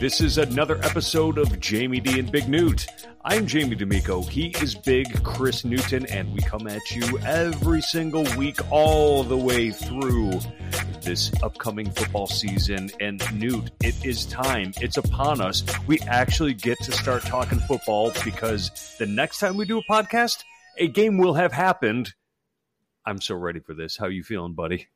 This 0.00 0.20
is 0.20 0.38
another 0.38 0.78
episode 0.84 1.38
of 1.38 1.58
Jamie 1.58 1.98
D 1.98 2.20
and 2.20 2.30
Big 2.30 2.48
Newt. 2.48 2.86
I'm 3.24 3.48
Jamie 3.48 3.74
D'Amico. 3.74 4.22
He 4.22 4.54
is 4.62 4.76
Big 4.76 5.24
Chris 5.24 5.64
Newton, 5.64 6.06
and 6.06 6.32
we 6.32 6.40
come 6.40 6.68
at 6.68 6.88
you 6.92 7.18
every 7.26 7.82
single 7.82 8.24
week, 8.36 8.60
all 8.70 9.24
the 9.24 9.36
way 9.36 9.72
through 9.72 10.38
this 11.02 11.32
upcoming 11.42 11.90
football 11.90 12.28
season. 12.28 12.92
And 13.00 13.20
Newt, 13.36 13.72
it 13.82 14.06
is 14.06 14.26
time. 14.26 14.72
It's 14.80 14.98
upon 14.98 15.40
us. 15.40 15.64
We 15.88 15.98
actually 16.02 16.54
get 16.54 16.78
to 16.84 16.92
start 16.92 17.24
talking 17.24 17.58
football 17.58 18.12
because 18.24 18.94
the 19.00 19.06
next 19.06 19.40
time 19.40 19.56
we 19.56 19.64
do 19.64 19.78
a 19.78 19.84
podcast, 19.90 20.44
a 20.76 20.86
game 20.86 21.18
will 21.18 21.34
have 21.34 21.52
happened. 21.52 22.14
I'm 23.04 23.20
so 23.20 23.34
ready 23.34 23.58
for 23.58 23.74
this. 23.74 23.96
How 23.96 24.06
you 24.06 24.22
feeling, 24.22 24.54
buddy? 24.54 24.86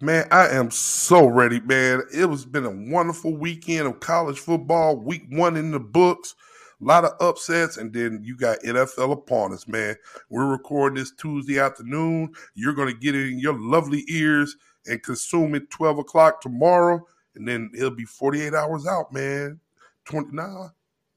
Man, 0.00 0.28
I 0.30 0.48
am 0.48 0.70
so 0.70 1.26
ready, 1.26 1.60
man. 1.60 2.02
It 2.14 2.26
was 2.26 2.44
been 2.44 2.64
a 2.64 2.92
wonderful 2.92 3.36
weekend 3.36 3.88
of 3.88 3.98
college 3.98 4.38
football. 4.38 4.96
Week 4.96 5.24
one 5.30 5.56
in 5.56 5.72
the 5.72 5.80
books, 5.80 6.36
a 6.80 6.84
lot 6.84 7.04
of 7.04 7.12
upsets, 7.20 7.78
and 7.78 7.92
then 7.92 8.20
you 8.22 8.36
got 8.36 8.60
NFL 8.60 9.10
upon 9.12 9.52
us, 9.52 9.66
man. 9.66 9.96
We're 10.30 10.46
recording 10.46 10.98
this 10.98 11.10
Tuesday 11.16 11.58
afternoon. 11.58 12.32
You're 12.54 12.74
going 12.74 12.94
to 12.94 12.98
get 12.98 13.16
it 13.16 13.28
in 13.28 13.40
your 13.40 13.58
lovely 13.58 14.04
ears 14.08 14.56
and 14.86 15.02
consume 15.02 15.56
it 15.56 15.68
12 15.70 15.98
o'clock 15.98 16.40
tomorrow, 16.42 17.04
and 17.34 17.48
then 17.48 17.68
it'll 17.74 17.90
be 17.90 18.04
48 18.04 18.54
hours 18.54 18.86
out, 18.86 19.12
man. 19.12 19.58
20 20.04 20.28
nah, 20.30 20.68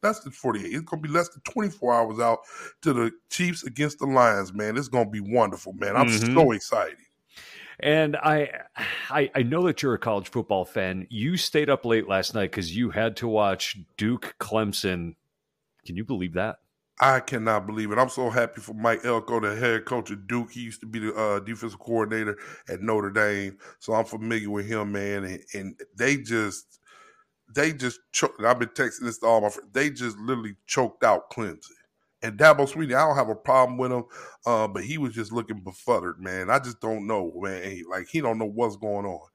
less 0.02 0.22
than 0.22 0.32
48. 0.32 0.66
It's 0.66 0.82
going 0.82 1.04
to 1.04 1.08
be 1.08 1.14
less 1.14 1.30
than 1.30 1.42
24 1.44 1.94
hours 1.94 2.20
out 2.20 2.40
to 2.82 2.94
the 2.94 3.12
Chiefs 3.30 3.64
against 3.64 4.00
the 4.00 4.08
Lions, 4.08 4.54
man. 4.54 4.76
It's 4.76 4.88
going 4.88 5.06
to 5.06 5.12
be 5.12 5.22
wonderful, 5.22 5.74
man. 5.74 5.96
I'm 5.96 6.08
Mhm. 6.08 6.34
so 6.34 6.52
excited. 6.52 6.98
And 7.82 8.16
I, 8.16 8.50
I, 9.10 9.30
I 9.36 9.44
know 9.44 9.66
that 9.68 9.82
you're 9.82 9.94
a 9.94 10.00
college 10.00 10.30
football 10.30 10.66
fan. 10.66 11.08
You 11.10 11.38
stayed 11.38 11.70
up 11.70 11.86
late 11.86 12.08
last 12.08 12.34
night 12.34 12.52
because 12.52 12.76
you 12.76 12.92
had 12.92 13.16
to 13.18 13.28
watch 13.28 13.78
Duke 13.98 14.36
Clemson. 14.40 15.16
Can 15.86 15.98
you 15.98 16.06
believe 16.06 16.34
that? 16.34 16.58
I 17.00 17.20
cannot 17.20 17.66
believe 17.66 17.92
it. 17.92 17.98
I'm 17.98 18.10
so 18.10 18.30
happy 18.30 18.62
for 18.62 18.76
Mike 18.76 19.04
Elko, 19.04 19.40
the 19.40 19.56
head 19.56 19.86
coach 19.86 20.12
of 20.12 20.28
Duke. 20.28 20.52
He 20.52 20.62
used 20.62 20.82
to 20.82 20.86
be 20.86 21.00
the 21.00 21.16
uh, 21.16 21.40
defensive 21.40 21.80
coordinator 21.80 22.38
at 22.70 22.82
Notre 22.82 23.10
Dame, 23.10 23.58
so 23.80 23.94
I'm 23.94 24.06
familiar 24.06 24.52
with 24.52 24.68
him, 24.68 24.92
man. 24.92 25.24
And, 25.24 25.40
and 25.56 25.80
they 25.98 26.18
just, 26.18 26.80
they 27.56 27.74
just 27.74 28.00
choked. 28.12 28.44
I've 28.44 28.60
been 28.60 28.70
texting 28.70 29.06
this 29.06 29.18
to 29.20 29.26
all 29.26 29.42
my 29.42 29.50
friends. 29.50 29.72
They 29.74 29.90
just 29.90 30.16
literally 30.20 30.56
choked 30.68 31.04
out 31.04 31.32
Clemson. 31.32 31.72
And 32.24 32.38
Dabo 32.38 32.72
Swinney, 32.72 32.96
I 32.96 33.08
don't 33.08 33.16
have 33.16 33.30
a 33.30 33.36
problem 33.36 33.78
with 33.78 33.92
him, 33.92 34.04
uh, 34.46 34.68
but 34.68 34.84
he 34.84 34.98
was 34.98 35.14
just 35.14 35.32
looking 35.32 35.62
befuddled, 35.62 36.20
man. 36.20 36.50
I 36.50 36.60
just 36.60 36.80
don't 36.80 37.08
know, 37.08 37.32
man. 37.36 37.84
Like 37.90 38.08
he 38.10 38.22
don't 38.22 38.38
know 38.38 38.50
what's 38.50 38.76
going 38.76 39.06
on. 39.06 39.28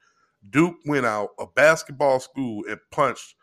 Duke 0.48 0.76
went 0.86 1.04
out 1.04 1.30
a 1.40 1.46
basketball 1.46 2.20
school 2.20 2.62
and 2.68 2.78
punched 2.92 3.34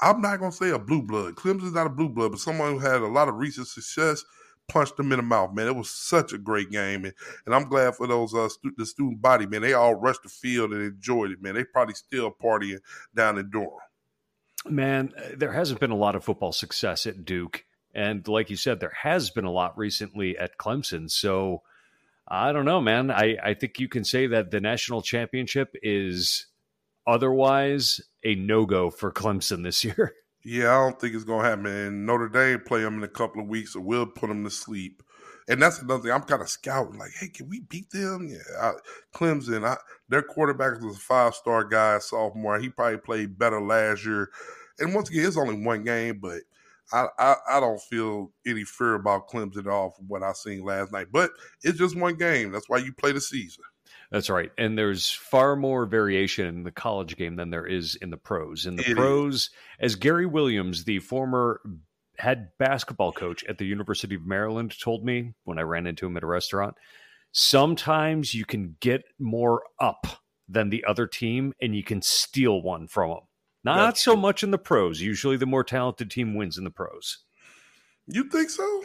I'm 0.00 0.20
not 0.20 0.38
gonna 0.38 0.52
say 0.52 0.70
a 0.70 0.78
blue 0.78 1.02
blood. 1.02 1.36
Clemson's 1.36 1.72
not 1.72 1.86
a 1.86 1.90
blue 1.90 2.08
blood, 2.08 2.32
but 2.32 2.40
someone 2.40 2.72
who 2.72 2.78
had 2.78 3.02
a 3.02 3.06
lot 3.06 3.28
of 3.28 3.36
recent 3.36 3.66
success 3.66 4.24
punched 4.68 4.96
them 4.96 5.12
in 5.12 5.18
the 5.18 5.22
mouth. 5.22 5.52
Man, 5.52 5.66
it 5.66 5.76
was 5.76 5.90
such 5.90 6.32
a 6.32 6.38
great 6.38 6.70
game, 6.70 7.04
and, 7.04 7.14
and 7.44 7.54
I'm 7.54 7.68
glad 7.68 7.96
for 7.96 8.06
those 8.06 8.34
uh 8.34 8.48
stu- 8.48 8.72
the 8.76 8.86
student 8.86 9.20
body. 9.20 9.46
Man, 9.46 9.62
they 9.62 9.74
all 9.74 9.94
rushed 9.94 10.22
the 10.22 10.28
field 10.28 10.72
and 10.72 10.82
enjoyed 10.82 11.32
it. 11.32 11.42
Man, 11.42 11.54
they 11.54 11.64
probably 11.64 11.94
still 11.94 12.30
partying 12.30 12.78
down 13.14 13.38
in 13.38 13.50
Durham. 13.50 13.70
Man, 14.68 15.12
there 15.36 15.52
hasn't 15.52 15.80
been 15.80 15.90
a 15.90 15.96
lot 15.96 16.14
of 16.14 16.24
football 16.24 16.52
success 16.52 17.06
at 17.06 17.24
Duke. 17.24 17.64
And 17.94 18.26
like 18.28 18.50
you 18.50 18.56
said, 18.56 18.80
there 18.80 18.92
has 19.02 19.30
been 19.30 19.44
a 19.44 19.50
lot 19.50 19.76
recently 19.76 20.38
at 20.38 20.58
Clemson. 20.58 21.10
So 21.10 21.62
I 22.28 22.52
don't 22.52 22.64
know, 22.64 22.80
man. 22.80 23.10
I, 23.10 23.36
I 23.42 23.54
think 23.54 23.80
you 23.80 23.88
can 23.88 24.04
say 24.04 24.28
that 24.28 24.50
the 24.50 24.60
national 24.60 25.02
championship 25.02 25.74
is 25.82 26.46
otherwise 27.06 28.00
a 28.24 28.36
no 28.36 28.66
go 28.66 28.90
for 28.90 29.12
Clemson 29.12 29.62
this 29.62 29.84
year. 29.84 30.14
Yeah, 30.42 30.70
I 30.74 30.84
don't 30.84 30.98
think 30.98 31.14
it's 31.14 31.24
gonna 31.24 31.46
happen. 31.46 31.66
And 31.66 32.06
Notre 32.06 32.30
Dame 32.30 32.60
play 32.60 32.80
them 32.80 32.96
in 32.96 33.02
a 33.02 33.08
couple 33.08 33.42
of 33.42 33.48
weeks, 33.48 33.76
or 33.76 33.80
we'll 33.80 34.06
put 34.06 34.28
them 34.28 34.42
to 34.44 34.50
sleep. 34.50 35.02
And 35.48 35.60
that's 35.60 35.82
another 35.82 36.02
thing. 36.02 36.12
I'm 36.12 36.22
kind 36.22 36.40
of 36.40 36.48
scouting, 36.48 36.98
like, 36.98 37.10
hey, 37.20 37.28
can 37.28 37.48
we 37.50 37.60
beat 37.60 37.90
them? 37.90 38.26
Yeah, 38.26 38.38
I, 38.58 38.72
Clemson. 39.12 39.66
I, 39.66 39.76
their 40.08 40.22
quarterback 40.22 40.80
was 40.80 40.96
a 40.96 41.00
five 41.00 41.34
star 41.34 41.64
guy, 41.64 41.98
sophomore. 41.98 42.58
He 42.58 42.70
probably 42.70 42.96
played 42.96 43.38
better 43.38 43.60
last 43.60 44.06
year. 44.06 44.30
And 44.78 44.94
once 44.94 45.10
again, 45.10 45.26
it's 45.26 45.36
only 45.36 45.62
one 45.62 45.84
game, 45.84 46.20
but 46.22 46.40
I, 46.92 47.06
I, 47.18 47.34
I 47.48 47.60
don't 47.60 47.80
feel 47.80 48.32
any 48.46 48.64
fear 48.64 48.94
about 48.94 49.28
Clemson 49.28 49.58
at 49.58 49.66
all 49.66 49.90
from 49.90 50.06
what 50.08 50.22
I 50.22 50.32
seen 50.32 50.64
last 50.64 50.92
night. 50.92 51.08
But 51.12 51.30
it's 51.62 51.78
just 51.78 51.96
one 51.96 52.16
game. 52.16 52.52
That's 52.52 52.68
why 52.68 52.78
you 52.78 52.92
play 52.92 53.12
the 53.12 53.20
season. 53.20 53.64
That's 54.10 54.30
right. 54.30 54.50
And 54.58 54.76
there's 54.76 55.10
far 55.10 55.54
more 55.54 55.86
variation 55.86 56.46
in 56.46 56.62
the 56.64 56.72
college 56.72 57.16
game 57.16 57.36
than 57.36 57.50
there 57.50 57.66
is 57.66 57.94
in 57.96 58.10
the 58.10 58.16
pros. 58.16 58.66
In 58.66 58.76
the 58.76 58.82
It 58.82 58.88
is. 58.90 58.94
pros, 58.94 59.50
as 59.78 59.94
Gary 59.94 60.26
Williams, 60.26 60.84
the 60.84 60.98
former 60.98 61.60
head 62.18 62.50
basketball 62.58 63.12
coach 63.12 63.44
at 63.44 63.58
the 63.58 63.66
University 63.66 64.14
of 64.14 64.26
Maryland, 64.26 64.74
told 64.80 65.04
me 65.04 65.34
when 65.44 65.58
I 65.58 65.62
ran 65.62 65.86
into 65.86 66.06
him 66.06 66.16
at 66.16 66.24
a 66.24 66.26
restaurant, 66.26 66.74
sometimes 67.32 68.34
you 68.34 68.44
can 68.44 68.76
get 68.80 69.02
more 69.18 69.62
up 69.78 70.06
than 70.48 70.70
the 70.70 70.84
other 70.84 71.06
team 71.06 71.52
and 71.62 71.76
you 71.76 71.84
can 71.84 72.02
steal 72.02 72.60
one 72.60 72.88
from 72.88 73.10
them. 73.10 73.20
Not 73.64 73.98
so 73.98 74.16
much 74.16 74.42
in 74.42 74.50
the 74.50 74.58
pros. 74.58 75.00
Usually 75.00 75.36
the 75.36 75.46
more 75.46 75.64
talented 75.64 76.10
team 76.10 76.34
wins 76.34 76.56
in 76.58 76.64
the 76.64 76.70
pros. 76.70 77.18
You 78.06 78.24
think 78.24 78.50
so? 78.50 78.82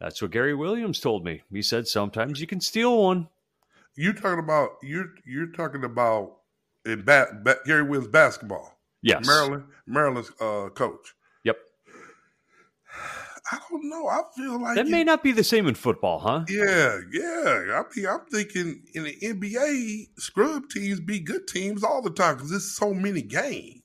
That's 0.00 0.20
what 0.20 0.30
Gary 0.32 0.54
Williams 0.54 1.00
told 1.00 1.24
me. 1.24 1.42
He 1.52 1.62
said 1.62 1.86
sometimes 1.88 2.40
you 2.40 2.46
can 2.46 2.60
steal 2.60 3.02
one. 3.02 3.28
You're 3.96 4.12
talking 4.12 4.38
about 4.38 4.70
you're 4.82 5.14
you're 5.26 5.48
talking 5.52 5.84
about 5.84 6.36
in 6.84 7.02
ba- 7.04 7.40
ba- 7.42 7.58
Gary 7.66 7.82
Williams 7.82 8.08
basketball. 8.08 8.76
Yes. 9.02 9.26
Maryland, 9.26 9.64
Maryland's 9.86 10.30
uh, 10.40 10.68
coach. 10.74 11.14
Yep. 11.44 11.56
I 13.52 13.58
don't 13.70 13.88
know. 13.88 14.06
I 14.08 14.20
feel 14.36 14.60
like 14.60 14.74
That 14.76 14.86
it- 14.86 14.90
may 14.90 15.04
not 15.04 15.22
be 15.22 15.32
the 15.32 15.42
same 15.44 15.66
in 15.66 15.74
football, 15.74 16.18
huh? 16.18 16.44
Yeah, 16.48 16.98
yeah. 17.12 17.80
I 17.80 17.82
mean, 17.96 18.06
I'm 18.06 18.20
thinking 18.30 18.82
in 18.94 19.04
the 19.04 19.16
NBA, 19.20 20.08
scrub 20.20 20.68
teams 20.68 21.00
be 21.00 21.18
good 21.18 21.46
teams 21.48 21.82
all 21.82 22.02
the 22.02 22.10
time 22.10 22.34
because 22.36 22.50
there's 22.50 22.70
so 22.70 22.92
many 22.92 23.22
games. 23.22 23.77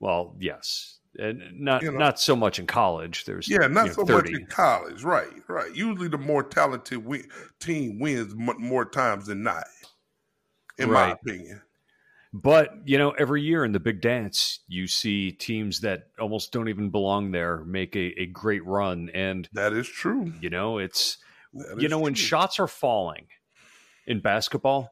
Well, 0.00 0.36
yes, 0.40 0.98
and 1.18 1.60
not 1.60 1.82
You 1.82 1.92
know. 1.92 1.98
not 1.98 2.20
so 2.20 2.34
much 2.36 2.58
in 2.58 2.66
college. 2.66 3.24
There's 3.24 3.48
Yeah, 3.48 3.66
not 3.68 3.82
you 3.84 3.88
know, 3.88 3.92
so 3.94 4.04
30. 4.06 4.32
much 4.32 4.40
in 4.40 4.46
college. 4.46 5.02
Right, 5.04 5.28
right. 5.48 5.74
Usually, 5.74 6.08
the 6.08 6.18
more 6.18 6.42
talented 6.42 7.04
win- 7.04 7.28
team 7.60 7.98
wins 7.98 8.34
mo- 8.34 8.58
more 8.58 8.84
times 8.84 9.26
than 9.26 9.42
not. 9.42 9.64
In 10.76 10.90
my 10.90 11.12
opinion. 11.12 11.62
But 12.32 12.72
you 12.84 12.98
know, 12.98 13.10
every 13.12 13.42
year 13.42 13.64
in 13.64 13.70
the 13.70 13.78
big 13.78 14.00
dance, 14.00 14.58
you 14.66 14.88
see 14.88 15.30
teams 15.30 15.80
that 15.82 16.08
almost 16.18 16.50
don't 16.52 16.68
even 16.68 16.90
belong 16.90 17.30
there 17.30 17.64
make 17.64 17.94
a, 17.94 18.20
a 18.20 18.26
great 18.26 18.64
run, 18.66 19.08
and 19.14 19.48
That 19.52 19.72
is 19.72 19.86
true. 19.88 20.32
you 20.40 20.50
know, 20.50 20.78
it's 20.78 21.18
That 21.52 21.80
you 21.80 21.88
know 21.88 22.00
when 22.00 22.14
shots 22.14 22.58
are 22.58 22.66
falling 22.66 23.28
in 24.08 24.18
basketball, 24.18 24.90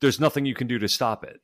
there's 0.00 0.18
nothing 0.18 0.44
you 0.46 0.54
can 0.56 0.66
do 0.66 0.80
to 0.80 0.88
stop 0.88 1.22
it. 1.22 1.40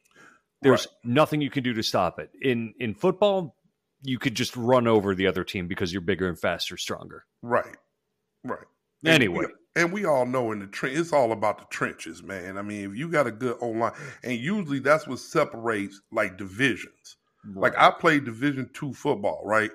There's 0.67 0.87
right. 0.87 1.13
nothing 1.13 1.41
you 1.41 1.51
can 1.51 1.63
do 1.63 1.73
to 1.75 1.83
stop 1.83 2.19
it. 2.19 2.31
In 2.43 2.75
in 2.81 2.95
football, 2.95 3.57
you 4.03 4.19
could 4.19 4.35
just 4.35 4.57
run 4.57 4.87
over 4.87 5.15
the 5.15 5.27
other 5.27 5.45
team 5.45 5.69
because 5.69 5.93
you're 5.93 6.03
bigger 6.03 6.29
and 6.29 6.39
faster, 6.39 6.77
stronger. 6.77 7.25
Right. 7.43 7.77
Right. 8.45 8.67
Anyway. 9.05 9.45
And 9.45 9.47
we, 9.47 9.83
and 9.83 9.93
we 9.93 10.05
all 10.05 10.27
know 10.27 10.53
in 10.53 10.61
the 10.61 10.67
trench, 10.67 10.97
it's 10.97 11.13
all 11.13 11.33
about 11.33 11.59
the 11.59 11.67
trenches, 11.71 12.23
man. 12.23 12.57
I 12.57 12.63
mean, 12.63 12.91
if 12.91 12.97
you 12.97 13.09
got 13.09 13.27
a 13.27 13.31
good 13.31 13.57
online, 13.61 13.93
and 14.23 14.39
usually 14.39 14.79
that's 14.79 15.07
what 15.07 15.19
separates 15.19 16.01
like 16.13 16.39
divisions. 16.39 17.17
Right. 17.45 17.73
Like 17.73 17.79
I 17.79 17.91
played 17.91 18.25
Division 18.25 18.71
two 18.75 18.93
football, 18.93 19.43
right? 19.45 19.71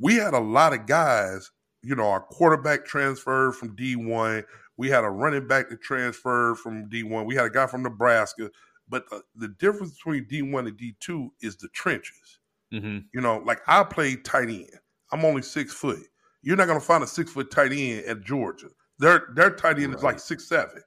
We 0.00 0.14
had 0.14 0.34
a 0.34 0.40
lot 0.40 0.72
of 0.72 0.86
guys. 0.86 1.50
You 1.82 1.94
know, 1.94 2.08
our 2.08 2.20
quarterback 2.20 2.84
transferred 2.86 3.54
from 3.54 3.76
D 3.76 3.96
one. 3.96 4.44
We 4.76 4.88
had 4.88 5.04
a 5.04 5.10
running 5.10 5.46
back 5.46 5.70
that 5.70 5.82
transferred 5.82 6.58
from 6.58 6.88
D 6.88 7.02
one. 7.02 7.26
We 7.26 7.34
had 7.34 7.46
a 7.46 7.50
guy 7.50 7.66
from 7.66 7.82
Nebraska. 7.82 8.50
But 8.88 9.08
the, 9.10 9.22
the 9.36 9.48
difference 9.48 9.94
between 9.94 10.26
D 10.28 10.42
one 10.42 10.66
and 10.66 10.76
D 10.76 10.94
two 11.00 11.32
is 11.40 11.56
the 11.56 11.68
trenches. 11.68 12.38
Mm-hmm. 12.72 12.98
You 13.12 13.20
know, 13.20 13.42
like 13.44 13.60
I 13.66 13.82
played 13.84 14.24
tight 14.24 14.48
end. 14.48 14.70
I'm 15.12 15.24
only 15.24 15.42
six 15.42 15.72
foot. 15.72 16.00
You're 16.42 16.56
not 16.56 16.66
going 16.66 16.80
to 16.80 16.84
find 16.84 17.02
a 17.02 17.06
six 17.06 17.32
foot 17.32 17.50
tight 17.50 17.72
end 17.72 18.04
at 18.06 18.22
Georgia. 18.22 18.68
Their 18.98 19.28
their 19.34 19.50
tight 19.50 19.78
end 19.78 19.88
right. 19.88 19.96
is 19.96 20.02
like 20.02 20.18
six 20.18 20.48
seven, 20.48 20.82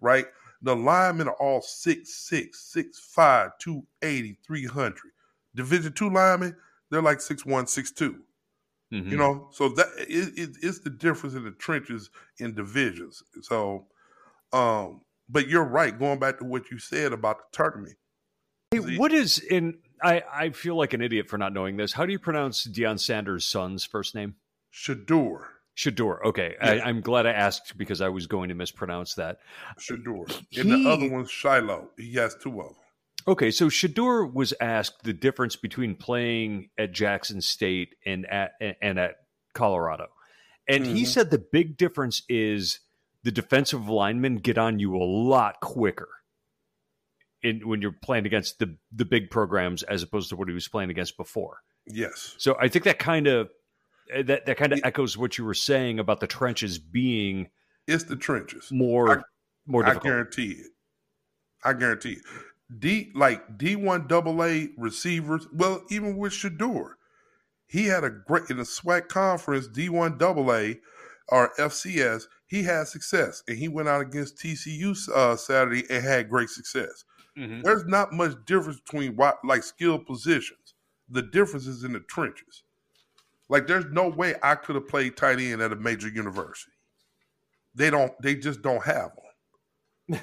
right? 0.00 0.26
The 0.62 0.74
linemen 0.74 1.28
are 1.28 1.36
all 1.40 1.62
six 1.62 2.14
six, 2.14 2.72
six 2.72 2.98
five, 2.98 3.50
two 3.60 3.82
eighty, 4.02 4.38
three 4.46 4.66
hundred. 4.66 5.12
Division 5.54 5.92
two 5.92 6.10
linemen, 6.10 6.56
they're 6.90 7.02
like 7.02 7.20
six 7.20 7.44
one, 7.44 7.66
six 7.66 7.90
two. 7.92 8.20
Mm-hmm. 8.92 9.10
You 9.10 9.16
know, 9.16 9.48
so 9.50 9.68
that 9.70 9.88
it, 9.98 10.38
it, 10.38 10.56
it's 10.62 10.78
the 10.78 10.90
difference 10.90 11.34
in 11.34 11.44
the 11.44 11.50
trenches 11.50 12.10
in 12.38 12.54
divisions. 12.54 13.22
So, 13.42 13.86
um, 14.52 15.00
but 15.28 15.48
you're 15.48 15.64
right. 15.64 15.96
Going 15.98 16.18
back 16.18 16.38
to 16.38 16.44
what 16.44 16.70
you 16.70 16.78
said 16.78 17.12
about 17.12 17.38
the 17.38 17.56
tournament. 17.56 17.96
Hey, 18.70 18.96
what 18.96 19.12
is 19.12 19.38
in? 19.38 19.78
I 20.02 20.22
I 20.32 20.50
feel 20.50 20.76
like 20.76 20.92
an 20.92 21.00
idiot 21.00 21.28
for 21.28 21.38
not 21.38 21.52
knowing 21.52 21.76
this. 21.76 21.92
How 21.92 22.06
do 22.06 22.12
you 22.12 22.18
pronounce 22.18 22.66
Deion 22.66 22.98
Sanders' 22.98 23.44
son's 23.46 23.84
first 23.84 24.14
name? 24.14 24.36
Shedeur. 24.72 25.46
Shedeur. 25.76 26.24
Okay, 26.24 26.54
yeah. 26.60 26.70
I, 26.84 26.88
am 26.88 27.00
glad 27.00 27.26
I 27.26 27.32
asked 27.32 27.76
because 27.76 28.00
I 28.00 28.08
was 28.08 28.26
going 28.26 28.48
to 28.48 28.54
mispronounce 28.54 29.14
that. 29.14 29.38
Shedeur. 29.78 30.42
And 30.56 30.70
the 30.70 30.88
other 30.88 31.08
one's 31.08 31.30
Shiloh. 31.30 31.90
He 31.98 32.14
has 32.14 32.34
two 32.34 32.60
of 32.60 32.68
them. 32.68 32.76
Okay, 33.28 33.50
so 33.50 33.66
Shedeur 33.66 34.32
was 34.32 34.54
asked 34.60 35.02
the 35.02 35.12
difference 35.12 35.56
between 35.56 35.96
playing 35.96 36.70
at 36.78 36.92
Jackson 36.92 37.40
State 37.40 37.94
and 38.06 38.24
at 38.26 38.52
and 38.80 38.98
at 38.98 39.16
Colorado, 39.52 40.06
and 40.68 40.84
mm-hmm. 40.84 40.94
he 40.94 41.04
said 41.04 41.30
the 41.30 41.38
big 41.38 41.76
difference 41.76 42.22
is 42.28 42.80
the 43.26 43.32
defensive 43.32 43.88
linemen 43.88 44.36
get 44.36 44.56
on 44.56 44.78
you 44.78 44.94
a 44.94 45.02
lot 45.02 45.58
quicker. 45.60 46.08
In, 47.42 47.66
when 47.68 47.82
you're 47.82 47.90
playing 47.90 48.24
against 48.24 48.60
the 48.60 48.76
the 48.92 49.04
big 49.04 49.30
programs 49.30 49.82
as 49.82 50.04
opposed 50.04 50.28
to 50.28 50.36
what 50.36 50.46
he 50.46 50.54
was 50.54 50.68
playing 50.68 50.90
against 50.90 51.16
before. 51.16 51.58
Yes. 51.86 52.36
So 52.38 52.56
I 52.60 52.68
think 52.68 52.84
that 52.84 53.00
kind 53.00 53.26
of 53.26 53.48
uh, 54.16 54.22
that 54.22 54.46
that 54.46 54.56
kind 54.56 54.72
of 54.72 54.80
echoes 54.84 55.18
what 55.18 55.38
you 55.38 55.44
were 55.44 55.54
saying 55.54 55.98
about 55.98 56.20
the 56.20 56.28
trenches 56.28 56.78
being 56.78 57.50
it's 57.88 58.04
the 58.04 58.14
trenches 58.14 58.68
more 58.70 59.18
I, 59.18 59.22
more 59.66 59.82
difficult. 59.82 60.06
I 60.06 60.08
guarantee 60.08 60.50
it. 60.52 60.70
I 61.64 61.72
guarantee 61.72 62.12
it. 62.12 62.22
D 62.78 63.10
like 63.14 63.58
D 63.58 63.74
one 63.74 64.06
double 64.06 64.42
A 64.44 64.68
receivers. 64.78 65.48
Well, 65.52 65.82
even 65.90 66.16
with 66.16 66.32
Shedeur, 66.32 66.92
he 67.66 67.86
had 67.86 68.04
a 68.04 68.10
great 68.10 68.50
in 68.50 68.56
the 68.56 68.62
SWAC 68.62 69.08
conference 69.08 69.66
D 69.66 69.88
one 69.88 70.16
double 70.16 70.54
A 70.54 70.78
or 71.28 71.52
FCS. 71.58 72.24
He 72.46 72.62
had 72.62 72.86
success, 72.86 73.42
and 73.48 73.58
he 73.58 73.68
went 73.68 73.88
out 73.88 74.00
against 74.00 74.38
TCU 74.38 74.96
uh, 75.10 75.36
Saturday 75.36 75.84
and 75.90 76.04
had 76.04 76.30
great 76.30 76.48
success. 76.48 77.04
Mm-hmm. 77.36 77.62
There's 77.62 77.84
not 77.86 78.12
much 78.12 78.32
difference 78.46 78.80
between 78.80 79.16
what 79.16 79.38
like 79.44 79.62
skill 79.62 79.98
positions. 79.98 80.74
The 81.08 81.22
difference 81.22 81.66
is 81.66 81.84
in 81.84 81.92
the 81.92 82.00
trenches. 82.00 82.62
Like, 83.48 83.66
there's 83.66 83.84
no 83.92 84.08
way 84.08 84.34
I 84.42 84.56
could 84.56 84.74
have 84.74 84.88
played 84.88 85.16
tight 85.16 85.38
end 85.38 85.62
at 85.62 85.72
a 85.72 85.76
major 85.76 86.08
university. 86.08 86.72
They 87.74 87.90
don't. 87.90 88.12
They 88.22 88.34
just 88.34 88.62
don't 88.62 88.82
have 88.82 89.12
them. 89.14 89.22
you 90.08 90.14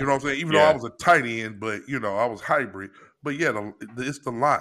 know 0.00 0.06
what 0.06 0.14
I'm 0.14 0.20
saying? 0.20 0.40
Even 0.40 0.52
yeah. 0.52 0.64
though 0.64 0.70
I 0.70 0.74
was 0.74 0.84
a 0.84 0.90
tight 0.90 1.24
end, 1.26 1.58
but 1.58 1.80
you 1.88 1.98
know 1.98 2.16
I 2.16 2.26
was 2.26 2.40
hybrid. 2.40 2.90
But 3.22 3.36
yeah, 3.36 3.52
the, 3.52 3.74
it's 3.98 4.20
the 4.20 4.30
line. 4.30 4.60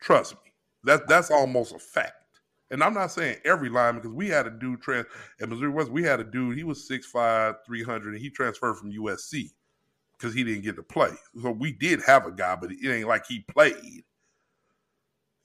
Trust 0.00 0.34
me, 0.34 0.52
that's 0.84 1.02
that's 1.08 1.30
almost 1.30 1.74
a 1.74 1.78
fact. 1.78 2.21
And 2.72 2.82
I'm 2.82 2.94
not 2.94 3.12
saying 3.12 3.36
every 3.44 3.68
line 3.68 3.96
because 3.96 4.10
we 4.10 4.28
had 4.28 4.46
a 4.46 4.50
dude 4.50 4.80
trans 4.80 5.06
at 5.40 5.48
Missouri 5.48 5.68
West. 5.68 5.90
We 5.90 6.02
had 6.02 6.20
a 6.20 6.24
dude. 6.24 6.56
He 6.56 6.64
was 6.64 6.88
6'5", 6.88 7.56
300, 7.66 8.14
and 8.14 8.20
he 8.20 8.30
transferred 8.30 8.76
from 8.76 8.90
USC 8.90 9.50
because 10.18 10.34
he 10.34 10.42
didn't 10.42 10.62
get 10.62 10.76
to 10.76 10.82
play. 10.82 11.12
So 11.42 11.50
we 11.50 11.72
did 11.72 12.00
have 12.06 12.26
a 12.26 12.32
guy, 12.32 12.56
but 12.56 12.72
it 12.72 12.90
ain't 12.90 13.08
like 13.08 13.26
he 13.26 13.40
played. 13.40 14.04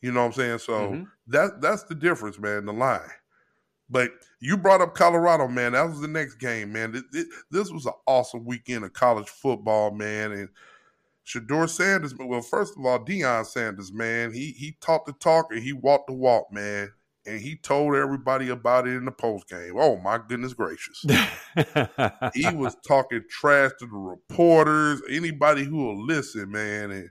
You 0.02 0.12
know 0.14 0.22
what 0.22 0.28
I'm 0.28 0.34
saying? 0.34 0.60
So 0.60 0.74
mm-hmm. 0.74 1.04
that 1.28 1.62
that's 1.62 1.84
the 1.84 1.96
difference, 1.96 2.40
man. 2.40 2.66
The 2.66 2.74
line. 2.74 3.02
But 3.90 4.12
you 4.40 4.58
brought 4.58 4.82
up 4.82 4.96
Colorado, 4.96 5.48
man. 5.48 5.74
That 5.74 5.90
was 5.90 6.00
the 6.00 6.08
next 6.08 6.36
game, 6.36 6.74
man. 6.74 6.96
It, 6.96 7.06
it, 7.14 7.28
this 7.52 7.72
was 7.72 7.86
an 7.86 7.94
awesome 8.06 8.46
weekend 8.46 8.86
of 8.86 8.94
college 8.94 9.30
football, 9.30 9.92
man. 9.92 10.32
And 10.34 10.50
Shedeur 11.26 11.70
Sanders, 11.70 12.14
well, 12.16 12.42
first 12.42 12.78
of 12.78 12.86
all, 12.86 13.00
Deion 13.00 13.46
Sanders, 13.46 13.92
man, 13.92 14.32
he 14.32 14.52
he 14.52 14.78
talked 14.80 15.08
the 15.08 15.14
talk 15.14 15.52
and 15.52 15.62
he 15.62 15.74
walked 15.74 16.08
the 16.08 16.14
walk, 16.14 16.52
man. 16.52 16.92
And 17.28 17.42
he 17.42 17.58
told 17.58 17.96
everybody 17.96 18.50
about 18.50 18.88
it 18.88 18.96
in 18.96 19.06
the 19.06 19.12
post 19.12 19.50
game. 19.50 19.74
Oh 19.78 19.98
my 19.98 20.18
goodness 20.18 20.54
gracious! 20.54 21.04
he 22.34 22.48
was 22.56 22.76
talking 22.88 23.22
trash 23.30 23.72
to 23.80 23.86
the 23.86 23.98
reporters, 23.98 25.02
anybody 25.10 25.64
who 25.64 25.78
will 25.78 26.06
listen, 26.06 26.52
man. 26.52 26.92
And 26.92 27.10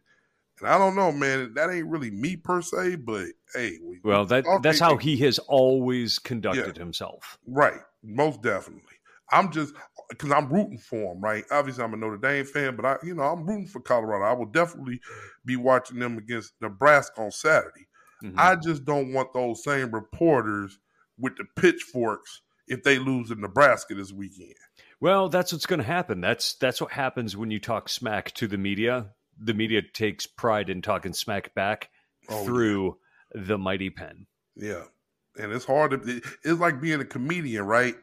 and 0.61 0.69
I 0.69 0.79
don't 0.79 0.97
know, 0.97 1.13
man. 1.13 1.53
That 1.55 1.71
ain't 1.71 1.87
really 1.87 2.11
me 2.11 2.37
per 2.37 2.63
se, 2.63 2.97
but 2.97 3.27
hey. 3.55 3.79
We, 3.83 4.01
well, 4.03 4.25
that 4.27 4.45
that's 4.63 4.79
how 4.79 4.97
he 4.97 5.17
has 5.19 5.39
always 5.39 6.19
conducted 6.19 6.77
yeah, 6.77 6.83
himself. 6.83 7.39
Right. 7.47 7.81
Most 8.03 8.43
definitely. 8.43 8.83
I'm 9.31 9.51
just 9.51 9.75
because 10.09 10.31
I'm 10.31 10.49
rooting 10.49 10.79
for 10.79 11.13
him, 11.13 11.21
right? 11.21 11.45
Obviously, 11.51 11.83
I'm 11.83 11.93
a 11.95 11.97
Notre 11.97 12.17
Dame 12.17 12.45
fan, 12.45 12.77
but 12.77 12.87
I, 12.87 12.97
you 13.03 13.15
know, 13.15 13.25
I'm 13.25 13.45
rooting 13.45 13.67
for 13.67 13.81
Colorado. 13.81 14.25
I 14.25 14.33
will 14.33 14.47
definitely 14.47 15.01
be 15.45 15.57
watching 15.57 15.99
them 15.99 16.17
against 16.17 16.53
Nebraska 16.61 17.21
on 17.21 17.33
Saturday. 17.33 17.89
Mm-hmm. 18.23 18.39
I 18.39 18.57
just 18.57 18.85
don't 18.85 19.13
want 19.13 19.35
those 19.35 19.63
same 19.63 19.91
reporters 19.91 20.79
with 21.19 21.37
the 21.37 21.45
pitchforks 21.57 22.41
if 22.67 22.83
they 22.83 22.99
lose 22.99 23.31
in 23.31 23.41
Nebraska 23.41 23.95
this 23.95 24.13
weekend. 24.13 24.55
Well, 25.01 25.29
that's 25.29 25.53
what's 25.53 25.67
going 25.67 25.81
to 25.81 25.87
happen. 25.87 26.21
That's 26.21 26.55
that's 26.55 26.81
what 26.81 26.93
happens 26.93 27.37
when 27.37 27.51
you 27.51 27.61
talk 27.61 27.89
smack 27.89 28.33
to 28.35 28.47
the 28.47 28.59
media 28.59 29.11
the 29.39 29.55
media 29.55 29.83
takes 29.83 30.27
pride 30.27 30.71
in 30.71 30.83
talking 30.83 31.13
smack 31.13 31.55
back 31.55 31.91
oh, 32.29 32.45
through 32.45 32.97
yeah. 33.35 33.43
the 33.47 33.59
mighty 33.59 33.91
pen. 33.91 34.27
Yeah. 34.55 34.85
And 35.39 35.53
it's 35.53 35.65
hard 35.65 35.91
to 35.91 36.21
it's 36.45 36.61
like 36.61 36.81
being 36.81 37.01
a 37.01 37.05
comedian, 37.05 37.65
right? 37.65 37.95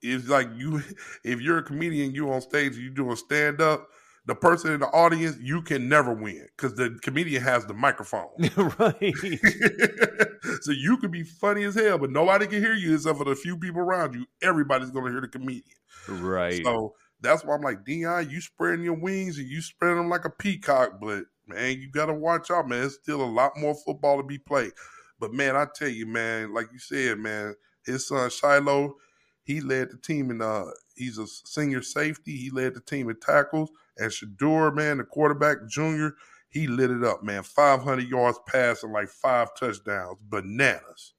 It's 0.00 0.28
like 0.28 0.48
you 0.56 0.82
if 1.24 1.40
you're 1.40 1.58
a 1.58 1.62
comedian, 1.62 2.14
you 2.14 2.32
on 2.32 2.40
stage, 2.40 2.76
you 2.76 2.90
doing 2.90 3.16
stand 3.16 3.60
up, 3.60 3.88
the 4.26 4.34
person 4.34 4.72
in 4.72 4.80
the 4.80 4.86
audience, 4.88 5.36
you 5.40 5.62
can 5.62 5.88
never 5.88 6.12
win 6.12 6.46
because 6.56 6.74
the 6.74 6.98
comedian 7.02 7.42
has 7.42 7.66
the 7.66 7.74
microphone. 7.74 8.30
right. 8.56 9.14
so 10.62 10.72
you 10.72 10.96
can 10.96 11.10
be 11.10 11.22
funny 11.22 11.64
as 11.64 11.74
hell, 11.74 11.98
but 11.98 12.10
nobody 12.10 12.46
can 12.46 12.60
hear 12.60 12.74
you 12.74 12.94
except 12.94 13.18
for 13.18 13.24
the 13.24 13.36
few 13.36 13.58
people 13.58 13.80
around 13.80 14.14
you. 14.14 14.26
Everybody's 14.42 14.90
gonna 14.90 15.10
hear 15.10 15.20
the 15.20 15.28
comedian. 15.28 15.62
Right. 16.08 16.64
So 16.64 16.94
that's 17.20 17.44
why 17.44 17.54
I'm 17.54 17.62
like, 17.62 17.84
Deion, 17.84 18.30
you 18.30 18.40
spreading 18.40 18.84
your 18.84 18.94
wings 18.94 19.38
and 19.38 19.48
you 19.48 19.60
spreading 19.60 19.98
them 19.98 20.08
like 20.08 20.24
a 20.24 20.30
peacock, 20.30 21.00
but 21.00 21.24
man, 21.46 21.80
you 21.80 21.90
got 21.90 22.06
to 22.06 22.14
watch 22.14 22.50
out, 22.50 22.68
man. 22.68 22.80
There's 22.80 22.94
still 22.94 23.22
a 23.22 23.24
lot 23.24 23.52
more 23.56 23.74
football 23.74 24.18
to 24.18 24.22
be 24.22 24.38
played. 24.38 24.72
But 25.18 25.32
man, 25.32 25.56
I 25.56 25.66
tell 25.74 25.88
you, 25.88 26.06
man, 26.06 26.52
like 26.52 26.66
you 26.72 26.78
said, 26.78 27.18
man, 27.18 27.54
his 27.84 28.06
son 28.08 28.30
Shiloh, 28.30 28.96
he 29.42 29.60
led 29.60 29.90
the 29.90 29.98
team 29.98 30.30
in 30.30 30.40
uh 30.40 30.66
he's 30.96 31.18
a 31.18 31.26
senior 31.26 31.82
safety. 31.82 32.36
He 32.36 32.50
led 32.50 32.74
the 32.74 32.80
team 32.80 33.10
in 33.10 33.16
tackles. 33.16 33.70
And 33.98 34.10
Shedeur, 34.10 34.74
man, 34.74 34.98
the 34.98 35.04
quarterback 35.04 35.68
junior, 35.68 36.14
he 36.48 36.66
lit 36.66 36.90
it 36.90 37.04
up, 37.04 37.22
man. 37.22 37.42
500 37.42 38.08
yards 38.08 38.38
passing, 38.46 38.92
like 38.92 39.08
five 39.08 39.54
touchdowns. 39.58 40.18
Bananas. 40.28 41.14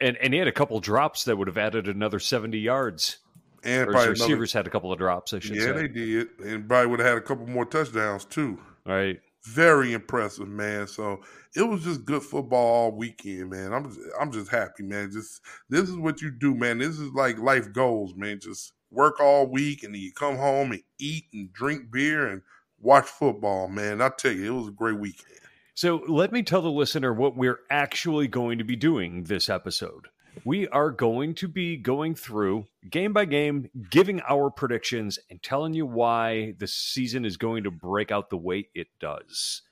And 0.00 0.16
and 0.18 0.32
he 0.32 0.38
had 0.38 0.48
a 0.48 0.52
couple 0.52 0.78
drops 0.80 1.24
that 1.24 1.36
would 1.36 1.48
have 1.48 1.56
added 1.56 1.88
another 1.88 2.18
70 2.18 2.58
yards 2.58 3.18
and 3.64 3.88
probably 3.88 4.10
receivers 4.10 4.54
another, 4.54 4.64
had 4.64 4.66
a 4.66 4.70
couple 4.70 4.92
of 4.92 4.98
drops. 4.98 5.32
I 5.32 5.38
should 5.38 5.56
yeah, 5.56 5.66
say. 5.66 5.72
they 5.72 5.88
did, 5.88 6.28
and 6.44 6.68
probably 6.68 6.88
would 6.88 7.00
have 7.00 7.08
had 7.08 7.18
a 7.18 7.22
couple 7.22 7.46
more 7.46 7.64
touchdowns 7.64 8.24
too. 8.24 8.58
Right. 8.84 9.20
Very 9.46 9.92
impressive, 9.92 10.48
man. 10.48 10.86
So 10.86 11.20
it 11.54 11.62
was 11.62 11.84
just 11.84 12.04
good 12.04 12.22
football 12.22 12.66
all 12.66 12.92
weekend, 12.92 13.50
man. 13.50 13.72
I'm 13.72 13.84
just, 13.88 14.00
I'm 14.20 14.32
just 14.32 14.50
happy, 14.50 14.82
man. 14.82 15.10
Just 15.10 15.40
this 15.68 15.88
is 15.88 15.96
what 15.96 16.22
you 16.22 16.30
do, 16.30 16.54
man. 16.54 16.78
This 16.78 16.98
is 16.98 17.10
like 17.12 17.38
life 17.38 17.72
goals, 17.72 18.14
man. 18.14 18.40
Just 18.40 18.72
work 18.94 19.20
all 19.20 19.46
week, 19.46 19.82
and 19.82 19.94
then 19.94 20.00
you 20.00 20.12
come 20.12 20.36
home 20.36 20.72
and 20.72 20.82
eat 20.98 21.24
and 21.32 21.52
drink 21.52 21.90
beer 21.90 22.26
and 22.28 22.42
watch 22.80 23.06
football, 23.06 23.68
man. 23.68 24.00
I 24.00 24.10
tell 24.10 24.32
you, 24.32 24.54
it 24.54 24.58
was 24.58 24.68
a 24.68 24.72
great 24.72 24.98
weekend. 24.98 25.40
So 25.74 26.02
let 26.06 26.30
me 26.32 26.42
tell 26.42 26.62
the 26.62 26.70
listener 26.70 27.12
what 27.12 27.36
we're 27.36 27.58
actually 27.68 28.28
going 28.28 28.58
to 28.58 28.64
be 28.64 28.76
doing 28.76 29.24
this 29.24 29.48
episode. 29.48 30.06
we 30.44 30.66
are 30.68 30.90
going 30.90 31.34
to 31.34 31.48
be 31.48 31.76
going 31.76 32.14
through 32.14 32.66
game 32.90 33.12
by 33.12 33.24
game, 33.24 33.70
giving 33.90 34.20
our 34.28 34.50
predictions 34.50 35.18
and 35.30 35.42
telling 35.42 35.74
you 35.74 35.86
why 35.86 36.54
the 36.58 36.66
season 36.66 37.24
is 37.24 37.36
going 37.36 37.64
to 37.64 37.70
break 37.70 38.10
out 38.10 38.30
the 38.30 38.36
way 38.36 38.68
it 38.74 38.88
does. 38.98 39.62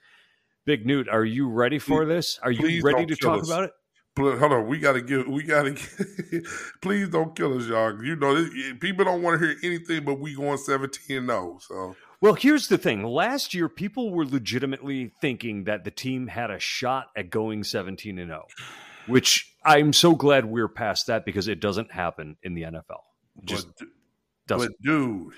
Big 0.65 0.87
Newt, 0.87 1.09
are 1.09 1.25
you 1.25 1.49
ready 1.49 1.79
for 1.79 2.05
this? 2.05 2.39
Are 2.43 2.53
you 2.53 2.61
Please 2.61 2.83
ready 2.85 3.07
to 3.07 3.17
talk 3.17 3.43
us. 3.43 3.49
about 3.49 3.65
it? 3.65 3.73
Hold 4.19 4.43
on, 4.53 4.67
we 4.67 4.79
gotta 4.79 5.01
give. 5.01 5.27
We 5.27 5.43
gotta. 5.43 5.75
please 6.83 7.09
don't 7.09 7.35
kill 7.35 7.57
us, 7.57 7.67
y'all. 7.67 8.05
You 8.05 8.15
know, 8.17 8.35
this, 8.35 8.75
people 8.79 9.07
don't 9.07 9.23
want 9.23 9.41
to 9.41 9.47
hear 9.47 9.57
anything, 9.63 10.05
but 10.05 10.21
we 10.21 10.35
going 10.35 10.59
seventeen 10.59 11.19
and 11.19 11.29
zero. 11.29 11.59
So 11.63 11.97
Well, 12.21 12.35
here's 12.35 12.69
the 12.69 12.77
thing. 12.77 13.05
Last 13.05 13.55
year, 13.55 13.71
people 13.71 14.11
were 14.11 14.27
legitimately 14.27 15.13
thinking 15.23 15.65
that 15.65 15.85
the 15.85 15.91
team 15.91 16.27
had 16.27 16.51
a 16.51 16.59
shot 16.59 17.07
at 17.17 17.31
going 17.31 17.65
17 17.65 18.19
and 18.19 18.29
0, 18.29 18.47
which 19.07 19.51
I'm 19.65 19.95
so 19.95 20.15
glad 20.15 20.45
we're 20.45 20.69
past 20.69 21.07
that 21.07 21.25
because 21.25 21.49
it 21.49 21.61
doesn't 21.61 21.91
happen 21.91 22.37
in 22.43 22.53
the 22.53 22.63
NFL. 22.63 23.01
Just 23.45 23.69
but, 23.79 23.89
doesn't. 24.47 24.77
but 24.79 24.87
dude, 24.87 25.33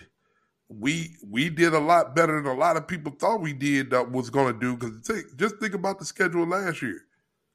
we 0.69 1.15
we 1.31 1.49
did 1.49 1.75
a 1.75 1.79
lot 1.79 2.17
better 2.17 2.43
than 2.43 2.51
a 2.51 2.59
lot 2.59 2.77
of 2.77 2.89
people 2.89 3.13
thought 3.13 3.41
we 3.41 3.53
did 3.53 3.91
that 3.91 4.11
was 4.11 4.31
going 4.31 4.53
to 4.53 4.59
do. 4.59 4.77
Because 4.77 5.23
just 5.37 5.59
think 5.61 5.75
about 5.75 6.01
the 6.01 6.05
schedule 6.05 6.45
last 6.45 6.83
year. 6.83 7.03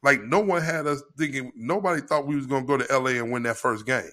Like 0.01 0.23
no 0.23 0.39
one 0.39 0.61
had 0.61 0.87
us 0.87 1.01
thinking. 1.17 1.51
Nobody 1.55 2.01
thought 2.01 2.27
we 2.27 2.35
was 2.35 2.47
going 2.47 2.65
to 2.65 2.67
go 2.67 2.77
to 2.77 2.99
LA 2.99 3.21
and 3.21 3.31
win 3.31 3.43
that 3.43 3.57
first 3.57 3.85
game. 3.85 4.11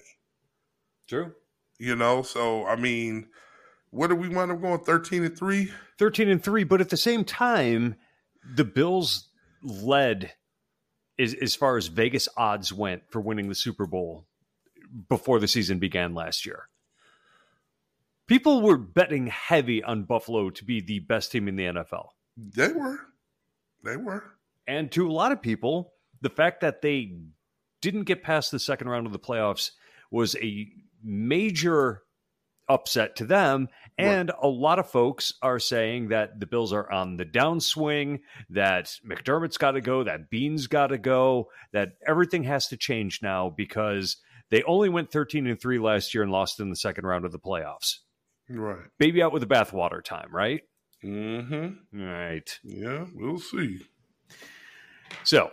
True. 1.07 1.33
You 1.79 1.95
know, 1.95 2.23
so 2.23 2.65
I 2.65 2.75
mean, 2.75 3.27
what 3.91 4.07
did 4.07 4.19
we 4.19 4.29
wind 4.29 4.51
up 4.51 4.61
going? 4.61 4.79
Thirteen 4.79 5.23
and 5.23 5.37
three. 5.37 5.71
13 5.97 6.29
and 6.29 6.43
3, 6.43 6.63
but 6.63 6.81
at 6.81 6.89
the 6.89 6.97
same 6.97 7.23
time, 7.23 7.95
the 8.55 8.63
Bills 8.63 9.29
led 9.63 10.33
as, 11.19 11.33
as 11.33 11.55
far 11.55 11.77
as 11.77 11.87
Vegas 11.87 12.27
odds 12.37 12.71
went 12.71 13.03
for 13.09 13.19
winning 13.19 13.49
the 13.49 13.55
Super 13.55 13.85
Bowl 13.85 14.25
before 15.09 15.39
the 15.39 15.47
season 15.47 15.79
began 15.79 16.13
last 16.13 16.45
year. 16.45 16.69
People 18.27 18.61
were 18.61 18.77
betting 18.77 19.27
heavy 19.27 19.83
on 19.83 20.03
Buffalo 20.03 20.49
to 20.49 20.65
be 20.65 20.81
the 20.81 20.99
best 20.99 21.31
team 21.31 21.47
in 21.47 21.55
the 21.55 21.65
NFL. 21.65 22.09
They 22.35 22.71
were, 22.71 22.99
they 23.83 23.97
were. 23.97 24.36
And 24.67 24.91
to 24.91 25.07
a 25.07 25.11
lot 25.11 25.31
of 25.31 25.41
people, 25.41 25.93
the 26.21 26.29
fact 26.29 26.61
that 26.61 26.81
they 26.81 27.17
didn't 27.81 28.03
get 28.03 28.23
past 28.23 28.51
the 28.51 28.59
second 28.59 28.89
round 28.89 29.05
of 29.05 29.13
the 29.13 29.19
playoffs 29.19 29.71
was 30.11 30.35
a 30.35 30.67
major 31.03 32.01
upset 32.69 33.15
to 33.15 33.25
them. 33.25 33.69
And 33.97 34.31
a 34.41 34.47
lot 34.47 34.79
of 34.79 34.89
folks 34.89 35.33
are 35.41 35.59
saying 35.59 36.09
that 36.09 36.39
the 36.39 36.45
Bills 36.45 36.73
are 36.73 36.91
on 36.91 37.17
the 37.17 37.25
downswing, 37.25 38.19
that 38.49 38.93
McDermott's 39.07 39.57
got 39.57 39.71
to 39.71 39.81
go, 39.81 40.03
that 40.03 40.29
Bean's 40.29 40.67
got 40.67 40.87
to 40.87 40.97
go, 40.97 41.49
that 41.71 41.93
everything 42.05 42.43
has 42.43 42.67
to 42.67 42.77
change 42.77 43.21
now 43.23 43.49
because 43.49 44.17
they 44.49 44.63
only 44.63 44.89
went 44.89 45.11
13 45.11 45.47
and 45.47 45.59
3 45.59 45.79
last 45.79 46.13
year 46.13 46.23
and 46.23 46.31
lost 46.31 46.59
in 46.59 46.69
the 46.69 46.75
second 46.75 47.05
round 47.05 47.25
of 47.25 47.31
the 47.31 47.39
playoffs. 47.39 47.95
Right. 48.49 48.85
Baby 48.97 49.21
out 49.21 49.33
with 49.33 49.41
the 49.41 49.47
bathwater 49.47 50.03
time, 50.03 50.29
right? 50.31 50.61
Mm-hmm. 51.03 52.01
Right. 52.01 52.59
Yeah, 52.63 53.05
we'll 53.13 53.39
see. 53.39 53.79
So 55.23 55.51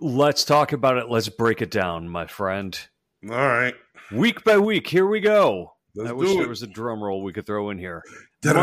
let's 0.00 0.44
talk 0.44 0.72
about 0.72 0.96
it. 0.96 1.08
Let's 1.08 1.28
break 1.28 1.62
it 1.62 1.70
down, 1.70 2.08
my 2.08 2.26
friend. 2.26 2.78
All 3.24 3.36
right. 3.36 3.74
Week 4.12 4.42
by 4.44 4.58
week, 4.58 4.88
here 4.88 5.06
we 5.06 5.20
go. 5.20 5.72
Let's 5.94 6.10
I 6.10 6.12
wish 6.12 6.30
do 6.30 6.38
there 6.38 6.48
was 6.48 6.62
a 6.62 6.66
drum 6.66 7.02
roll 7.02 7.22
we 7.22 7.32
could 7.32 7.46
throw 7.46 7.70
in 7.70 7.78
here. 7.78 8.02
Night, 8.44 8.54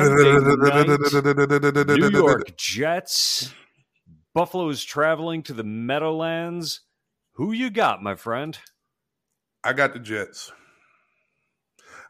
New 1.88 2.10
York 2.10 2.58
Jets. 2.58 3.54
Buffalo 4.34 4.70
is 4.70 4.84
traveling 4.84 5.44
to 5.44 5.54
the 5.54 5.64
Meadowlands. 5.64 6.82
Who 7.34 7.52
you 7.52 7.70
got, 7.70 8.02
my 8.02 8.16
friend? 8.16 8.58
I 9.64 9.74
got 9.74 9.94
the 9.94 10.00
Jets. 10.00 10.52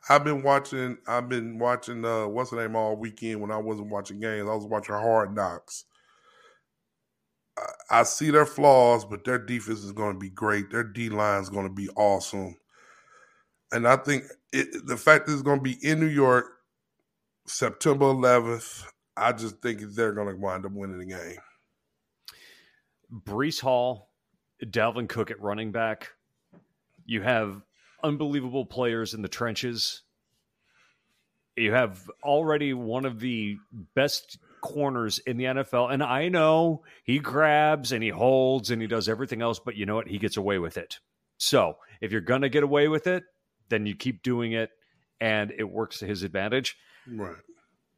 I've 0.10 0.24
been 0.24 0.42
watching. 0.44 0.98
I've 1.08 1.28
been 1.28 1.60
watching. 1.60 2.06
Uh, 2.06 2.28
what's 2.28 2.52
the 2.52 2.58
name 2.58 2.76
all 2.76 2.96
weekend 2.96 3.42
when 3.42 3.52
I 3.52 3.58
wasn't 3.58 3.90
watching 3.90 4.20
games. 4.20 4.48
I 4.50 4.56
was 4.56 4.66
watching 4.66 4.96
Hard 4.96 5.36
Knocks. 5.36 5.86
I, 7.90 8.04
see 8.04 8.32
their 8.32 8.46
flaws, 8.46 9.06
but 9.06 9.24
their 9.24 9.40
defense 9.40 9.84
is 9.84 9.92
going 9.92 10.14
to 10.14 10.20
be 10.20 10.30
great. 10.30 10.70
Their 10.72 10.84
D 10.84 11.10
line 11.10 11.42
is 11.42 11.50
going 11.50 11.68
to 11.68 11.74
be 11.74 11.90
awesome, 11.96 12.56
and 13.72 13.88
I 13.88 13.98
think 13.98 14.26
it, 14.52 14.86
the 14.86 14.98
fact 14.98 15.26
that 15.26 15.34
it's 15.34 15.42
going 15.42 15.60
to 15.60 15.64
be 15.64 15.78
in 15.82 16.00
New 16.00 16.08
York, 16.08 16.46
September 17.46 18.06
11th. 18.06 18.84
I 19.16 19.32
just 19.32 19.62
think 19.64 19.82
they're 19.82 20.14
going 20.14 20.28
to 20.28 20.40
wind 20.40 20.66
up 20.66 20.74
winning 20.74 21.00
the 21.00 21.06
game. 21.06 21.38
Breece 23.12 23.60
Hall, 23.60 24.12
Dalvin 24.64 25.10
Cook 25.10 25.32
at 25.32 25.42
running 25.42 25.72
back. 25.72 26.10
You 27.06 27.22
have 27.22 27.62
unbelievable 28.04 28.66
players 28.66 29.14
in 29.14 29.22
the 29.22 29.28
trenches. 29.28 30.04
You 31.56 31.72
have 31.74 32.08
already 32.24 32.74
one 32.74 33.06
of 33.06 33.20
the 33.20 33.58
best 33.96 34.38
corners 34.62 35.20
in 35.20 35.38
the 35.38 35.46
NFL. 35.46 35.92
And 35.92 36.02
I 36.04 36.30
know 36.30 36.84
he 37.04 37.20
grabs 37.20 37.92
and 37.92 38.04
he 38.04 38.10
holds 38.10 38.72
and 38.72 38.82
he 38.82 38.88
does 38.88 39.08
everything 39.10 39.42
else, 39.42 39.60
but 39.60 39.76
you 39.76 39.86
know 39.86 39.96
what? 39.96 40.08
He 40.08 40.18
gets 40.18 40.38
away 40.38 40.60
with 40.60 40.78
it. 40.78 41.00
So 41.38 41.78
if 42.02 42.12
you're 42.12 42.22
going 42.22 42.42
to 42.42 42.50
get 42.50 42.64
away 42.64 42.88
with 42.88 43.08
it, 43.08 43.24
then 43.70 43.86
you 43.86 43.96
keep 43.96 44.24
doing 44.24 44.54
it 44.54 44.70
and 45.20 45.52
it 45.58 45.66
works 45.70 46.00
to 46.00 46.06
his 46.06 46.24
advantage. 46.24 46.76
Right. 47.08 47.36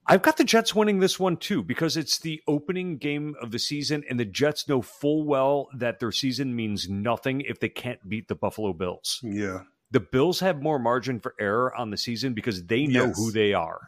I've 0.05 0.21
got 0.23 0.37
the 0.37 0.43
Jets 0.43 0.73
winning 0.73 0.99
this 0.99 1.19
one 1.19 1.37
too 1.37 1.61
because 1.61 1.95
it's 1.95 2.17
the 2.19 2.41
opening 2.47 2.97
game 2.97 3.35
of 3.41 3.51
the 3.51 3.59
season, 3.59 4.03
and 4.09 4.19
the 4.19 4.25
Jets 4.25 4.67
know 4.67 4.81
full 4.81 5.23
well 5.23 5.67
that 5.77 5.99
their 5.99 6.11
season 6.11 6.55
means 6.55 6.89
nothing 6.89 7.41
if 7.41 7.59
they 7.59 7.69
can't 7.69 7.99
beat 8.09 8.27
the 8.27 8.33
Buffalo 8.35 8.73
Bills. 8.73 9.19
Yeah. 9.21 9.59
The 9.91 9.99
Bills 9.99 10.39
have 10.39 10.63
more 10.63 10.79
margin 10.79 11.19
for 11.19 11.35
error 11.39 11.75
on 11.75 11.91
the 11.91 11.97
season 11.97 12.33
because 12.33 12.63
they 12.65 12.87
know 12.87 13.05
Yes. 13.07 13.17
who 13.17 13.31
they 13.31 13.53
are. 13.53 13.79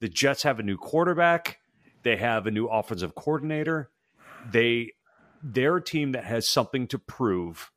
The 0.00 0.08
Jets 0.08 0.42
have 0.42 0.58
a 0.58 0.62
new 0.62 0.76
quarterback, 0.76 1.58
they 2.02 2.16
have 2.16 2.46
a 2.46 2.50
new 2.50 2.66
offensive 2.66 3.14
coordinator. 3.14 3.90
They 4.50 4.92
they're 5.42 5.76
a 5.76 5.84
team 5.84 6.12
that 6.12 6.24
has 6.24 6.48
something 6.48 6.86
to 6.88 6.98
prove. 6.98 7.70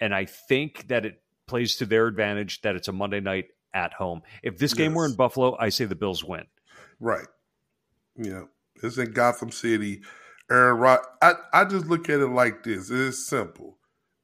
And 0.00 0.14
I 0.14 0.24
think 0.24 0.88
that 0.88 1.04
it 1.04 1.22
plays 1.46 1.76
to 1.76 1.86
their 1.86 2.06
advantage 2.06 2.62
that 2.62 2.76
it's 2.76 2.88
a 2.88 2.92
Monday 2.92 3.20
night 3.20 3.46
at 3.72 3.92
home. 3.94 4.22
If 4.42 4.58
this 4.58 4.74
game 4.74 4.94
were 4.94 5.06
in 5.06 5.14
Buffalo, 5.14 5.56
I 5.58 5.68
say 5.68 5.84
the 5.84 5.94
Bills 5.94 6.24
win. 6.24 6.44
Right. 7.00 7.26
Yeah. 8.16 8.44
It's 8.82 8.98
in 8.98 9.12
Gotham 9.12 9.50
City. 9.50 10.02
Aaron 10.50 10.78
Rod. 10.78 11.00
I, 11.22 11.34
I 11.52 11.64
just 11.64 11.86
look 11.86 12.08
at 12.08 12.20
it 12.20 12.28
like 12.28 12.62
this. 12.62 12.90
It's 12.90 13.26
simple. 13.26 13.78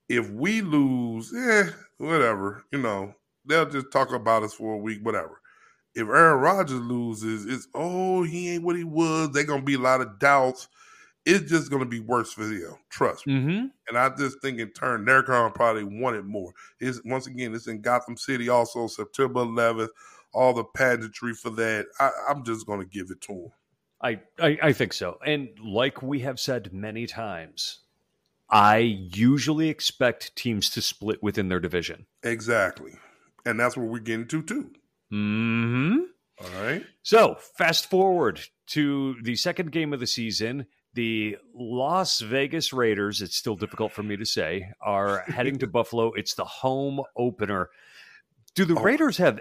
If 0.08 0.28
we 0.30 0.60
lose, 0.60 1.32
eh, 1.34 1.70
whatever. 1.99 2.64
You 2.72 2.80
know, 2.80 3.14
they'll 3.44 3.68
just 3.68 3.90
talk 3.92 4.12
about 4.12 4.42
us 4.42 4.54
for 4.54 4.75
a 4.75 4.78
week, 4.78 5.00
whatever. 5.02 5.39
If 5.94 6.06
Aaron 6.06 6.40
Rodgers 6.40 6.80
loses, 6.80 7.47
it's 7.47 7.68
oh, 7.75 8.23
he 8.23 8.50
ain't 8.50 8.64
what 8.64 8.76
he 8.76 8.85
was. 8.85 9.30
They're 9.30 9.44
gonna 9.44 9.62
be 9.62 9.75
a 9.75 9.78
lot 9.78 10.00
of 10.00 10.18
doubts. 10.18 10.68
It's 11.26 11.50
just 11.50 11.70
gonna 11.70 11.87
be 11.87 12.00
worse 12.00 12.32
for 12.32 12.44
them. 12.44 12.76
Trust 12.88 13.26
me. 13.26 13.35
Mm-hmm. 13.35 13.66
And 13.88 13.99
I 13.99 14.09
just 14.16 14.40
think 14.40 14.59
in 14.59 14.70
turn, 14.70 15.04
they're 15.04 15.23
gonna 15.23 15.50
probably 15.50 15.85
want 15.85 16.16
it 16.16 16.25
more. 16.25 16.52
It's 16.78 17.00
once 17.04 17.26
again, 17.26 17.54
it's 17.54 17.66
in 17.66 17.80
Gotham 17.80 18.16
City, 18.16 18.49
also 18.49 18.87
September 18.87 19.40
11th. 19.40 19.88
All 20.32 20.54
the 20.54 20.62
pageantry 20.62 21.35
for 21.35 21.50
that. 21.50 21.87
I, 21.99 22.11
I'm 22.28 22.44
just 22.44 22.66
gonna 22.66 22.85
give 22.85 23.11
it 23.11 23.20
to 23.23 23.32
him. 23.32 23.52
I, 24.02 24.20
I, 24.38 24.59
I 24.62 24.73
think 24.73 24.92
so. 24.92 25.18
And 25.26 25.49
like 25.62 26.02
we 26.02 26.20
have 26.20 26.40
said 26.40 26.73
many 26.73 27.06
times, 27.06 27.80
I 28.49 28.78
usually 28.78 29.68
expect 29.68 30.35
teams 30.37 30.70
to 30.70 30.82
split 30.82 31.23
within 31.23 31.49
their 31.49 31.61
division. 31.61 32.06
Exactly. 32.23 32.92
And 33.44 33.59
that's 33.59 33.76
what 33.76 33.87
we're 33.87 33.99
getting 34.00 34.26
to 34.28 34.42
too. 34.42 34.70
Mm-hmm. 35.12 35.98
All 36.42 36.62
right. 36.62 36.82
So 37.02 37.36
fast 37.58 37.90
forward 37.90 38.40
to 38.68 39.16
the 39.22 39.36
second 39.36 39.72
game 39.72 39.92
of 39.92 40.00
the 40.00 40.06
season. 40.06 40.66
The 40.94 41.36
Las 41.54 42.20
Vegas 42.20 42.72
Raiders, 42.72 43.20
it's 43.22 43.36
still 43.36 43.54
difficult 43.54 43.92
for 43.92 44.02
me 44.02 44.16
to 44.16 44.24
say, 44.24 44.66
are 44.80 45.20
heading 45.28 45.58
to 45.58 45.66
Buffalo. 45.66 46.12
It's 46.14 46.34
the 46.34 46.44
home 46.44 47.00
opener. 47.16 47.68
Do 48.54 48.64
the 48.64 48.74
Oh. 48.76 48.82
Raiders 48.82 49.18
have 49.18 49.40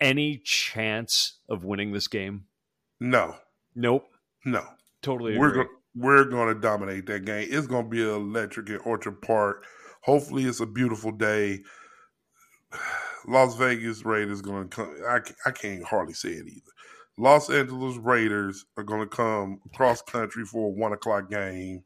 any 0.00 0.38
chance 0.44 1.38
of 1.48 1.64
winning 1.64 1.92
this 1.92 2.08
game? 2.08 2.44
No, 3.00 3.36
Nope. 3.76 4.06
no. 4.44 4.64
Totally 5.02 5.38
We're 5.38 5.48
agree. 5.50 5.62
going 5.64 5.68
we're 5.94 6.24
going 6.24 6.54
to 6.54 6.60
dominate 6.60 7.06
that 7.06 7.24
game. 7.24 7.46
It's 7.50 7.66
going 7.68 7.84
to 7.84 7.88
be 7.90 8.02
electric 8.02 8.68
at 8.70 8.84
Orchard 8.86 9.20
Park. 9.22 9.64
Hopefully, 10.02 10.44
it's 10.44 10.60
a 10.60 10.66
beautiful 10.66 11.10
day. 11.12 11.60
Las 13.26 13.56
Vegas 13.56 14.04
Raiders 14.04 14.40
going 14.42 14.68
to 14.68 14.76
come. 14.76 14.96
I, 15.08 15.20
I 15.46 15.50
can't 15.50 15.84
hardly 15.84 16.14
say 16.14 16.30
it 16.30 16.46
either. 16.46 16.72
Los 17.16 17.50
Angeles 17.50 17.96
Raiders 17.96 18.64
are 18.76 18.84
going 18.84 19.00
to 19.00 19.06
come 19.06 19.60
cross 19.74 20.02
country 20.02 20.44
for 20.44 20.68
a 20.68 20.70
one 20.70 20.92
o'clock 20.92 21.28
game. 21.28 21.82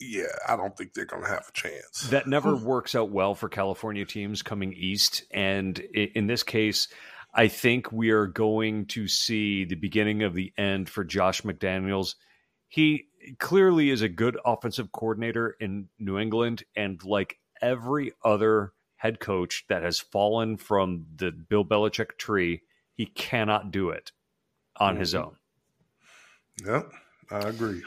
Yeah, 0.00 0.24
I 0.48 0.56
don't 0.56 0.76
think 0.76 0.94
they're 0.94 1.04
going 1.04 1.22
to 1.22 1.28
have 1.28 1.46
a 1.48 1.52
chance. 1.52 2.08
that 2.10 2.26
never 2.26 2.56
hmm. 2.56 2.64
works 2.64 2.94
out 2.94 3.10
well 3.10 3.34
for 3.34 3.48
California 3.48 4.04
teams 4.04 4.42
coming 4.42 4.72
east. 4.72 5.24
And 5.30 5.78
in 5.78 6.26
this 6.26 6.42
case, 6.42 6.88
I 7.32 7.48
think 7.48 7.92
we 7.92 8.10
are 8.10 8.26
going 8.26 8.86
to 8.86 9.06
see 9.06 9.64
the 9.64 9.76
beginning 9.76 10.22
of 10.22 10.34
the 10.34 10.52
end 10.58 10.88
for 10.88 11.04
Josh 11.04 11.42
McDaniels. 11.42 12.14
he 12.68 13.06
clearly 13.38 13.90
is 13.90 14.02
a 14.02 14.08
good 14.08 14.38
offensive 14.44 14.90
coordinator 14.90 15.54
in 15.60 15.88
New 15.98 16.18
England, 16.18 16.64
and 16.74 17.02
like 17.04 17.38
every 17.60 18.12
other 18.24 18.72
head 19.00 19.18
coach 19.18 19.64
that 19.68 19.82
has 19.82 19.98
fallen 19.98 20.58
from 20.58 21.06
the 21.16 21.30
Bill 21.30 21.64
Belichick 21.64 22.18
tree, 22.18 22.60
he 22.94 23.06
cannot 23.06 23.70
do 23.70 23.88
it 23.88 24.12
on 24.76 24.92
mm-hmm. 24.92 25.00
his 25.00 25.14
own. 25.14 25.36
Yep, 26.66 26.92
I 27.30 27.38
agree. 27.38 27.82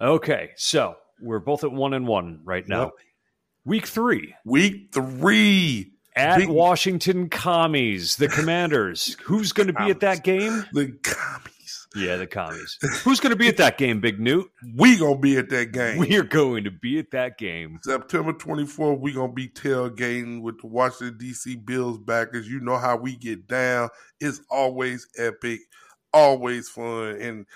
Okay, 0.00 0.52
so 0.56 0.96
we're 1.20 1.38
both 1.38 1.64
at 1.64 1.72
one 1.72 1.92
and 1.92 2.06
one 2.06 2.40
right 2.44 2.66
now. 2.66 2.84
Yep. 2.84 2.92
Week 3.66 3.86
three. 3.86 4.34
Week 4.46 4.88
three. 4.92 5.92
At 6.16 6.38
Big... 6.38 6.48
Washington 6.48 7.28
Commies, 7.28 8.16
the 8.16 8.28
Commanders. 8.28 9.18
Who's 9.24 9.52
going 9.52 9.66
to 9.66 9.74
be 9.74 9.90
at 9.90 10.00
that 10.00 10.24
game? 10.24 10.64
The 10.72 10.92
Commies. 11.02 11.52
Yeah, 11.94 12.16
the 12.16 12.26
commies. 12.26 12.78
Who's 13.02 13.18
going 13.18 13.30
to 13.30 13.36
be 13.36 13.48
at 13.48 13.56
that 13.56 13.78
game, 13.78 14.00
Big 14.00 14.20
Newt? 14.20 14.50
We 14.74 14.98
gonna 14.98 15.18
be 15.18 15.38
at 15.38 15.48
that 15.50 15.72
game. 15.72 15.98
We 15.98 16.16
are 16.16 16.22
going 16.22 16.64
to 16.64 16.70
be 16.70 16.98
at 16.98 17.10
that 17.12 17.38
game. 17.38 17.78
September 17.82 18.32
24th, 18.32 19.00
we 19.00 19.12
gonna 19.12 19.32
be 19.32 19.48
tailgating 19.48 20.42
with 20.42 20.60
the 20.60 20.66
Washington 20.66 21.16
D.C. 21.18 21.56
Bills 21.56 21.98
backers. 21.98 22.48
You 22.48 22.60
know 22.60 22.76
how 22.76 22.96
we 22.96 23.16
get 23.16 23.46
down. 23.46 23.88
It's 24.20 24.40
always 24.50 25.08
epic, 25.16 25.60
always 26.12 26.68
fun, 26.68 27.16
and 27.20 27.46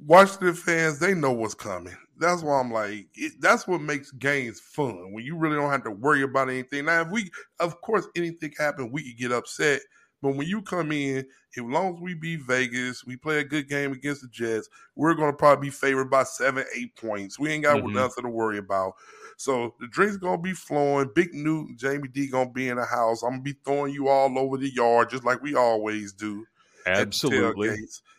Washington 0.00 0.54
fans 0.54 0.98
they 0.98 1.14
know 1.14 1.32
what's 1.32 1.54
coming. 1.54 1.96
That's 2.16 2.42
why 2.42 2.60
I'm 2.60 2.72
like, 2.72 3.08
it, 3.14 3.32
that's 3.40 3.66
what 3.66 3.80
makes 3.80 4.10
games 4.12 4.60
fun 4.60 5.12
when 5.12 5.24
you 5.24 5.36
really 5.36 5.56
don't 5.56 5.70
have 5.70 5.84
to 5.84 5.90
worry 5.90 6.22
about 6.22 6.48
anything. 6.48 6.86
Now, 6.86 7.02
if 7.02 7.10
we, 7.10 7.30
of 7.60 7.80
course, 7.80 8.06
anything 8.16 8.52
happen, 8.56 8.90
we 8.92 9.02
could 9.02 9.18
get 9.18 9.32
upset 9.32 9.80
but 10.24 10.36
when 10.36 10.48
you 10.48 10.62
come 10.62 10.90
in, 10.90 11.18
as 11.18 11.62
long 11.62 11.96
as 11.96 12.00
we 12.00 12.14
beat 12.14 12.40
Vegas, 12.40 13.04
we 13.04 13.14
play 13.14 13.40
a 13.40 13.44
good 13.44 13.68
game 13.68 13.92
against 13.92 14.22
the 14.22 14.28
Jets, 14.28 14.70
we're 14.96 15.12
going 15.12 15.30
to 15.30 15.36
probably 15.36 15.66
be 15.66 15.70
favored 15.70 16.08
by 16.08 16.22
seven, 16.22 16.64
eight 16.74 16.96
points. 16.96 17.38
We 17.38 17.50
ain't 17.50 17.64
got 17.64 17.76
mm-hmm. 17.76 17.94
nothing 17.94 18.24
to 18.24 18.30
worry 18.30 18.56
about. 18.56 18.94
So 19.36 19.74
the 19.80 19.86
drinks 19.88 20.16
gonna 20.16 20.40
be 20.40 20.54
flowing. 20.54 21.10
Big 21.14 21.34
Newt, 21.34 21.76
Jamie 21.76 22.08
D 22.08 22.28
gonna 22.28 22.50
be 22.50 22.68
in 22.68 22.76
the 22.76 22.84
house. 22.84 23.22
I'm 23.22 23.32
gonna 23.32 23.42
be 23.42 23.56
throwing 23.64 23.92
you 23.92 24.08
all 24.08 24.38
over 24.38 24.56
the 24.56 24.72
yard 24.72 25.10
just 25.10 25.24
like 25.24 25.42
we 25.42 25.56
always 25.56 26.12
do. 26.12 26.46
Absolutely. 26.86 27.76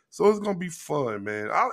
So 0.09 0.29
it's 0.29 0.39
gonna 0.39 0.57
be 0.57 0.67
fun, 0.67 1.23
man. 1.23 1.49
I, 1.49 1.53
I, 1.63 1.69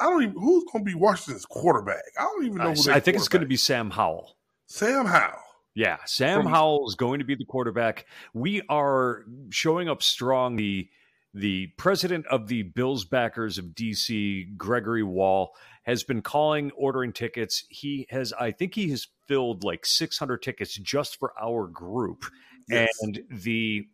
I, 0.00 0.10
don't 0.10 0.24
even 0.24 0.34
who's 0.34 0.64
gonna 0.72 0.84
be 0.84 0.96
Washington's 0.96 1.46
quarterback. 1.46 2.02
I 2.18 2.24
don't 2.24 2.46
even 2.46 2.58
know. 2.58 2.74
I, 2.92 2.96
I 2.96 3.00
think 3.00 3.16
it's 3.16 3.28
gonna 3.28 3.46
be 3.46 3.56
Sam 3.56 3.90
Howell. 3.90 4.36
Sam 4.66 5.06
Howell. 5.06 5.43
Yeah, 5.74 5.98
Sam 6.06 6.42
From, 6.42 6.52
Howell 6.52 6.88
is 6.88 6.94
going 6.94 7.18
to 7.18 7.24
be 7.24 7.34
the 7.34 7.44
quarterback. 7.44 8.06
We 8.32 8.62
are 8.68 9.24
showing 9.50 9.88
up 9.88 10.02
strong. 10.02 10.56
The 10.56 10.88
the 11.36 11.66
president 11.76 12.26
of 12.28 12.46
the 12.46 12.62
Bills 12.62 13.04
backers 13.04 13.58
of 13.58 13.66
DC, 13.66 14.56
Gregory 14.56 15.02
Wall, 15.02 15.56
has 15.82 16.04
been 16.04 16.22
calling, 16.22 16.70
ordering 16.76 17.12
tickets. 17.12 17.64
He 17.68 18.06
has, 18.10 18.32
I 18.32 18.52
think, 18.52 18.76
he 18.76 18.88
has 18.90 19.08
filled 19.26 19.64
like 19.64 19.84
600 19.84 20.42
tickets 20.42 20.74
just 20.76 21.18
for 21.18 21.32
our 21.40 21.66
group, 21.66 22.24
yes. 22.68 22.88
and 23.02 23.20
the 23.30 23.88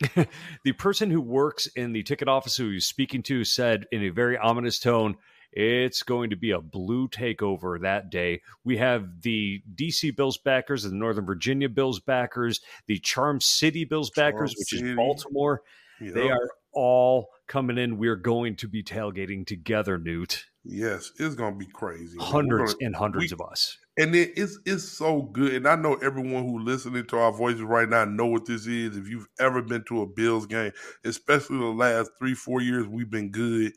the 0.64 0.72
person 0.72 1.10
who 1.10 1.20
works 1.20 1.68
in 1.68 1.92
the 1.92 2.02
ticket 2.02 2.26
office 2.26 2.56
who 2.56 2.70
he's 2.70 2.86
speaking 2.86 3.22
to 3.22 3.44
said 3.44 3.86
in 3.92 4.02
a 4.02 4.08
very 4.08 4.36
ominous 4.36 4.80
tone 4.80 5.16
it's 5.52 6.02
going 6.02 6.30
to 6.30 6.36
be 6.36 6.50
a 6.50 6.60
blue 6.60 7.08
takeover 7.08 7.80
that 7.82 8.10
day. 8.10 8.40
We 8.64 8.78
have 8.78 9.22
the 9.22 9.62
DC 9.74 10.16
Bills 10.16 10.38
backers, 10.38 10.84
the 10.84 10.94
Northern 10.94 11.26
Virginia 11.26 11.68
Bills 11.68 12.00
backers, 12.00 12.60
the 12.86 12.98
Charm 12.98 13.40
City 13.40 13.84
Bills 13.84 14.10
backers, 14.10 14.52
Charm 14.52 14.58
which 14.58 14.68
City. 14.68 14.90
is 14.90 14.96
Baltimore. 14.96 15.62
Yep. 16.00 16.14
They 16.14 16.30
are 16.30 16.48
all 16.72 17.28
coming 17.46 17.78
in. 17.78 17.98
We're 17.98 18.16
going 18.16 18.56
to 18.56 18.68
be 18.68 18.82
tailgating 18.82 19.46
together, 19.46 19.98
Newt. 19.98 20.46
Yes, 20.64 21.10
it's 21.18 21.34
going 21.34 21.52
to 21.54 21.58
be 21.58 21.70
crazy. 21.70 22.16
Hundreds 22.18 22.74
gonna, 22.74 22.86
and 22.86 22.96
hundreds 22.96 23.32
we, 23.32 23.34
of 23.34 23.50
us. 23.50 23.76
And 23.98 24.14
it, 24.14 24.32
it's 24.36 24.58
it's 24.64 24.84
so 24.84 25.22
good. 25.22 25.54
And 25.54 25.68
I 25.68 25.76
know 25.76 25.94
everyone 25.96 26.44
who 26.44 26.60
listening 26.60 27.04
to 27.06 27.18
our 27.18 27.32
voices 27.32 27.62
right 27.62 27.88
now 27.88 28.04
know 28.04 28.26
what 28.26 28.46
this 28.46 28.66
is. 28.66 28.96
If 28.96 29.08
you've 29.08 29.26
ever 29.38 29.60
been 29.60 29.84
to 29.88 30.02
a 30.02 30.06
Bills 30.06 30.46
game, 30.46 30.72
especially 31.04 31.58
the 31.58 31.64
last 31.66 32.12
three, 32.18 32.34
four 32.34 32.62
years, 32.62 32.86
we've 32.86 33.10
been 33.10 33.30
good 33.30 33.72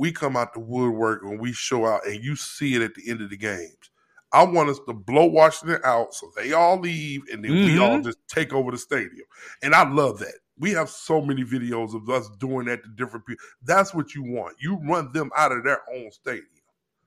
we 0.00 0.10
come 0.10 0.34
out 0.34 0.54
the 0.54 0.60
woodwork 0.60 1.22
and 1.22 1.38
we 1.38 1.52
show 1.52 1.84
out, 1.84 2.06
and 2.06 2.24
you 2.24 2.34
see 2.34 2.74
it 2.74 2.80
at 2.80 2.94
the 2.94 3.10
end 3.10 3.20
of 3.20 3.28
the 3.28 3.36
games. 3.36 3.90
I 4.32 4.44
want 4.44 4.70
us 4.70 4.80
to 4.86 4.94
blow 4.94 5.26
Washington 5.26 5.80
out 5.84 6.14
so 6.14 6.30
they 6.36 6.52
all 6.52 6.78
leave 6.78 7.22
and 7.30 7.44
then 7.44 7.50
mm-hmm. 7.50 7.64
we 7.66 7.78
all 7.78 7.96
mm-hmm. 7.96 8.04
just 8.04 8.18
take 8.28 8.54
over 8.54 8.70
the 8.70 8.78
stadium. 8.78 9.26
And 9.62 9.74
I 9.74 9.86
love 9.86 10.20
that. 10.20 10.34
We 10.56 10.70
have 10.70 10.88
so 10.88 11.20
many 11.20 11.44
videos 11.44 11.94
of 11.94 12.08
us 12.08 12.30
doing 12.38 12.66
that 12.66 12.82
to 12.84 12.88
different 12.90 13.26
people. 13.26 13.44
That's 13.62 13.92
what 13.92 14.14
you 14.14 14.22
want. 14.22 14.56
You 14.60 14.78
run 14.88 15.12
them 15.12 15.30
out 15.36 15.52
of 15.52 15.64
their 15.64 15.80
own 15.94 16.10
stadium. 16.12 16.46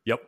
Yep. 0.05 0.19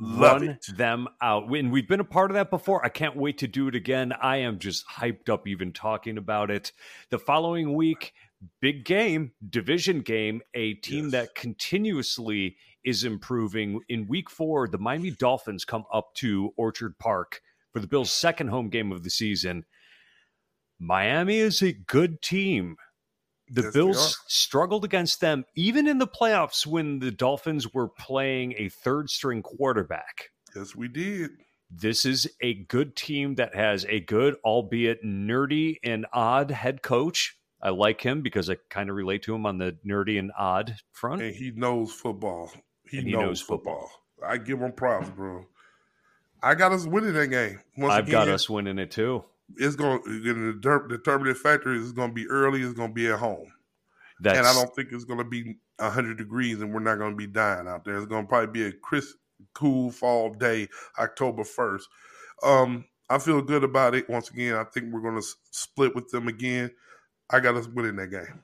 Love 0.00 0.40
run 0.40 0.50
it. 0.50 0.66
them 0.76 1.08
out. 1.20 1.50
And 1.50 1.70
we've 1.70 1.88
been 1.88 2.00
a 2.00 2.04
part 2.04 2.30
of 2.30 2.36
that 2.36 2.50
before. 2.50 2.84
I 2.84 2.88
can't 2.88 3.16
wait 3.16 3.38
to 3.38 3.48
do 3.48 3.68
it 3.68 3.74
again. 3.74 4.12
I 4.12 4.38
am 4.38 4.58
just 4.58 4.88
hyped 4.88 5.28
up 5.28 5.46
even 5.46 5.72
talking 5.72 6.16
about 6.16 6.50
it. 6.50 6.72
The 7.10 7.18
following 7.18 7.74
week, 7.74 8.14
big 8.60 8.84
game, 8.84 9.32
division 9.48 10.00
game, 10.00 10.42
a 10.54 10.74
team 10.74 11.04
yes. 11.04 11.12
that 11.12 11.34
continuously 11.34 12.56
is 12.84 13.04
improving. 13.04 13.80
In 13.88 14.06
week 14.06 14.30
four, 14.30 14.68
the 14.68 14.78
Miami 14.78 15.10
Dolphins 15.10 15.64
come 15.64 15.84
up 15.92 16.14
to 16.16 16.52
Orchard 16.56 16.98
Park 16.98 17.40
for 17.72 17.80
the 17.80 17.86
Bills' 17.86 18.10
second 18.10 18.48
home 18.48 18.68
game 18.68 18.92
of 18.92 19.02
the 19.02 19.10
season. 19.10 19.64
Miami 20.78 21.38
is 21.38 21.62
a 21.62 21.72
good 21.72 22.22
team. 22.22 22.76
The 23.50 23.62
yes, 23.62 23.72
Bills 23.72 24.18
struggled 24.28 24.84
against 24.84 25.20
them 25.20 25.44
even 25.56 25.88
in 25.88 25.98
the 25.98 26.06
playoffs 26.06 26.66
when 26.66 26.98
the 26.98 27.10
Dolphins 27.10 27.72
were 27.72 27.88
playing 27.88 28.54
a 28.58 28.68
third 28.68 29.08
string 29.10 29.42
quarterback. 29.42 30.30
Yes, 30.54 30.76
we 30.76 30.88
did. 30.88 31.30
This 31.70 32.04
is 32.04 32.30
a 32.40 32.54
good 32.64 32.94
team 32.94 33.34
that 33.36 33.54
has 33.54 33.84
a 33.88 34.00
good, 34.00 34.36
albeit 34.44 35.04
nerdy 35.04 35.76
and 35.82 36.06
odd 36.12 36.50
head 36.50 36.82
coach 36.82 37.37
I 37.60 37.70
like 37.70 38.00
him 38.00 38.22
because 38.22 38.48
I 38.48 38.56
kind 38.68 38.88
of 38.88 38.96
relate 38.96 39.22
to 39.24 39.34
him 39.34 39.46
on 39.46 39.58
the 39.58 39.76
nerdy 39.84 40.18
and 40.18 40.30
odd 40.38 40.76
front. 40.92 41.22
And 41.22 41.34
he 41.34 41.50
knows 41.50 41.92
football. 41.92 42.52
He, 42.88 43.00
he 43.00 43.12
knows, 43.12 43.22
knows 43.22 43.40
football. 43.40 43.90
football. 44.16 44.30
I 44.30 44.38
give 44.38 44.60
him 44.60 44.72
props, 44.72 45.10
bro. 45.10 45.44
I 46.42 46.54
got 46.54 46.72
us 46.72 46.86
winning 46.86 47.14
that 47.14 47.28
game. 47.28 47.60
Once 47.76 47.92
I've 47.92 48.04
again, 48.04 48.12
got 48.12 48.28
us 48.28 48.48
winning 48.48 48.78
it 48.78 48.90
too. 48.90 49.24
It's 49.56 49.76
going 49.76 50.02
to 50.04 50.20
the 50.20 50.88
determinative 50.88 51.38
factor 51.38 51.72
is 51.74 51.92
going 51.92 52.10
to 52.10 52.14
be 52.14 52.26
early. 52.28 52.62
It's 52.62 52.74
going 52.74 52.90
to 52.90 52.94
be 52.94 53.08
at 53.08 53.18
home, 53.18 53.52
That's, 54.20 54.38
and 54.38 54.46
I 54.46 54.52
don't 54.52 54.74
think 54.76 54.90
it's 54.92 55.04
going 55.04 55.18
to 55.18 55.24
be 55.24 55.56
hundred 55.80 56.18
degrees, 56.18 56.60
and 56.60 56.72
we're 56.72 56.80
not 56.80 56.96
going 56.96 57.12
to 57.12 57.16
be 57.16 57.26
dying 57.26 57.66
out 57.66 57.84
there. 57.84 57.96
It's 57.96 58.06
going 58.06 58.24
to 58.24 58.28
probably 58.28 58.52
be 58.52 58.66
a 58.66 58.72
crisp, 58.72 59.16
cool 59.54 59.90
fall 59.90 60.34
day, 60.34 60.68
October 60.98 61.44
first. 61.44 61.88
Um, 62.42 62.84
I 63.08 63.18
feel 63.18 63.40
good 63.40 63.64
about 63.64 63.94
it. 63.94 64.08
Once 64.08 64.30
again, 64.30 64.54
I 64.54 64.64
think 64.64 64.92
we're 64.92 65.00
going 65.00 65.20
to 65.20 65.26
split 65.50 65.94
with 65.94 66.10
them 66.10 66.28
again. 66.28 66.70
I 67.30 67.40
got 67.40 67.56
us 67.56 67.66
winning 67.66 67.96
that 67.96 68.08
game. 68.08 68.42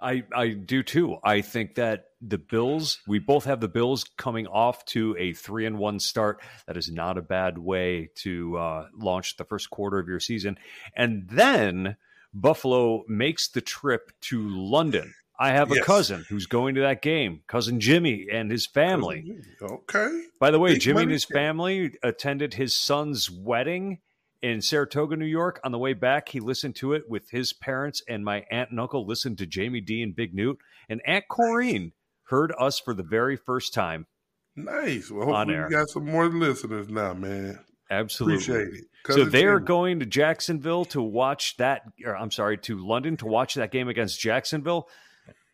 I, 0.00 0.24
I 0.34 0.48
do 0.48 0.82
too. 0.82 1.16
I 1.24 1.40
think 1.40 1.76
that 1.76 2.06
the 2.20 2.36
Bills, 2.36 2.98
we 3.06 3.18
both 3.18 3.44
have 3.44 3.60
the 3.60 3.68
Bills 3.68 4.04
coming 4.18 4.46
off 4.46 4.84
to 4.86 5.16
a 5.18 5.32
three 5.32 5.64
and 5.64 5.78
one 5.78 5.98
start. 5.98 6.42
That 6.66 6.76
is 6.76 6.90
not 6.90 7.16
a 7.16 7.22
bad 7.22 7.56
way 7.56 8.10
to 8.16 8.56
uh, 8.56 8.86
launch 8.94 9.36
the 9.36 9.44
first 9.44 9.70
quarter 9.70 9.98
of 9.98 10.08
your 10.08 10.20
season. 10.20 10.58
And 10.94 11.26
then 11.30 11.96
Buffalo 12.34 13.04
makes 13.08 13.48
the 13.48 13.60
trip 13.60 14.12
to 14.22 14.46
London. 14.46 15.14
I 15.38 15.50
have 15.50 15.72
a 15.72 15.76
yes. 15.76 15.84
cousin 15.84 16.24
who's 16.28 16.46
going 16.46 16.76
to 16.76 16.82
that 16.82 17.02
game, 17.02 17.42
cousin 17.48 17.80
Jimmy 17.80 18.26
and 18.30 18.50
his 18.50 18.66
family. 18.66 19.38
Okay. 19.60 20.22
By 20.38 20.50
the 20.50 20.60
way, 20.60 20.74
Big 20.74 20.82
Jimmy 20.82 21.02
and 21.02 21.10
his 21.10 21.24
family 21.24 21.92
attended 22.02 22.54
his 22.54 22.74
son's 22.74 23.30
wedding 23.30 23.98
in 24.44 24.60
Saratoga, 24.60 25.16
New 25.16 25.24
York. 25.24 25.58
On 25.64 25.72
the 25.72 25.78
way 25.78 25.94
back, 25.94 26.28
he 26.28 26.38
listened 26.38 26.76
to 26.76 26.92
it 26.92 27.08
with 27.08 27.30
his 27.30 27.54
parents, 27.54 28.02
and 28.06 28.22
my 28.22 28.44
aunt 28.50 28.70
and 28.70 28.78
uncle 28.78 29.06
listened 29.06 29.38
to 29.38 29.46
Jamie 29.46 29.80
D 29.80 30.02
and 30.02 30.14
Big 30.14 30.34
Newt. 30.34 30.58
And 30.86 31.00
Aunt 31.06 31.24
Corrine 31.30 31.92
heard 32.24 32.52
us 32.58 32.78
for 32.78 32.92
the 32.92 33.02
very 33.02 33.36
first 33.36 33.72
time. 33.72 34.06
Nice. 34.54 35.10
Well, 35.10 35.26
hopefully, 35.26 35.64
we 35.64 35.70
got 35.70 35.88
some 35.88 36.04
more 36.04 36.28
listeners 36.28 36.90
now, 36.90 37.14
man. 37.14 37.58
Absolutely. 37.90 38.34
Appreciate 38.44 38.80
it. 38.80 39.14
So 39.14 39.24
they 39.24 39.46
are 39.46 39.60
going 39.60 40.00
to 40.00 40.06
Jacksonville 40.06 40.84
to 40.86 41.00
watch 41.00 41.56
that, 41.56 41.82
or 42.04 42.14
I'm 42.14 42.30
sorry, 42.30 42.58
to 42.58 42.76
London 42.76 43.16
to 43.18 43.26
watch 43.26 43.54
that 43.54 43.72
game 43.72 43.88
against 43.88 44.20
Jacksonville. 44.20 44.88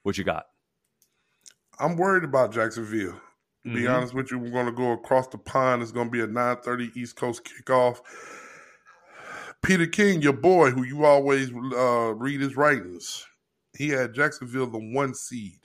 What 0.03 0.19
you 0.19 0.25
got? 0.25 0.47
I'm 1.79 1.97
worried 1.97 2.25
about 2.25 2.53
Jacksonville. 2.53 3.13
To 3.63 3.69
mm-hmm. 3.69 3.75
be 3.75 3.87
honest 3.87 4.15
with 4.15 4.33
you, 4.33 4.39
we're 4.39 4.51
going 4.51 4.67
to 4.67 4.73
go 4.73 4.93
across 4.93 5.29
the 5.29 5.39
pond. 5.39 5.81
It's 5.81 5.93
going 5.93 6.09
to 6.09 6.13
be 6.13 6.21
a 6.21 6.27
9:30 6.27 6.97
East 6.97 7.15
Coast 7.15 7.43
kickoff. 7.45 8.01
Peter 9.63 9.87
King, 9.87 10.23
your 10.23 10.33
boy, 10.33 10.71
who 10.71 10.85
you 10.85 11.05
always 11.05 11.51
uh, 11.53 12.15
read 12.15 12.41
his 12.41 12.57
writings, 12.57 13.27
he 13.77 13.89
had 13.89 14.15
Jacksonville 14.15 14.67
the 14.67 14.79
one 14.79 15.15
seed 15.15 15.59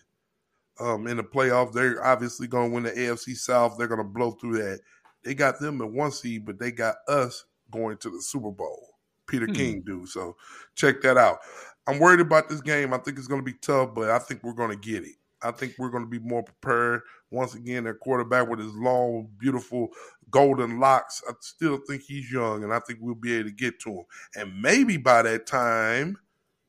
um, 0.79 1.07
in 1.07 1.17
the 1.17 1.23
playoffs. 1.23 1.73
They're 1.73 2.03
obviously 2.05 2.47
going 2.47 2.69
to 2.69 2.75
win 2.75 2.83
the 2.83 2.91
AFC 2.91 3.35
South. 3.35 3.77
They're 3.77 3.87
going 3.87 3.99
to 3.99 4.03
blow 4.03 4.31
through 4.31 4.57
that. 4.57 4.81
They 5.23 5.33
got 5.33 5.59
them 5.59 5.81
at 5.81 5.91
one 5.91 6.11
seed, 6.11 6.45
but 6.45 6.59
they 6.59 6.71
got 6.71 6.95
us 7.07 7.45
going 7.71 7.97
to 7.97 8.09
the 8.09 8.21
Super 8.21 8.51
Bowl. 8.51 8.95
Peter 9.27 9.47
hmm. 9.47 9.53
King 9.53 9.83
do 9.85 10.05
so. 10.05 10.35
Check 10.75 11.01
that 11.01 11.17
out. 11.17 11.39
I'm 11.87 11.99
worried 11.99 12.19
about 12.19 12.49
this 12.49 12.61
game. 12.61 12.93
I 12.93 12.97
think 12.97 13.17
it's 13.17 13.27
going 13.27 13.41
to 13.41 13.45
be 13.45 13.57
tough, 13.61 13.93
but 13.95 14.09
I 14.09 14.19
think 14.19 14.43
we're 14.43 14.53
going 14.53 14.71
to 14.71 14.75
get 14.77 15.03
it. 15.03 15.15
I 15.41 15.51
think 15.51 15.75
we're 15.77 15.89
going 15.89 16.03
to 16.03 16.09
be 16.09 16.19
more 16.19 16.43
prepared. 16.43 17.01
Once 17.31 17.55
again, 17.55 17.83
their 17.83 17.93
quarterback 17.93 18.47
with 18.47 18.59
his 18.59 18.73
long, 18.75 19.29
beautiful 19.37 19.89
golden 20.29 20.79
locks. 20.79 21.21
I 21.27 21.33
still 21.41 21.77
think 21.77 22.03
he's 22.03 22.31
young, 22.31 22.63
and 22.63 22.73
I 22.73 22.79
think 22.79 22.99
we'll 23.01 23.15
be 23.15 23.35
able 23.35 23.49
to 23.49 23.55
get 23.55 23.79
to 23.81 23.91
him. 23.91 24.05
And 24.35 24.61
maybe 24.61 24.97
by 24.97 25.21
that 25.23 25.45
time, 25.45 26.17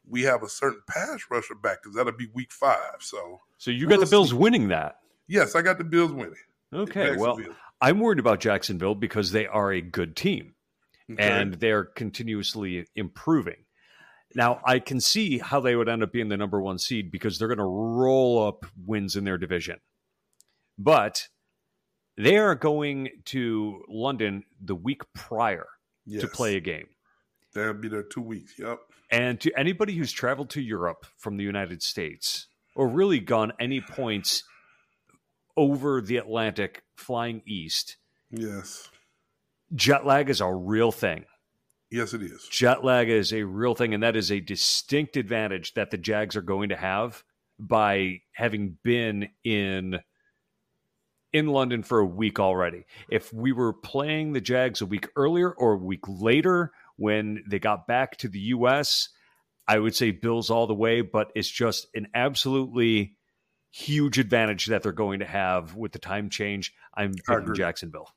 we 0.09 0.22
have 0.22 0.42
a 0.42 0.48
certain 0.48 0.83
pass 0.88 1.20
rusher 1.31 1.55
back 1.55 1.83
because 1.83 1.96
that'll 1.96 2.12
be 2.12 2.29
week 2.35 2.52
five. 2.52 2.96
So, 3.00 3.40
so 3.59 3.70
you 3.70 3.87
got 3.87 3.98
we'll 3.98 4.07
the 4.07 4.11
Bills 4.11 4.31
see. 4.31 4.37
winning 4.37 4.68
that. 4.68 4.98
Yes, 5.29 5.55
I 5.55 5.62
got 5.62 5.79
the 5.79 5.85
Bills 5.85 6.12
winning. 6.12 6.35
Okay, 6.72 7.16
well, 7.16 7.38
I'm 7.81 8.00
worried 8.00 8.18
about 8.18 8.40
Jacksonville 8.40 8.94
because 8.94 9.33
they 9.33 9.46
are 9.46 9.72
a 9.72 9.81
good 9.81 10.16
team 10.16 10.55
okay. 11.11 11.22
and 11.22 11.55
they're 11.55 11.85
continuously 11.85 12.87
improving. 12.94 13.65
Now, 14.34 14.60
I 14.64 14.80
can 14.80 15.00
see 15.00 15.38
how 15.38 15.60
they 15.60 15.76
would 15.76 15.88
end 15.88 16.02
up 16.02 16.12
being 16.12 16.28
the 16.28 16.36
number 16.36 16.60
one 16.60 16.78
seed 16.78 17.10
because 17.10 17.38
they're 17.38 17.48
going 17.48 17.58
to 17.58 17.64
roll 17.64 18.46
up 18.46 18.66
wins 18.84 19.16
in 19.16 19.24
their 19.24 19.38
division. 19.38 19.78
But 20.78 21.28
they 22.18 22.36
are 22.36 22.54
going 22.54 23.08
to 23.26 23.82
London 23.88 24.44
the 24.60 24.74
week 24.74 25.02
prior 25.14 25.66
yes. 26.04 26.22
to 26.22 26.28
play 26.28 26.56
a 26.56 26.60
game. 26.60 26.88
They'll 27.54 27.72
be 27.72 27.88
there 27.88 28.02
two 28.02 28.20
weeks. 28.20 28.58
Yep. 28.58 28.78
And 29.10 29.40
to 29.40 29.58
anybody 29.58 29.94
who's 29.94 30.12
traveled 30.12 30.50
to 30.50 30.60
Europe 30.60 31.06
from 31.16 31.36
the 31.36 31.44
United 31.44 31.82
States 31.82 32.48
or 32.74 32.88
really 32.88 33.20
gone 33.20 33.52
any 33.58 33.80
points 33.80 34.42
over 35.56 36.00
the 36.00 36.18
Atlantic 36.18 36.82
flying 36.96 37.42
east. 37.46 37.96
Yes. 38.30 38.90
Jet 39.74 40.04
lag 40.04 40.28
is 40.28 40.40
a 40.40 40.52
real 40.52 40.92
thing. 40.92 41.24
Yes, 41.90 42.14
it 42.14 42.22
is. 42.22 42.46
Jet 42.51 42.85
lag 42.85 43.09
is 43.09 43.33
a 43.33 43.44
real 43.44 43.75
thing, 43.75 43.94
and 43.94 44.03
that 44.03 44.16
is 44.16 44.33
a 44.33 44.40
distinct 44.40 45.16
advantage 45.16 45.75
that 45.75 45.90
the 45.90 45.99
Jags 45.99 46.37
are 46.37 46.42
going 46.42 46.70
to 46.70 46.77
have 46.77 47.22
by 47.59 48.20
having 48.33 48.77
been 48.83 49.29
in 49.44 50.01
in 51.33 51.46
London 51.49 51.83
for 51.83 51.99
a 51.99 52.07
week 52.07 52.40
already. 52.40 52.85
If 53.11 53.33
we 53.33 53.53
were 53.53 53.72
playing 53.72 54.33
the 54.33 54.40
Jags 54.40 54.81
a 54.81 54.87
week 54.87 55.09
earlier 55.16 55.51
or 55.51 55.75
a 55.75 55.79
week 55.79 56.05
later 56.09 56.72
when 56.96 57.44
they 57.46 57.59
got 57.59 57.87
back 57.87 58.16
to 58.18 58.29
the 58.29 58.38
US, 58.38 59.11
I 59.68 59.79
would 59.79 59.94
say 59.94 60.12
Bills 60.12 60.51
all 60.51 60.66
the 60.66 60.75
way, 60.75 61.03
but 61.03 61.33
it's 61.35 61.51
just 61.51 61.88
an 61.94 62.09
absolutely 62.14 63.16
huge 63.70 64.18
advantage 64.18 64.66
that 64.66 64.83
they're 64.83 64.92
going 64.92 65.18
to 65.18 65.27
have 65.27 65.75
with 65.75 65.92
the 65.92 65.99
time 65.99 66.31
change. 66.31 66.72
I'm 66.94 67.12
picking 67.12 67.55
Jacksonville. 67.55 68.14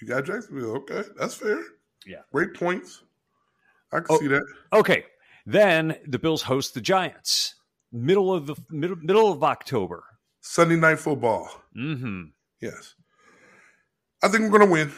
You 0.00 0.06
got 0.06 0.24
Jacksonville. 0.24 0.76
Okay, 0.76 1.02
that's 1.18 1.34
fair. 1.34 1.60
Yeah. 2.06 2.20
Great 2.32 2.54
points. 2.54 3.02
I 3.92 3.96
can 3.98 4.06
oh, 4.10 4.18
see 4.18 4.28
that. 4.28 4.44
Okay. 4.72 5.04
Then 5.46 5.96
the 6.06 6.18
Bills 6.18 6.42
host 6.42 6.74
the 6.74 6.80
Giants. 6.80 7.54
Middle 7.92 8.32
of 8.32 8.46
the 8.46 8.54
middle 8.70 8.96
middle 8.96 9.32
of 9.32 9.42
October. 9.42 10.04
Sunday 10.40 10.76
night 10.76 11.00
football. 11.00 11.50
Mm-hmm. 11.76 12.24
Yes. 12.60 12.94
I 14.22 14.28
think 14.28 14.44
we're 14.44 14.58
gonna 14.58 14.70
win. 14.70 14.92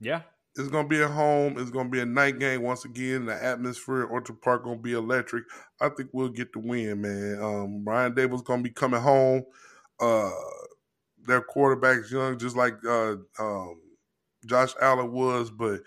Yeah. 0.00 0.22
It's 0.56 0.68
gonna 0.68 0.88
be 0.88 1.00
a 1.00 1.08
home. 1.08 1.56
It's 1.58 1.70
gonna 1.70 1.88
be 1.88 2.00
a 2.00 2.06
night 2.06 2.38
game 2.38 2.62
once 2.62 2.84
again. 2.84 3.26
The 3.26 3.42
atmosphere 3.42 4.02
at 4.02 4.10
Orchard 4.10 4.42
Park 4.42 4.64
gonna 4.64 4.76
be 4.76 4.92
electric. 4.92 5.44
I 5.80 5.88
think 5.88 6.10
we'll 6.12 6.28
get 6.28 6.52
the 6.52 6.58
win, 6.58 7.00
man. 7.00 7.42
Um, 7.42 7.84
Brian 7.84 8.12
Daboll's 8.12 8.42
gonna 8.42 8.62
be 8.62 8.70
coming 8.70 9.00
home. 9.00 9.44
Uh, 10.00 10.30
their 11.24 11.40
quarterback's 11.40 12.10
young, 12.10 12.38
just 12.38 12.56
like 12.56 12.74
uh, 12.84 13.16
um, 13.38 13.80
Josh 14.46 14.74
Allen 14.80 15.12
was, 15.12 15.50
but 15.50 15.80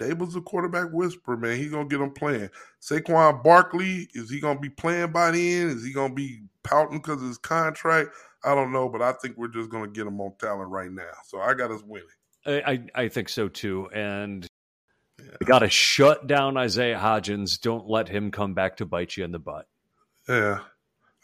Daboll's 0.00 0.36
a 0.36 0.40
quarterback 0.40 0.88
whisperer, 0.92 1.36
man. 1.36 1.56
He's 1.56 1.70
gonna 1.70 1.88
get 1.88 1.98
them 1.98 2.12
playing. 2.12 2.50
Saquon 2.80 3.42
Barkley, 3.44 4.08
is 4.14 4.30
he 4.30 4.40
gonna 4.40 4.58
be 4.58 4.70
playing 4.70 5.12
by 5.12 5.30
the 5.30 5.54
end? 5.54 5.70
Is 5.70 5.84
he 5.84 5.92
gonna 5.92 6.14
be 6.14 6.42
pouting 6.62 6.98
because 6.98 7.20
of 7.20 7.28
his 7.28 7.38
contract? 7.38 8.10
I 8.42 8.54
don't 8.54 8.72
know, 8.72 8.88
but 8.88 9.02
I 9.02 9.12
think 9.12 9.36
we're 9.36 9.48
just 9.48 9.70
gonna 9.70 9.88
get 9.88 10.06
him 10.06 10.20
on 10.20 10.32
talent 10.38 10.70
right 10.70 10.90
now. 10.90 11.10
So 11.26 11.40
I 11.40 11.54
got 11.54 11.70
us 11.70 11.82
winning. 11.84 12.08
I, 12.46 12.82
I 12.94 13.08
think 13.08 13.28
so 13.28 13.48
too. 13.48 13.90
And 13.92 14.46
yeah. 15.18 15.24
got 15.44 15.58
to 15.58 15.68
shut 15.68 16.26
down 16.26 16.56
Isaiah 16.56 16.98
Hodgins. 16.98 17.60
Don't 17.60 17.86
let 17.86 18.08
him 18.08 18.30
come 18.30 18.54
back 18.54 18.78
to 18.78 18.86
bite 18.86 19.16
you 19.16 19.24
in 19.24 19.32
the 19.32 19.38
butt. 19.38 19.66
Yeah. 20.28 20.60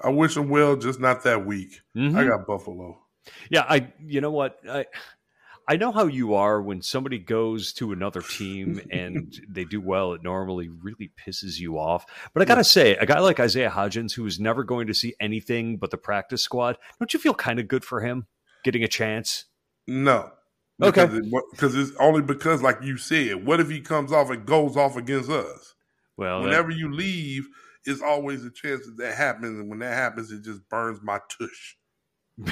I 0.00 0.10
wish 0.10 0.36
him 0.36 0.50
well, 0.50 0.76
just 0.76 1.00
not 1.00 1.22
that 1.24 1.46
week. 1.46 1.80
Mm-hmm. 1.96 2.16
I 2.16 2.24
got 2.24 2.46
Buffalo. 2.46 2.98
Yeah, 3.50 3.64
I 3.68 3.92
you 4.04 4.20
know 4.20 4.30
what? 4.30 4.58
I 4.68 4.86
I 5.68 5.76
know 5.76 5.92
how 5.92 6.07
you 6.07 6.35
are 6.35 6.62
when 6.62 6.81
somebody 6.81 7.18
goes 7.18 7.72
to 7.74 7.92
another 7.92 8.22
team 8.22 8.81
and 8.90 9.35
they 9.48 9.64
do 9.64 9.81
well, 9.81 10.12
it 10.12 10.22
normally 10.22 10.68
really 10.68 11.11
pisses 11.26 11.59
you 11.59 11.79
off. 11.79 12.07
But 12.33 12.42
I 12.42 12.44
gotta 12.44 12.64
say, 12.64 12.96
a 12.96 13.07
guy 13.07 13.18
like 13.20 13.40
Isaiah 13.40 13.70
Hodgins, 13.70 14.14
who 14.14 14.26
is 14.26 14.38
never 14.38 14.64
going 14.64 14.87
to 14.87 14.94
see 14.94 15.14
anything 15.20 15.76
but 15.76 15.90
the 15.90 15.98
practice 15.98 16.42
squad, 16.42 16.79
don't 16.98 17.12
you 17.12 17.20
feel 17.20 17.35
kind 17.35 17.59
of 17.59 17.68
good 17.68 17.85
for 17.85 18.00
him 18.00 18.26
getting 18.64 18.85
a 18.85 18.88
chance? 18.88 19.46
No, 19.87 20.33
Okay. 20.83 21.07
Because 21.52 21.74
it, 21.74 21.81
it's 21.81 21.96
only 21.98 22.22
because, 22.22 22.62
like 22.62 22.83
you 22.83 22.98
said, 22.98 23.46
what 23.46 23.61
if 23.61 23.70
he 23.70 23.81
comes 23.81 24.12
off 24.12 24.31
and 24.31 24.44
goes 24.44 24.76
off 24.76 24.96
against 24.96 25.31
us? 25.31 25.74
Well, 26.16 26.42
whenever 26.42 26.70
that... 26.70 26.79
you 26.79 26.92
leave, 26.92 27.48
it's 27.85 28.02
always 28.02 28.44
a 28.44 28.50
chance 28.50 28.85
that 28.85 28.96
that 28.98 29.16
happens, 29.16 29.59
and 29.59 29.70
when 29.70 29.79
that 29.79 29.94
happens, 29.94 30.31
it 30.31 30.44
just 30.44 30.68
burns 30.68 31.00
my 31.02 31.20
tush. 31.38 31.76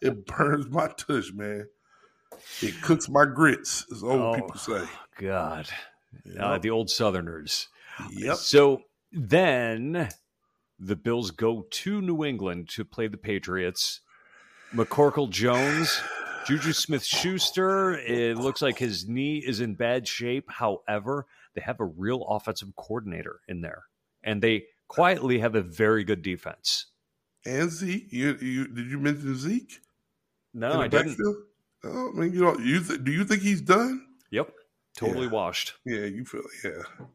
it 0.00 0.26
burns 0.26 0.68
my 0.68 0.88
tush, 0.88 1.32
man. 1.32 1.66
It 2.60 2.80
cooks 2.82 3.08
my 3.08 3.24
grits, 3.24 3.86
as 3.92 4.02
old 4.02 4.20
oh, 4.20 4.34
people 4.34 4.56
say. 4.56 4.84
God, 5.18 5.68
uh, 6.38 6.58
the 6.58 6.70
old 6.70 6.90
Southerners. 6.90 7.68
Yep. 8.10 8.36
So 8.36 8.82
then 9.12 10.08
the 10.78 10.96
Bills 10.96 11.30
go 11.30 11.66
to 11.70 12.00
New 12.00 12.24
England 12.24 12.68
to 12.70 12.84
play 12.84 13.06
the 13.06 13.16
Patriots. 13.16 14.00
McCorkle 14.74 15.28
Jones 15.28 16.00
Juju 16.44 16.72
Smith 16.72 17.04
Schuster, 17.04 17.92
it 17.98 18.36
looks 18.36 18.62
like 18.62 18.76
his 18.76 19.06
knee 19.08 19.38
is 19.38 19.60
in 19.60 19.74
bad 19.74 20.08
shape. 20.08 20.50
However, 20.50 21.26
they 21.54 21.60
have 21.60 21.78
a 21.78 21.84
real 21.84 22.24
offensive 22.24 22.74
coordinator 22.74 23.40
in 23.46 23.60
there, 23.60 23.84
and 24.24 24.42
they 24.42 24.64
quietly 24.88 25.38
have 25.38 25.54
a 25.54 25.62
very 25.62 26.02
good 26.02 26.20
defense. 26.20 26.86
And 27.44 27.70
Zeke, 27.70 28.12
you, 28.12 28.36
you 28.40 28.68
did 28.68 28.90
you 28.90 28.98
mention 28.98 29.36
Zeke? 29.36 29.80
No, 30.54 30.80
I 30.80 30.88
didn't. 30.88 31.18
Oh, 31.84 32.12
I 32.14 32.18
mean, 32.18 32.32
you 32.32 32.42
know, 32.42 32.56
you 32.58 32.82
th- 32.82 33.02
do 33.02 33.10
you 33.10 33.24
think 33.24 33.42
he's 33.42 33.60
done? 33.60 34.06
Yep, 34.30 34.52
totally 34.96 35.26
yeah. 35.26 35.32
washed. 35.32 35.74
Yeah, 35.84 36.04
you 36.04 36.24
feel 36.24 36.42
yeah. 36.64 37.06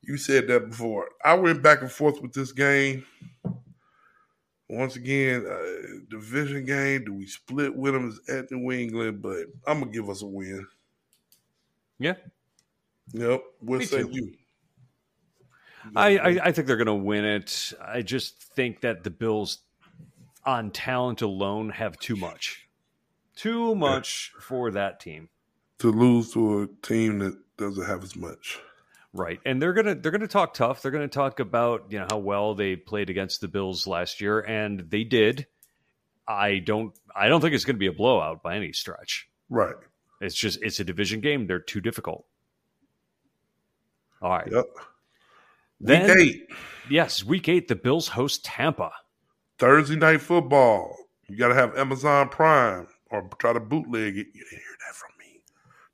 You 0.00 0.16
said 0.16 0.48
that 0.48 0.70
before. 0.70 1.10
I 1.24 1.34
went 1.34 1.62
back 1.62 1.82
and 1.82 1.90
forth 1.90 2.20
with 2.22 2.32
this 2.32 2.52
game 2.52 3.04
once 4.68 4.96
again, 4.96 5.46
uh, 5.46 6.00
division 6.08 6.64
game. 6.64 7.04
Do 7.04 7.14
we 7.14 7.26
split 7.26 7.76
with 7.76 7.92
them 7.92 8.18
at 8.28 8.50
New 8.50 8.72
England? 8.72 9.20
But 9.20 9.46
I'm 9.66 9.80
gonna 9.80 9.92
give 9.92 10.08
us 10.08 10.22
a 10.22 10.26
win. 10.26 10.66
Yeah. 11.98 12.14
Yep. 13.12 13.44
What 13.60 13.84
say 13.84 14.04
you? 14.10 14.32
I, 15.96 16.18
I, 16.18 16.28
I 16.44 16.52
think 16.52 16.66
they're 16.66 16.76
going 16.76 16.86
to 16.86 16.94
win 16.94 17.24
it. 17.24 17.72
I 17.80 18.02
just 18.02 18.40
think 18.54 18.80
that 18.82 19.04
the 19.04 19.10
Bills, 19.10 19.58
on 20.44 20.70
talent 20.70 21.22
alone, 21.22 21.70
have 21.70 21.98
too 21.98 22.16
much, 22.16 22.68
too 23.36 23.74
much 23.74 24.32
for 24.40 24.70
that 24.72 25.00
team 25.00 25.28
to 25.82 25.90
lose 25.90 26.32
to 26.32 26.62
a 26.62 26.86
team 26.86 27.18
that 27.18 27.36
doesn't 27.56 27.86
have 27.86 28.04
as 28.04 28.14
much. 28.14 28.60
Right. 29.12 29.40
And 29.44 29.60
they're 29.60 29.72
going 29.72 29.86
to 29.86 29.94
they're 29.96 30.12
going 30.12 30.22
to 30.22 30.28
talk 30.28 30.54
tough. 30.54 30.80
They're 30.80 30.92
going 30.92 31.08
to 31.08 31.12
talk 31.12 31.40
about, 31.40 31.86
you 31.90 31.98
know, 31.98 32.06
how 32.08 32.18
well 32.18 32.54
they 32.54 32.76
played 32.76 33.10
against 33.10 33.40
the 33.40 33.48
Bills 33.48 33.86
last 33.86 34.20
year 34.20 34.40
and 34.40 34.88
they 34.88 35.04
did. 35.04 35.46
I 36.26 36.60
don't 36.60 36.94
I 37.14 37.28
don't 37.28 37.40
think 37.40 37.52
it's 37.52 37.64
going 37.64 37.74
to 37.76 37.80
be 37.80 37.88
a 37.88 37.92
blowout 37.92 38.42
by 38.42 38.56
any 38.56 38.72
stretch. 38.72 39.28
Right. 39.50 39.74
It's 40.20 40.36
just 40.36 40.62
it's 40.62 40.78
a 40.80 40.84
division 40.84 41.20
game. 41.20 41.46
They're 41.46 41.58
too 41.58 41.80
difficult. 41.80 42.24
All 44.22 44.30
right. 44.30 44.48
Yep. 44.50 44.66
Then, 45.82 46.16
week 46.16 46.16
eight. 46.16 46.48
Yes, 46.88 47.24
week 47.24 47.48
eight. 47.48 47.66
The 47.66 47.74
Bills 47.74 48.08
host 48.08 48.44
Tampa. 48.44 48.92
Thursday 49.58 49.96
night 49.96 50.20
football. 50.20 50.96
You 51.28 51.36
got 51.36 51.48
to 51.48 51.54
have 51.54 51.76
Amazon 51.76 52.28
Prime 52.28 52.86
or 53.10 53.28
try 53.38 53.52
to 53.52 53.60
bootleg 53.60 54.16
it. 54.16 54.28
You 54.32 54.44
didn't 54.44 54.62
hear 54.62 54.76
that 54.86 54.94
from 54.94 55.10
me. 55.18 55.42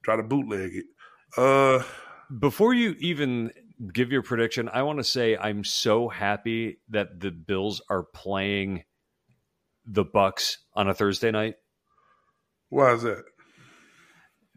Try 0.02 0.16
to 0.16 0.22
bootleg 0.22 0.72
it. 0.74 0.84
Uh, 1.36 1.82
before 2.38 2.74
you 2.74 2.96
even 2.98 3.50
give 3.92 4.12
your 4.12 4.22
prediction, 4.22 4.68
I 4.68 4.82
want 4.82 4.98
to 4.98 5.04
say 5.04 5.36
I'm 5.36 5.64
so 5.64 6.08
happy 6.08 6.80
that 6.90 7.20
the 7.20 7.30
Bills 7.30 7.80
are 7.88 8.02
playing 8.02 8.84
the 9.86 10.04
Bucks 10.04 10.58
on 10.74 10.88
a 10.88 10.94
Thursday 10.94 11.30
night. 11.30 11.54
Why 12.68 12.92
is 12.92 13.02
that? 13.02 13.24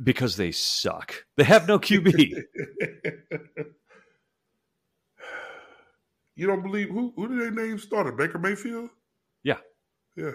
Because 0.04 0.36
they 0.36 0.52
suck. 0.52 1.26
They 1.38 1.46
have 1.46 1.68
no 1.68 1.80
QB. 1.80 2.34
you 6.42 6.48
don't 6.48 6.64
believe 6.64 6.90
who? 6.90 7.14
Who 7.16 7.28
did 7.28 7.56
they 7.56 7.62
name 7.62 7.78
starter? 7.78 8.12
Baker 8.12 8.40
Mayfield. 8.40 8.90
Yeah. 9.44 9.58
Yeah. 10.16 10.32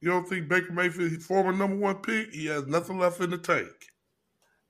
You 0.00 0.10
don't 0.10 0.28
think 0.28 0.48
Baker 0.48 0.72
Mayfield, 0.72 1.20
former 1.22 1.52
number 1.52 1.74
one 1.76 1.96
pick, 1.96 2.32
he 2.32 2.46
has 2.46 2.68
nothing 2.68 2.98
left 3.00 3.20
in 3.20 3.30
the 3.30 3.38
tank? 3.38 3.66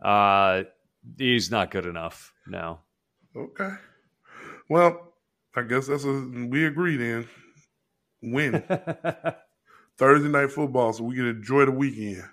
Uh, 0.03 0.63
He's 1.19 1.51
not 1.51 1.71
good 1.71 1.85
enough. 1.85 2.33
now. 2.47 2.81
Okay. 3.37 3.73
Well, 4.71 5.13
I 5.55 5.63
guess 5.63 5.87
that's 5.89 6.05
a 6.05 6.13
we 6.49 6.65
agree 6.65 6.97
then. 6.97 7.29
win. 8.23 8.63
Thursday 9.99 10.29
night 10.29 10.51
football, 10.51 10.95
so 10.95 11.05
we 11.05 11.17
can 11.17 11.27
enjoy 11.27 11.67
the 11.67 11.73
weekend. 11.73 12.25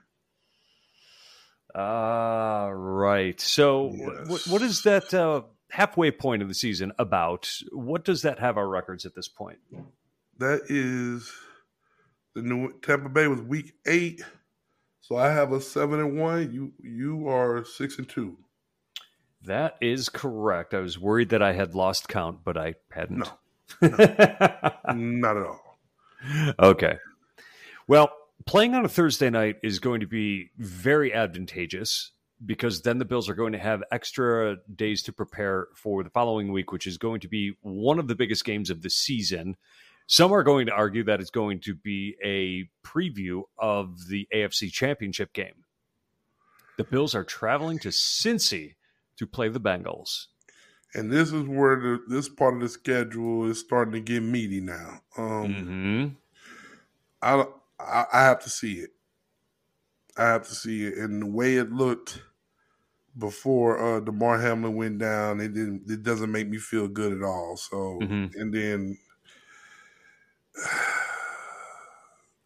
Uh, 1.75 2.69
right. 2.71 3.39
So, 3.41 3.91
yes. 3.93 4.29
what, 4.29 4.41
what 4.47 4.61
is 4.61 4.83
that 4.83 5.13
uh, 5.13 5.41
halfway 5.71 6.12
point 6.12 6.41
of 6.41 6.47
the 6.47 6.53
season 6.53 6.91
about? 6.99 7.51
What 7.71 8.03
does 8.03 8.21
that 8.21 8.39
have 8.39 8.57
our 8.57 8.67
records 8.67 9.05
at 9.05 9.15
this 9.15 9.27
point? 9.27 9.60
That 10.38 10.62
is 10.69 11.31
the 12.36 12.41
new 12.41 12.79
Tampa 12.81 13.10
Bay 13.10 13.27
was 13.27 13.41
week 13.41 13.73
eight, 13.86 14.21
so 15.01 15.15
I 15.15 15.29
have 15.29 15.51
a 15.51 15.62
seven 15.62 15.99
and 15.99 16.19
one. 16.19 16.51
You 16.51 16.73
you 16.81 17.27
are 17.27 17.65
six 17.65 17.97
and 17.97 18.07
two. 18.07 18.38
That 19.43 19.77
is 19.81 20.07
correct. 20.10 20.73
I 20.73 20.79
was 20.79 20.99
worried 20.99 21.29
that 21.29 21.41
I 21.41 21.53
had 21.53 21.73
lost 21.73 22.07
count, 22.07 22.39
but 22.43 22.57
I 22.57 22.75
hadn't. 22.91 23.19
No, 23.19 23.31
no 23.81 23.89
not 24.93 25.38
at 25.38 25.45
all. 25.45 25.79
Okay. 26.60 26.97
Well, 27.88 28.12
playing 28.45 28.75
on 28.75 28.86
a 28.86 28.89
Thursday 28.89 29.29
night 29.29 29.57
is 29.63 29.79
going 29.79 30.01
to 30.01 30.07
be 30.07 30.51
very 30.57 31.13
advantageous 31.13 32.12
because 32.45 32.82
then 32.82 32.97
the 32.97 33.06
Bills 33.06 33.30
are 33.30 33.36
going 33.36 33.54
to 33.54 33.60
have 33.60 33.84
extra 33.91 34.58
days 34.75 35.04
to 35.04 35.13
prepare 35.13 35.67
for 35.75 36.04
the 36.04 36.10
following 36.10 36.51
week, 36.51 36.71
which 36.71 36.88
is 36.88 36.97
going 36.97 37.19
to 37.21 37.27
be 37.27 37.56
one 37.62 37.99
of 37.99 38.08
the 38.08 38.15
biggest 38.15 38.45
games 38.45 38.69
of 38.69 38.82
the 38.82 38.89
season. 38.89 39.56
Some 40.08 40.32
are 40.34 40.43
going 40.43 40.65
to 40.65 40.73
argue 40.73 41.04
that 41.06 41.21
it's 41.21 41.30
going 41.30 41.60
to 41.62 41.75
be 41.75 42.15
a 42.23 42.69
preview 42.86 43.43
of 43.58 44.08
the 44.08 44.27
AFC 44.34 44.71
Championship 44.71 45.34
game. 45.34 45.65
The 46.77 46.84
Bills 46.84 47.13
are 47.13 47.23
traveling 47.23 47.80
to 47.80 47.89
Cincy 47.89 48.75
to 49.17 49.27
play 49.27 49.49
the 49.49 49.60
Bengals. 49.60 50.27
And 50.93 51.12
this 51.12 51.32
is 51.32 51.45
where 51.45 51.80
the, 51.80 52.04
this 52.08 52.27
part 52.27 52.56
of 52.56 52.62
the 52.62 52.67
schedule 52.67 53.49
is 53.49 53.60
starting 53.60 53.93
to 53.93 53.99
get 54.01 54.23
meaty 54.23 54.60
now. 54.60 55.01
Um, 55.17 55.47
mm-hmm. 55.47 56.08
I, 57.21 57.45
I 57.80 58.06
I 58.12 58.21
have 58.23 58.39
to 58.41 58.49
see 58.49 58.73
it. 58.73 58.89
I 60.17 60.23
have 60.23 60.47
to 60.47 60.56
see 60.56 60.86
it, 60.86 60.97
and 60.97 61.21
the 61.21 61.27
way 61.27 61.56
it 61.56 61.71
looked 61.71 62.21
before 63.17 63.80
uh 63.80 64.00
Damar 64.00 64.39
Hamlin 64.39 64.76
went 64.76 65.00
down, 65.00 65.39
it 65.41 65.54
didn't. 65.54 65.89
It 65.89 66.04
doesn't 66.04 66.32
make 66.32 66.47
me 66.47 66.58
feel 66.58 66.88
good 66.88 67.13
at 67.13 67.24
all. 67.24 67.58
So, 67.58 68.00
mm-hmm. 68.02 68.39
and 68.39 68.54
then 68.54 68.97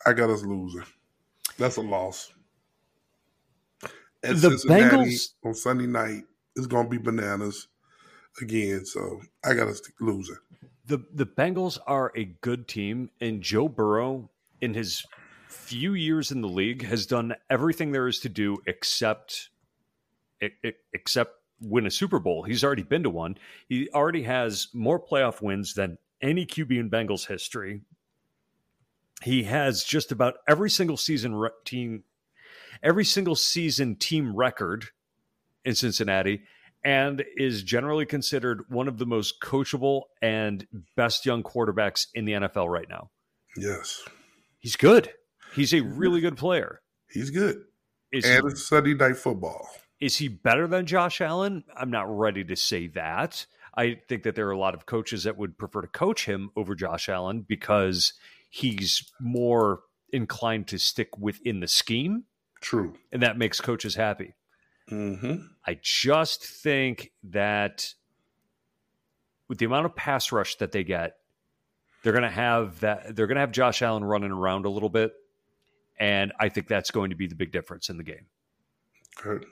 I 0.06 0.14
got 0.14 0.30
us 0.30 0.44
losing. 0.44 0.84
That's 1.58 1.78
a 1.78 1.82
loss. 1.82 2.32
And 4.24 4.38
the 4.38 4.58
Cincinnati 4.58 4.84
Bengals 4.84 5.34
on 5.44 5.54
Sunday 5.54 5.88
night 5.88 6.24
is 6.56 6.68
going 6.68 6.86
to 6.86 6.90
be 6.90 6.98
bananas 6.98 7.68
again. 8.42 8.86
So 8.86 9.22
I 9.44 9.54
got 9.54 9.68
us 9.68 9.82
losing. 10.00 10.38
The 10.86 11.04
the 11.14 11.26
Bengals 11.26 11.80
are 11.88 12.12
a 12.16 12.26
good 12.26 12.68
team, 12.68 13.10
and 13.20 13.42
Joe 13.42 13.68
Burrow 13.68 14.30
in 14.62 14.74
his 14.74 15.04
few 15.48 15.94
years 15.94 16.32
in 16.32 16.42
the 16.42 16.48
league 16.48 16.86
has 16.86 17.06
done 17.06 17.36
everything 17.50 17.92
there 17.92 18.08
is 18.08 18.20
to 18.20 18.30
do 18.30 18.58
except 18.68 19.50
except 20.94 21.36
win 21.62 21.86
a 21.86 21.92
Super 21.92 22.20
Bowl. 22.20 22.44
He's 22.44 22.64
already 22.64 22.84
been 22.84 23.04
to 23.04 23.10
one. 23.10 23.38
He 23.68 23.90
already 23.94 24.24
has 24.24 24.68
more 24.74 25.00
playoff 25.00 25.42
wins 25.42 25.74
than 25.74 25.98
any 26.22 26.46
QB 26.46 26.80
in 26.80 26.90
Bengals 26.90 27.28
history. 27.28 27.82
He 29.24 29.44
has 29.44 29.84
just 29.84 30.12
about 30.12 30.36
every 30.48 30.70
single 30.70 30.98
season 30.98 31.36
re- 31.36 31.50
team 31.64 32.04
every 32.84 33.06
single 33.06 33.36
season 33.36 33.96
team 33.96 34.36
record 34.36 34.86
in 35.64 35.76
Cincinnati 35.76 36.44
and 36.84 37.24
is 37.36 37.64
generally 37.64 38.06
considered 38.06 38.64
one 38.70 38.88
of 38.88 38.98
the 38.98 39.06
most 39.06 39.42
coachable 39.42 40.04
and 40.22 40.68
best 40.96 41.26
young 41.26 41.42
quarterbacks 41.42 42.08
in 42.14 42.26
the 42.26 42.34
NFL 42.34 42.68
right 42.68 42.88
now. 42.88 43.10
Yes. 43.58 44.04
He's 44.60 44.76
good. 44.76 45.12
He's 45.56 45.74
a 45.74 45.82
really 45.82 46.22
good 46.22 46.38
player. 46.38 46.82
He's 47.10 47.30
good. 47.32 47.64
Is 48.12 48.26
and 48.26 48.44
he, 48.44 48.52
it's 48.52 48.68
Sunday 48.68 48.94
night 48.94 49.18
football. 49.18 49.68
Is 50.00 50.18
he 50.18 50.28
better 50.28 50.68
than 50.68 50.86
Josh 50.86 51.22
Allen? 51.22 51.64
I'm 51.76 51.90
not 51.90 52.04
ready 52.04 52.44
to 52.44 52.56
say 52.56 52.88
that. 52.88 53.46
I 53.76 54.00
think 54.08 54.24
that 54.24 54.36
there 54.36 54.48
are 54.48 54.52
a 54.52 54.58
lot 54.58 54.74
of 54.74 54.86
coaches 54.86 55.24
that 55.24 55.38
would 55.38 55.58
prefer 55.58 55.82
to 55.82 55.88
coach 55.88 56.26
him 56.26 56.50
over 56.56 56.76
Josh 56.76 57.10
Allen 57.10 57.42
because 57.42 58.14
he's 58.50 59.12
more 59.20 59.82
inclined 60.12 60.68
to 60.68 60.78
stick 60.78 61.18
within 61.18 61.60
the 61.60 61.68
scheme. 61.68 62.24
True. 62.62 62.96
And 63.12 63.22
that 63.22 63.38
makes 63.38 63.60
coaches 63.60 63.96
happy. 63.96 64.34
Mm-hmm. 64.90 65.48
I 65.66 65.80
just 65.82 66.46
think 66.46 67.12
that 67.24 67.94
with 69.48 69.58
the 69.58 69.66
amount 69.66 69.86
of 69.86 69.96
pass 69.96 70.32
rush 70.32 70.56
that 70.58 70.72
they 70.72 70.84
get, 70.84 71.18
they're 72.04 72.14
going 72.14 72.24
to 72.24 72.30
have 72.30 72.80
that. 72.82 73.16
They're 73.16 73.28
going 73.28 73.36
to 73.36 73.42
have 73.42 73.52
Josh 73.52 73.82
Allen 73.82 74.04
running 74.04 74.32
around 74.32 74.66
a 74.66 74.70
little 74.70 74.90
bit, 74.90 75.14
and 76.00 76.32
I 76.40 76.50
think 76.50 76.68
that's 76.68 76.92
going 76.92 77.10
to 77.10 77.16
be 77.16 77.26
the 77.26 77.36
big 77.36 77.52
difference 77.52 77.90
in 77.90 77.98
the 77.98 78.04
game. 78.04 78.28
Good. 79.22 79.46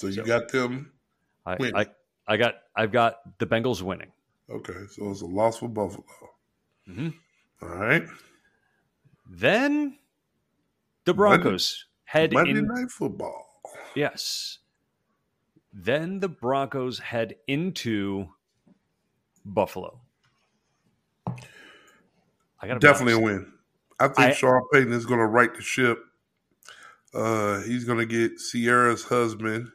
So 0.00 0.06
you 0.06 0.14
so, 0.14 0.24
got 0.24 0.48
them. 0.48 0.92
I, 1.44 1.58
I, 1.74 1.86
I 2.26 2.36
got 2.38 2.54
I've 2.74 2.90
got 2.90 3.38
the 3.38 3.46
Bengals 3.46 3.82
winning. 3.82 4.10
Okay, 4.48 4.86
so 4.88 5.10
it's 5.10 5.20
a 5.20 5.26
loss 5.26 5.58
for 5.58 5.68
Buffalo. 5.68 6.06
Mm-hmm. 6.88 7.10
All 7.60 7.76
right. 7.76 8.04
Then 9.28 9.98
the 11.04 11.12
Broncos 11.12 11.84
Monday, 12.14 12.22
head 12.22 12.32
Monday 12.32 12.58
in, 12.60 12.66
Night 12.66 12.90
Football. 12.90 13.60
Yes. 13.94 14.60
Then 15.70 16.20
the 16.20 16.30
Broncos 16.30 16.98
head 16.98 17.34
into 17.46 18.26
Buffalo. 19.44 20.00
I 21.26 22.66
got 22.66 22.80
definitely 22.80 23.12
a 23.12 23.20
win. 23.20 23.52
I 23.98 24.08
think 24.08 24.18
I, 24.18 24.32
Sean 24.32 24.62
Payton 24.72 24.94
is 24.94 25.04
going 25.04 25.20
to 25.20 25.26
right 25.26 25.54
the 25.54 25.60
ship. 25.60 25.98
Uh, 27.12 27.60
he's 27.60 27.84
going 27.84 27.98
to 27.98 28.06
get 28.06 28.38
Ciara's 28.38 29.04
husband 29.04 29.70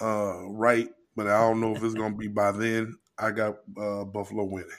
uh, 0.00 0.46
right, 0.48 0.88
but 1.16 1.26
I 1.26 1.40
don't 1.40 1.60
know 1.60 1.74
if 1.74 1.82
it's 1.82 1.94
going 1.94 2.12
to 2.12 2.18
be 2.18 2.28
by 2.28 2.52
then. 2.52 2.96
I 3.18 3.30
got 3.30 3.56
uh, 3.80 4.04
Buffalo 4.04 4.44
winning. 4.44 4.70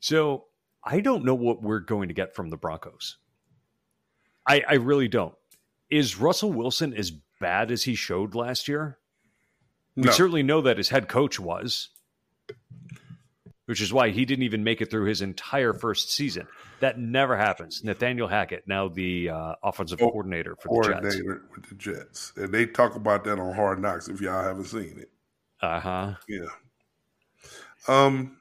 So 0.00 0.44
I 0.84 1.00
don't 1.00 1.24
know 1.24 1.34
what 1.34 1.62
we're 1.62 1.80
going 1.80 2.08
to 2.08 2.14
get 2.14 2.34
from 2.34 2.50
the 2.50 2.56
Broncos. 2.56 3.18
I, 4.46 4.62
I 4.68 4.74
really 4.74 5.08
don't. 5.08 5.34
Is 5.90 6.18
Russell 6.18 6.52
Wilson 6.52 6.94
as 6.94 7.12
bad 7.40 7.70
as 7.70 7.84
he 7.84 7.94
showed 7.94 8.34
last 8.34 8.66
year? 8.66 8.98
We 9.94 10.04
no. 10.04 10.10
certainly 10.10 10.42
know 10.42 10.62
that 10.62 10.78
his 10.78 10.88
head 10.88 11.08
coach 11.08 11.38
was 11.38 11.90
which 13.66 13.80
is 13.80 13.92
why 13.92 14.10
he 14.10 14.24
didn't 14.24 14.44
even 14.44 14.64
make 14.64 14.80
it 14.80 14.90
through 14.90 15.06
his 15.06 15.22
entire 15.22 15.72
first 15.72 16.12
season. 16.12 16.46
That 16.80 16.98
never 16.98 17.36
happens. 17.36 17.84
Nathaniel 17.84 18.28
Hackett, 18.28 18.66
now 18.66 18.88
the 18.88 19.30
uh, 19.30 19.54
offensive 19.62 20.00
oh, 20.02 20.10
coordinator 20.10 20.56
for 20.56 20.68
coordinator 20.68 21.10
the 21.10 21.34
Jets. 21.34 21.56
with 21.56 21.68
the 21.68 21.74
Jets, 21.76 22.32
and 22.36 22.52
they 22.52 22.66
talk 22.66 22.96
about 22.96 23.24
that 23.24 23.38
on 23.38 23.54
Hard 23.54 23.80
Knocks. 23.80 24.08
If 24.08 24.20
y'all 24.20 24.42
haven't 24.42 24.64
seen 24.64 24.98
it, 24.98 25.10
uh 25.60 25.80
huh. 25.80 26.14
Yeah. 26.28 26.46
Um. 27.88 28.36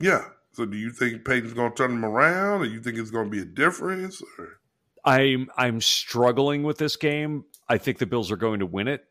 Yeah. 0.00 0.24
So, 0.52 0.64
do 0.64 0.76
you 0.76 0.90
think 0.90 1.26
Payton's 1.26 1.52
going 1.52 1.70
to 1.72 1.76
turn 1.76 1.90
them 1.90 2.04
around, 2.04 2.62
or 2.62 2.64
you 2.64 2.80
think 2.80 2.96
it's 2.96 3.10
going 3.10 3.26
to 3.26 3.30
be 3.30 3.42
a 3.42 3.44
difference? 3.44 4.22
Or? 4.38 4.58
I'm 5.04 5.50
I'm 5.56 5.80
struggling 5.80 6.62
with 6.62 6.78
this 6.78 6.96
game. 6.96 7.44
I 7.68 7.78
think 7.78 7.98
the 7.98 8.06
Bills 8.06 8.30
are 8.30 8.36
going 8.36 8.60
to 8.60 8.66
win 8.66 8.88
it 8.88 9.04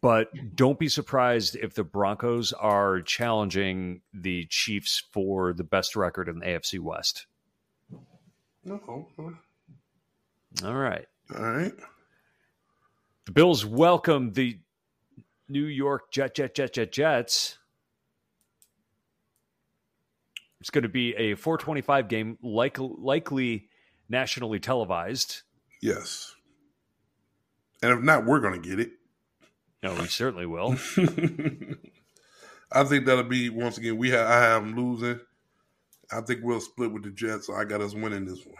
but 0.00 0.28
don't 0.54 0.78
be 0.78 0.88
surprised 0.88 1.56
if 1.56 1.74
the 1.74 1.84
Broncos 1.84 2.52
are 2.52 3.00
challenging 3.00 4.00
the 4.14 4.46
Chiefs 4.46 5.02
for 5.10 5.52
the 5.52 5.64
best 5.64 5.96
record 5.96 6.28
in 6.28 6.38
the 6.38 6.46
AFC 6.46 6.78
West. 6.78 7.26
No. 8.64 8.80
All 10.64 10.74
right. 10.74 11.06
All 11.34 11.42
right. 11.42 11.72
The 13.24 13.32
Bills 13.32 13.64
welcome 13.64 14.32
the 14.32 14.58
New 15.48 15.64
York 15.64 16.12
Jet 16.12 16.34
Jet 16.34 16.54
Jet 16.54 16.72
Jet 16.72 16.92
Jets. 16.92 17.58
It's 20.60 20.70
going 20.70 20.82
to 20.82 20.88
be 20.88 21.14
a 21.16 21.34
425 21.34 22.06
game, 22.08 22.38
like, 22.40 22.76
likely 22.78 23.68
nationally 24.08 24.60
televised. 24.60 25.42
Yes. 25.80 26.36
And 27.82 27.90
if 27.90 28.00
not, 28.00 28.24
we're 28.24 28.38
going 28.38 28.62
to 28.62 28.68
get 28.68 28.78
it. 28.78 28.92
No, 29.82 29.94
we 29.94 30.06
certainly 30.06 30.46
will. 30.46 30.76
I 32.72 32.84
think 32.84 33.04
that'll 33.04 33.24
be 33.24 33.50
once 33.50 33.78
again. 33.78 33.98
We 33.98 34.10
have 34.10 34.26
I 34.26 34.40
have 34.40 34.64
them 34.64 34.76
losing. 34.76 35.20
I 36.10 36.20
think 36.20 36.40
we'll 36.42 36.60
split 36.60 36.92
with 36.92 37.02
the 37.04 37.10
Jets. 37.10 37.46
So 37.46 37.54
I 37.54 37.64
got 37.64 37.80
us 37.80 37.94
winning 37.94 38.24
this 38.24 38.44
one. 38.44 38.54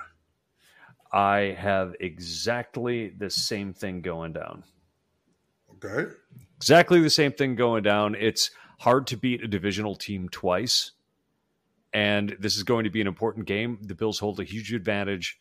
I 1.13 1.57
have 1.59 1.95
exactly 2.01 3.11
the 3.11 3.31
same 3.31 3.75
thing 3.75 4.01
going 4.01 4.33
down. 4.33 4.65
Okay. 5.85 6.11
Exactly 6.57 7.01
the 7.01 7.11
same 7.11 7.33
thing 7.33 7.55
going 7.55 7.83
down. 7.83 8.15
It's 8.15 8.51
hard 8.81 9.07
to 9.09 9.17
beat 9.17 9.45
a 9.45 9.49
divisional 9.49 9.95
team 9.95 10.29
twice. 10.29 10.93
And 11.93 12.37
this 12.41 12.57
is 12.57 12.63
going 12.63 12.85
to 12.85 12.91
be 12.91 13.03
an 13.03 13.07
important 13.07 13.47
game. 13.47 13.79
The 13.83 13.95
Bills 13.95 14.19
hold 14.19 14.41
a 14.41 14.45
huge 14.45 14.73
advantage 14.73 15.39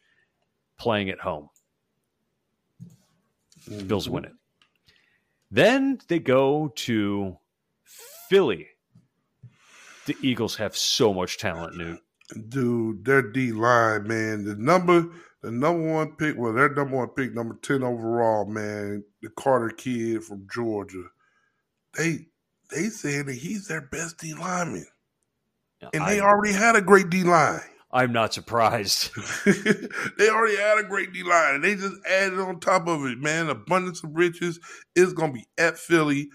playing 0.78 1.10
at 1.10 1.20
home. 1.20 1.50
Mm-hmm. 3.70 3.88
Bills 3.88 4.10
win 4.10 4.26
it. 4.26 4.34
Then 5.52 6.00
they 6.08 6.20
go 6.20 6.72
to 6.78 7.38
Philly. 8.30 8.68
The 10.06 10.16
Eagles 10.22 10.56
have 10.56 10.76
so 10.76 11.14
much 11.14 11.38
talent, 11.38 11.76
Newt. 11.76 12.00
Dude, 12.48 13.04
their 13.04 13.22
D 13.22 13.52
line, 13.52 14.08
man. 14.08 14.46
The 14.46 14.56
number, 14.56 15.08
the 15.42 15.52
number 15.52 15.94
one 15.94 16.16
pick, 16.16 16.38
well, 16.38 16.54
their 16.54 16.74
number 16.74 16.98
one 16.98 17.10
pick, 17.10 17.34
number 17.34 17.60
ten 17.62 17.84
overall, 17.84 18.46
man. 18.46 19.04
The 19.22 19.30
Carter 19.30 19.70
kid 19.70 20.24
from 20.24 20.48
Georgia. 20.52 21.04
They 21.98 22.28
they 22.72 22.86
said 22.86 23.26
that 23.26 23.36
he's 23.36 23.68
their 23.68 23.82
best 23.82 24.18
D 24.18 24.34
lineman, 24.34 24.88
and 25.94 26.08
they 26.08 26.22
I, 26.22 26.24
already 26.24 26.54
had 26.54 26.78
a 26.78 26.82
great 26.82 27.10
D 27.10 27.24
line. 27.24 27.60
I'm 27.94 28.14
not 28.14 28.34
surprised. 28.34 29.12
they 30.18 30.30
already 30.30 30.58
had 30.58 30.78
a 30.80 30.84
great 30.88 31.12
D 31.14 31.24
line, 31.24 31.56
and 31.56 31.64
they 31.64 31.76
just 31.76 31.96
added 32.08 32.40
on 32.40 32.60
top 32.60 32.88
of 32.88 33.06
it, 33.06 33.20
man. 33.20 33.50
Abundance 33.50 34.04
of 34.04 34.16
riches 34.16 34.60
is 34.96 35.14
gonna 35.14 35.34
be 35.34 35.46
at 35.58 35.78
Philly. 35.78 36.30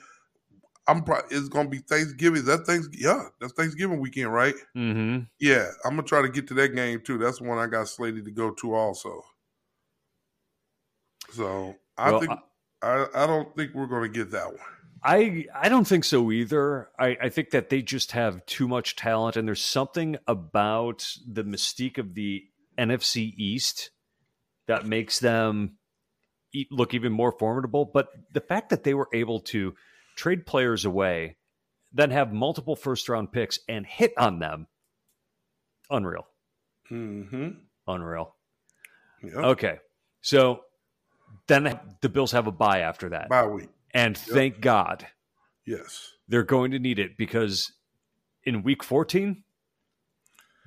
I'm 0.89 1.03
probably 1.05 1.37
it's 1.37 1.49
gonna 1.49 1.69
be 1.69 1.79
Thanksgiving. 1.79 2.45
That 2.45 2.67
Thanksgiving? 2.67 3.05
Yeah, 3.07 3.25
that's 3.41 3.55
Thanksgiving 3.55 4.01
weekend, 4.01 4.33
right? 4.33 4.55
hmm 4.75 5.27
Yeah, 5.41 5.71
I'm 5.85 5.93
gonna 5.93 6.03
try 6.05 6.23
to 6.23 6.29
get 6.29 6.49
to 6.49 6.55
that 6.55 6.75
game 6.75 7.01
too. 7.03 7.19
That's 7.19 7.39
the 7.39 7.45
one 7.45 7.59
I 7.59 7.67
got 7.67 7.89
slated 7.89 8.25
to 8.27 8.31
go 8.31 8.53
to 8.53 8.75
also. 8.75 9.23
So 11.33 11.77
I 11.97 12.11
Well, 12.11 12.21
think 12.21 12.41
I, 12.83 13.07
I 13.15 13.27
don't 13.27 13.55
think 13.57 13.75
we're 13.75 13.87
gonna 13.87 14.09
get 14.09 14.31
that 14.33 14.47
one. 14.49 14.76
I 15.07 15.47
I 15.55 15.69
don't 15.69 15.87
think 15.87 16.05
so 16.05 16.33
either. 16.33 16.89
I, 16.99 17.17
I 17.23 17.29
think 17.29 17.51
that 17.51 17.71
they 17.71 17.81
just 17.81 18.13
have 18.13 18.45
too 18.47 18.67
much 18.67 18.97
talent, 18.97 19.37
and 19.37 19.47
there's 19.47 19.63
something 19.63 20.17
about 20.27 21.09
the 21.27 21.45
mystique 21.45 21.97
of 21.99 22.15
the 22.15 22.45
NFC 22.77 23.33
East 23.37 23.91
that 24.67 24.85
makes 24.85 25.21
them 25.21 25.77
look 26.71 26.93
even 26.93 27.13
more 27.13 27.31
formidable. 27.31 27.85
But 27.85 28.09
the 28.33 28.41
fact 28.41 28.71
that 28.71 28.83
they 28.83 28.95
were 28.95 29.09
able 29.13 29.41
to 29.41 29.75
trade 30.17 30.45
players 30.45 30.85
away, 30.85 31.37
then 31.93 32.11
have 32.11 32.33
multiple 32.33 32.75
first 32.75 33.09
round 33.09 33.31
picks 33.31 33.61
and 33.69 33.87
hit 33.87 34.13
on 34.19 34.41
them, 34.41 34.67
unreal, 35.89 36.27
Mm-hmm. 36.91 37.49
unreal. 37.87 38.35
Yep. 39.23 39.35
Okay, 39.37 39.79
so 40.21 40.61
then 41.47 41.79
the 42.01 42.09
Bills 42.09 42.33
have 42.33 42.47
a 42.47 42.53
buy 42.53 42.81
after 42.81 43.11
that, 43.11 43.29
Bye 43.29 43.47
week. 43.47 43.69
And 43.97 44.17
thank 44.17 44.61
God. 44.61 45.07
Yes. 45.67 46.13
they're 46.29 46.45
going 46.45 46.71
to 46.73 46.79
need 46.79 46.99
it 46.99 47.17
because 47.17 47.73
in 48.45 48.63
week 48.63 48.85
14 48.85 49.43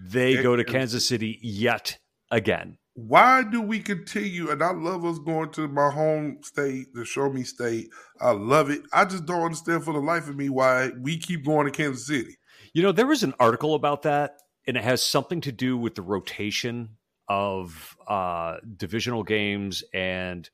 they 0.02 0.34
Yeah, 0.36 0.42
go 0.42 0.56
to 0.56 0.64
Kansas 0.64 0.74
Kansas 0.74 1.08
City 1.08 1.40
yet 1.42 1.98
again. 2.32 2.78
Why 2.96 3.44
do 3.44 3.62
we 3.62 3.80
continue? 3.80 4.50
And 4.50 4.62
I 4.62 4.72
love 4.72 5.06
us 5.06 5.20
going 5.20 5.52
to 5.52 5.68
my 5.70 5.90
home 5.90 6.40
state, 6.44 6.94
the 6.94 7.06
show 7.06 7.30
me 7.32 7.44
state. 7.44 7.90
I 8.20 8.32
love 8.32 8.70
it. 8.70 8.82
I 8.92 9.06
just 9.06 9.26
don't 9.26 9.44
understand 9.44 9.86
for 9.86 9.94
the 9.94 10.00
life 10.00 10.28
of 10.28 10.36
me 10.36 10.50
why 10.50 10.90
we 11.00 11.18
keep 11.18 11.46
going 11.46 11.66
to 11.66 11.72
Kansas 11.72 12.08
City. 12.08 12.38
You 12.74 12.84
know, 12.84 12.92
there 12.92 13.08
was 13.08 13.24
an 13.24 13.34
article 13.40 13.76
about 13.76 14.02
that 14.04 14.38
and 14.68 14.76
it 14.76 14.84
has 14.84 15.02
something 15.02 15.40
to 15.42 15.52
do 15.52 15.78
with 15.78 15.96
the 15.96 16.02
rotation 16.02 16.98
of 17.30 17.96
uh 18.08 18.58
divisional 18.76 19.24
games 19.24 19.84
and 19.94 20.50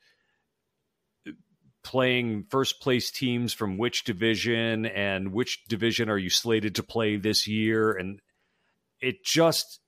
playing 1.85 2.43
first 2.49 2.81
place 2.81 3.11
teams 3.11 3.53
from 3.53 3.77
which 3.77 4.03
division 4.03 4.87
and 4.87 5.31
which 5.31 5.63
division 5.65 6.09
are 6.09 6.17
you 6.17 6.29
slated 6.29 6.75
to 6.75 6.83
play 6.83 7.15
this 7.15 7.47
year? 7.47 7.91
And 7.93 8.19
it 8.99 9.23
just 9.23 9.79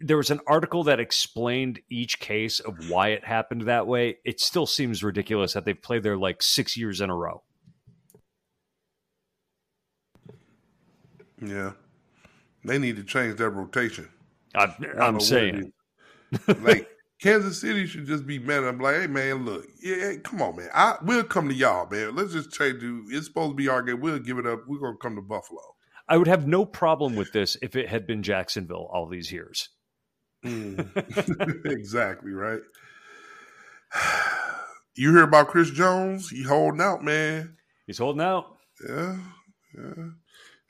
there 0.00 0.16
was 0.16 0.30
an 0.30 0.40
article 0.48 0.82
that 0.84 0.98
explained 0.98 1.78
each 1.88 2.18
case 2.18 2.58
of 2.58 2.90
why 2.90 3.08
it 3.10 3.24
happened 3.24 3.62
that 3.62 3.86
way. 3.86 4.16
It 4.24 4.40
still 4.40 4.66
seems 4.66 5.04
ridiculous 5.04 5.52
that 5.52 5.64
they've 5.64 5.80
played 5.80 6.02
there 6.02 6.16
like 6.16 6.42
6 6.42 6.76
years 6.76 7.00
in 7.00 7.08
a 7.08 7.14
row. 7.14 7.42
Yeah. 11.40 11.72
They 12.64 12.78
need 12.78 12.96
to 12.96 13.04
change 13.04 13.36
that 13.36 13.50
rotation. 13.50 14.08
I, 14.54 14.64
I 14.64 14.66
don't 14.66 14.80
know 14.80 15.02
i'm 15.02 15.20
saying. 15.20 15.72
like 16.48 16.88
Kansas 17.22 17.60
City 17.60 17.86
should 17.86 18.06
just 18.06 18.26
be 18.26 18.40
mad. 18.40 18.64
I'm 18.64 18.80
like, 18.80 18.96
hey 18.96 19.06
man, 19.06 19.44
look, 19.44 19.64
yeah, 19.80 20.14
come 20.24 20.42
on, 20.42 20.56
man. 20.56 20.68
I 20.74 20.96
we'll 21.02 21.22
come 21.22 21.48
to 21.48 21.54
y'all, 21.54 21.88
man. 21.88 22.16
Let's 22.16 22.32
just 22.32 22.50
change 22.50 22.82
it. 22.82 23.04
It's 23.10 23.26
supposed 23.26 23.52
to 23.52 23.54
be 23.54 23.68
our 23.68 23.80
game. 23.80 24.00
We'll 24.00 24.18
give 24.18 24.38
it 24.38 24.46
up. 24.46 24.62
We're 24.66 24.80
gonna 24.80 24.96
come 25.00 25.14
to 25.14 25.22
Buffalo. 25.22 25.60
I 26.08 26.18
would 26.18 26.26
have 26.26 26.48
no 26.48 26.66
problem 26.66 27.14
with 27.14 27.32
this 27.32 27.56
if 27.62 27.76
it 27.76 27.88
had 27.88 28.08
been 28.08 28.24
Jacksonville 28.24 28.88
all 28.92 29.08
these 29.08 29.30
years. 29.30 29.68
Mm. 30.44 31.64
exactly 31.66 32.32
right. 32.32 32.60
You 34.94 35.10
hear 35.14 35.22
about 35.22 35.48
Chris 35.48 35.70
Jones? 35.70 36.28
He 36.28 36.42
holding 36.42 36.82
out, 36.82 37.02
man. 37.02 37.56
He's 37.86 37.96
holding 37.96 38.20
out. 38.20 38.58
Yeah, 38.86 39.16
yeah. 39.74 40.04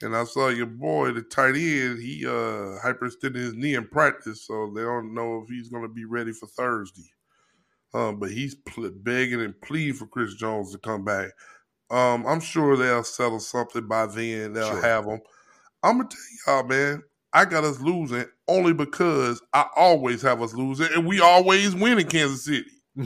And 0.02 0.16
I 0.16 0.24
saw 0.24 0.48
your 0.48 0.66
boy, 0.66 1.12
the 1.12 1.22
tight 1.22 1.54
end. 1.56 2.00
He 2.02 2.26
uh 2.26 2.78
hyperextended 2.82 3.36
his 3.36 3.54
knee 3.54 3.74
in 3.74 3.86
practice, 3.86 4.46
so 4.46 4.72
they 4.74 4.82
don't 4.82 5.14
know 5.14 5.42
if 5.42 5.48
he's 5.48 5.68
going 5.68 5.82
to 5.84 5.88
be 5.88 6.04
ready 6.04 6.32
for 6.32 6.46
Thursday. 6.46 7.10
Um, 7.94 8.18
but 8.18 8.30
he's 8.30 8.54
pl- 8.54 8.90
begging 8.96 9.40
and 9.40 9.60
pleading 9.60 9.94
for 9.94 10.06
Chris 10.06 10.34
Jones 10.34 10.72
to 10.72 10.78
come 10.78 11.04
back. 11.04 11.30
Um, 11.90 12.26
I'm 12.26 12.40
sure 12.40 12.76
they'll 12.76 13.04
settle 13.04 13.40
something 13.40 13.86
by 13.86 14.06
then. 14.06 14.54
They'll 14.54 14.70
Sure. 14.70 14.82
have 14.82 15.04
him. 15.06 15.20
I'm 15.82 15.98
gonna 15.98 16.08
tell 16.08 16.56
y'all, 16.56 16.64
man. 16.68 17.02
I 17.34 17.44
got 17.46 17.64
us 17.64 17.80
losing 17.80 18.26
only 18.48 18.74
because 18.74 19.40
I 19.54 19.66
always 19.76 20.20
have 20.22 20.42
us 20.42 20.54
losing, 20.54 20.88
and 20.94 21.06
we 21.06 21.20
always 21.20 21.74
win 21.74 21.98
in 21.98 22.06
Kansas 22.08 22.44
City. 22.44 22.66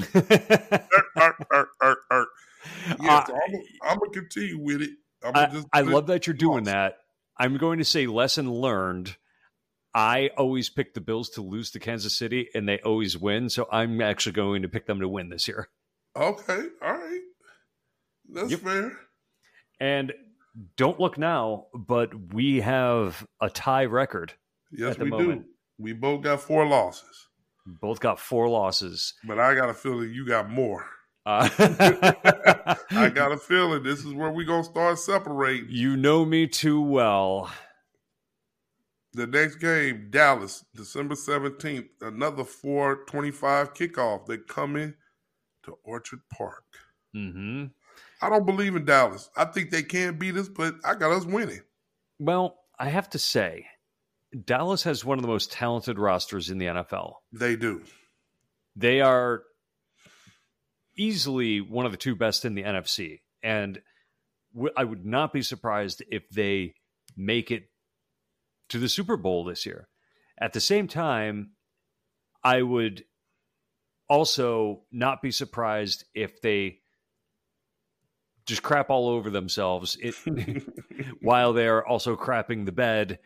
Arr, 1.16 1.36
arr, 1.52 1.98
arr. 2.10 2.26
Yeah, 3.00 3.24
so 3.24 3.34
I'm, 3.34 3.54
I'm 3.82 3.98
gonna 3.98 4.10
continue 4.12 4.58
with 4.58 4.82
it. 4.82 4.90
I, 5.24 5.46
just 5.46 5.66
I 5.72 5.80
love 5.82 6.06
that 6.08 6.26
you're 6.26 6.34
doing 6.34 6.64
lost. 6.64 6.66
that. 6.66 6.96
I'm 7.38 7.56
going 7.58 7.78
to 7.78 7.84
say 7.84 8.06
lesson 8.06 8.50
learned. 8.50 9.16
I 9.94 10.30
always 10.36 10.68
pick 10.68 10.94
the 10.94 11.00
Bills 11.00 11.30
to 11.30 11.42
lose 11.42 11.70
to 11.72 11.78
Kansas 11.80 12.16
City, 12.16 12.48
and 12.54 12.68
they 12.68 12.78
always 12.80 13.16
win. 13.16 13.48
So 13.48 13.66
I'm 13.72 14.00
actually 14.02 14.32
going 14.32 14.62
to 14.62 14.68
pick 14.68 14.86
them 14.86 15.00
to 15.00 15.08
win 15.08 15.30
this 15.30 15.48
year. 15.48 15.68
Okay, 16.14 16.60
all 16.82 16.92
right, 16.92 17.20
that's 18.32 18.50
Yep. 18.50 18.60
fair. 18.60 18.98
And 19.80 20.12
don't 20.76 20.98
look 20.98 21.18
now, 21.18 21.66
but 21.74 22.32
we 22.32 22.60
have 22.62 23.26
a 23.40 23.50
tie 23.50 23.84
record. 23.84 24.32
Yes, 24.72 24.98
we 24.98 25.10
moment. 25.10 25.42
do. 25.42 25.48
We 25.78 25.92
both 25.92 26.22
got 26.22 26.40
four 26.40 26.66
losses, 26.66 27.28
Both 27.66 28.00
got 28.00 28.18
four 28.18 28.48
losses. 28.48 29.12
but 29.24 29.38
I 29.38 29.54
got 29.54 29.68
a 29.68 29.74
feeling 29.74 30.10
you 30.12 30.26
got 30.26 30.48
more. 30.50 30.86
Uh, 31.26 31.48
I 32.92 33.10
got 33.12 33.32
a 33.32 33.36
feeling 33.36 33.82
this 33.82 34.04
is 34.04 34.12
where 34.14 34.30
we're 34.30 34.46
gonna 34.46 34.62
start 34.62 34.98
separating. 35.00 35.66
you 35.68 35.96
know 35.96 36.24
me 36.24 36.46
too 36.46 36.80
well. 36.80 37.50
The 39.12 39.26
next 39.26 39.56
game, 39.56 40.06
Dallas, 40.10 40.64
December 40.74 41.16
seventeenth, 41.16 41.86
another 42.00 42.44
four 42.44 43.04
twenty-five 43.06 43.74
kickoff. 43.74 44.26
They 44.26 44.38
coming 44.38 44.94
to 45.64 45.76
Orchard 45.82 46.20
Park. 46.32 46.64
hmm 47.12 47.64
I 48.22 48.28
don't 48.30 48.46
believe 48.46 48.76
in 48.76 48.84
Dallas. 48.84 49.28
I 49.36 49.46
think 49.46 49.70
they 49.70 49.82
can 49.82 50.16
beat 50.18 50.36
us, 50.36 50.48
but 50.48 50.76
I 50.84 50.94
got 50.94 51.10
us 51.10 51.24
winning. 51.26 51.60
Well, 52.20 52.56
I 52.78 52.88
have 52.88 53.10
to 53.10 53.18
say, 53.18 53.66
Dallas 54.44 54.84
has 54.84 55.04
one 55.04 55.18
of 55.18 55.22
the 55.22 55.28
most 55.28 55.50
talented 55.50 55.98
rosters 55.98 56.50
in 56.50 56.58
the 56.58 56.66
NFL. 56.66 57.14
They 57.32 57.56
do. 57.56 57.82
They 58.74 59.00
are 59.00 59.42
easily 60.96 61.60
one 61.60 61.86
of 61.86 61.92
the 61.92 61.98
two 61.98 62.14
best 62.14 62.44
in 62.44 62.54
the 62.54 62.62
NFC. 62.62 63.20
And 63.42 63.80
w- 64.54 64.72
I 64.76 64.84
would 64.84 65.04
not 65.04 65.32
be 65.32 65.42
surprised 65.42 66.02
if 66.10 66.28
they 66.30 66.74
make 67.16 67.50
it 67.50 67.70
to 68.68 68.78
the 68.78 68.88
Super 68.88 69.16
Bowl 69.16 69.44
this 69.44 69.66
year. 69.66 69.88
At 70.38 70.52
the 70.52 70.60
same 70.60 70.88
time, 70.88 71.52
I 72.42 72.62
would 72.62 73.04
also 74.08 74.82
not 74.92 75.22
be 75.22 75.30
surprised 75.30 76.04
if 76.14 76.40
they 76.40 76.78
just 78.46 78.62
crap 78.62 78.90
all 78.90 79.08
over 79.08 79.28
themselves 79.28 79.96
it, 80.00 80.14
while 81.20 81.52
they're 81.52 81.84
also 81.84 82.16
crapping 82.16 82.64
the 82.64 82.72
bed 82.72 83.18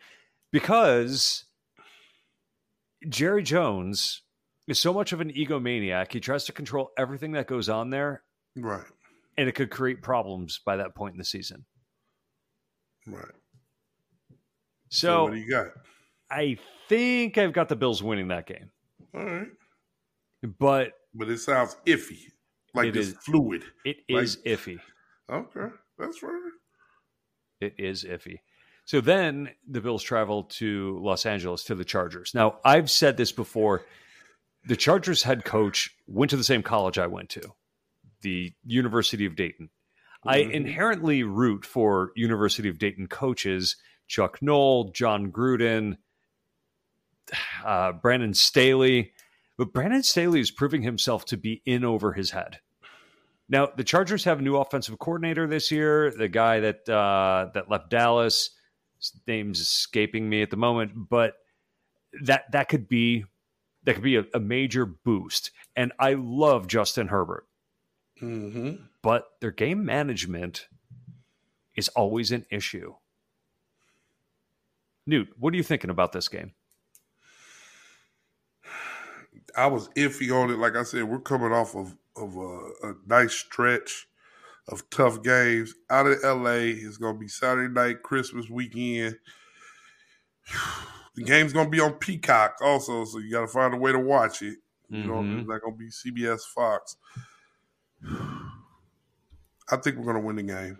because 0.51 1.45
Jerry 3.07 3.43
Jones 3.43 4.23
is 4.67 4.79
so 4.79 4.93
much 4.93 5.11
of 5.13 5.21
an 5.21 5.31
egomaniac. 5.31 6.11
He 6.11 6.19
tries 6.19 6.45
to 6.45 6.51
control 6.51 6.91
everything 6.97 7.31
that 7.33 7.47
goes 7.47 7.69
on 7.69 7.89
there, 7.89 8.23
right, 8.55 8.85
and 9.37 9.47
it 9.49 9.53
could 9.55 9.69
create 9.71 10.01
problems 10.01 10.59
by 10.65 10.77
that 10.77 10.95
point 10.95 11.13
in 11.13 11.17
the 11.17 11.25
season. 11.25 11.65
right. 13.07 13.25
So 14.89 15.23
what 15.23 15.33
do 15.33 15.39
you 15.39 15.49
got? 15.49 15.67
I 16.29 16.57
think 16.89 17.37
I've 17.37 17.53
got 17.53 17.69
the 17.69 17.75
Bills 17.75 18.03
winning 18.03 18.27
that 18.29 18.45
game, 18.47 18.69
All 19.15 19.23
right, 19.25 19.47
but 20.59 20.91
but 21.13 21.29
it 21.29 21.39
sounds 21.39 21.75
iffy, 21.85 22.19
like 22.73 22.87
It 22.87 22.97
it's 22.97 23.09
is. 23.09 23.17
fluid. 23.17 23.63
it 23.85 23.97
Like- 24.09 24.23
is 24.23 24.37
iffy. 24.45 24.79
Okay, 25.29 25.67
that's 25.97 26.21
right. 26.23 26.51
It 27.61 27.75
is 27.77 28.03
iffy. 28.03 28.39
So 28.85 28.99
then 28.99 29.49
the 29.69 29.79
Bills 29.79 30.03
travel 30.03 30.43
to 30.45 30.99
Los 31.01 31.25
Angeles 31.25 31.63
to 31.65 31.75
the 31.75 31.85
Chargers. 31.85 32.31
Now, 32.33 32.59
I've 32.65 32.89
said 32.89 33.15
this 33.15 33.31
before. 33.31 33.85
The 34.65 34.75
Chargers 34.75 35.23
head 35.23 35.43
coach 35.43 35.95
went 36.07 36.29
to 36.31 36.37
the 36.37 36.43
same 36.43 36.61
college 36.63 36.97
I 36.97 37.07
went 37.07 37.29
to, 37.31 37.41
the 38.21 38.53
University 38.65 39.25
of 39.25 39.35
Dayton. 39.35 39.69
I 40.23 40.39
Mhm. 40.43 40.51
inherently 40.51 41.23
root 41.23 41.65
for 41.65 42.11
University 42.15 42.69
of 42.69 42.77
Dayton 42.77 43.07
coaches, 43.07 43.75
Chuck 44.07 44.39
Noll, 44.41 44.91
Jon 44.91 45.31
Gruden. 45.31 45.97
uh, 47.63 47.93
Brandon 47.93 48.33
Staley, 48.33 49.13
but 49.57 49.71
Brandon 49.71 50.03
Staley 50.03 50.41
is 50.41 50.51
proving 50.51 50.81
himself 50.81 51.23
to 51.25 51.37
be 51.37 51.61
in 51.65 51.85
over 51.85 52.11
his 52.13 52.31
head. 52.31 52.59
Now 53.47 53.67
the 53.67 53.83
Chargers 53.85 54.23
have 54.25 54.39
a 54.39 54.41
new 54.41 54.57
offensive 54.57 54.99
coordinator 54.99 55.47
this 55.47 55.71
year. 55.71 56.11
The 56.11 56.27
guy 56.27 56.59
that 56.59 56.89
uh, 56.89 57.51
that 57.53 57.69
left 57.69 57.89
Dallas, 57.89 58.49
his 58.97 59.13
name's 59.27 59.59
escaping 59.61 60.29
me 60.29 60.41
at 60.41 60.49
the 60.49 60.57
moment, 60.57 60.91
but 61.09 61.35
that 62.23 62.51
that 62.51 62.67
could 62.67 62.89
be 62.89 63.23
that 63.83 63.95
could 63.95 64.03
be 64.03 64.15
a, 64.17 64.25
a 64.33 64.39
major 64.39 64.85
boost. 64.85 65.51
And 65.75 65.91
I 65.99 66.13
love 66.13 66.67
Justin 66.67 67.07
Herbert, 67.07 67.47
Mm-hmm. 68.21 68.83
but 69.01 69.25
their 69.41 69.51
game 69.51 69.83
management 69.85 70.67
is 71.75 71.87
always 71.89 72.31
an 72.31 72.45
issue. 72.51 72.93
Newt, 75.07 75.29
what 75.37 75.53
are 75.53 75.57
you 75.57 75.63
thinking 75.63 75.89
about 75.89 76.11
this 76.11 76.27
game? 76.27 76.53
I 79.57 79.67
was 79.67 79.89
iffy 79.89 80.31
on 80.33 80.49
it. 80.51 80.57
Like 80.59 80.75
I 80.75 80.83
said, 80.83 81.03
we're 81.05 81.19
coming 81.19 81.51
off 81.51 81.75
of 81.75 81.95
of 82.15 82.35
a, 82.35 82.89
a 82.89 82.93
nice 83.07 83.33
stretch 83.33 84.07
of 84.67 84.89
tough 84.89 85.23
games 85.23 85.73
out 85.89 86.05
of 86.07 86.19
LA. 86.23 86.75
It's 86.75 86.97
gonna 86.97 87.17
be 87.17 87.27
Saturday 87.27 87.73
night, 87.73 88.03
Christmas 88.03 88.49
weekend. 88.49 89.17
The 91.15 91.23
game's 91.23 91.51
gonna 91.53 91.69
be 91.69 91.79
on 91.81 91.93
Peacock 91.93 92.57
also, 92.61 93.03
so 93.05 93.19
you 93.19 93.31
got 93.31 93.41
to 93.41 93.47
find 93.47 93.73
a 93.73 93.77
way 93.77 93.91
to 93.91 93.99
watch 93.99 94.41
it. 94.41 94.57
You 94.89 95.05
know, 95.05 95.13
Mhm. 95.15 95.39
it's 95.39 95.47
not 95.49 95.61
gonna 95.61 95.75
be 95.75 95.89
CBS 95.89 96.45
Fox. 96.45 96.95
I 99.69 99.77
think 99.77 99.97
we're 99.97 100.05
gonna 100.05 100.19
win 100.25 100.35
the 100.37 100.43
game. 100.43 100.79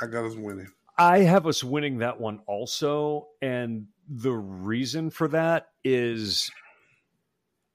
I 0.00 0.06
got 0.06 0.24
us 0.24 0.34
winning. 0.34 0.70
I 0.96 1.18
have 1.20 1.46
us 1.46 1.62
winning 1.64 1.98
that 1.98 2.20
one 2.20 2.40
also. 2.46 3.28
And 3.42 3.86
the 4.08 4.32
reason 4.32 5.10
for 5.10 5.28
that 5.28 5.68
is 5.84 6.50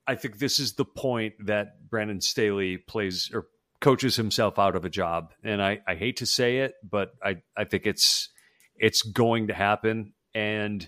I 0.08 0.16
think 0.16 0.38
this 0.38 0.60
is 0.60 0.74
the 0.74 0.86
point 0.86 1.34
that 1.48 1.90
Brandon 1.90 2.22
Staley 2.22 2.78
plays 2.78 3.32
or 3.34 3.48
coaches 3.82 4.16
himself 4.16 4.60
out 4.60 4.76
of 4.76 4.86
a 4.86 4.90
job. 4.90 5.34
And 5.44 5.62
I, 5.62 5.82
I 5.88 5.96
hate 5.96 6.18
to 6.18 6.26
say 6.26 6.60
it, 6.60 6.76
but 6.84 7.14
I, 7.24 7.38
I 7.58 7.64
think 7.66 7.86
it's 7.86 8.30
it's 8.78 9.02
going 9.02 9.48
to 9.48 9.54
happen. 9.54 10.14
And 10.36 10.88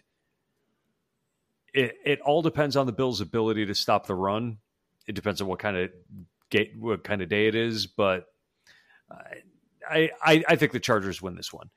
it 1.74 1.96
it 2.06 2.22
all 2.22 2.42
depends 2.42 2.76
on 2.76 2.86
the 2.86 2.92
Bills' 2.92 3.22
ability 3.22 3.66
to 3.66 3.74
stop 3.76 4.06
the 4.06 4.14
run. 4.16 4.58
It 5.08 5.14
depends 5.16 5.42
on 5.42 5.48
what 5.48 5.58
kind 5.60 5.78
of 5.78 5.90
gate 6.50 6.74
what 6.78 7.04
kind 7.04 7.22
of 7.22 7.30
day 7.30 7.48
it 7.48 7.56
is, 7.56 7.88
but 7.88 8.26
I 9.90 10.12
I, 10.22 10.44
I 10.50 10.56
think 10.58 10.74
the 10.74 10.80
Chargers 10.80 11.22
win 11.22 11.36
this 11.36 11.54
one. 11.54 11.70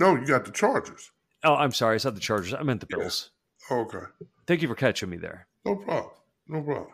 No, 0.00 0.14
you 0.14 0.26
got 0.26 0.44
the 0.44 0.52
Chargers. 0.52 1.10
Oh, 1.42 1.54
I'm 1.56 1.72
sorry. 1.72 1.96
I 1.96 1.98
said 1.98 2.14
the 2.16 2.20
Chargers. 2.20 2.54
I 2.54 2.62
meant 2.62 2.80
the 2.80 2.86
Yeah. 2.90 2.98
Bills. 2.98 3.30
Okay, 3.70 3.98
Thank 4.46 4.60
you 4.62 4.68
for 4.68 4.74
catching 4.74 5.08
me 5.10 5.16
there. 5.16 5.48
no 5.64 5.76
problem. 5.76 6.10
No 6.48 6.62
problem. 6.62 6.88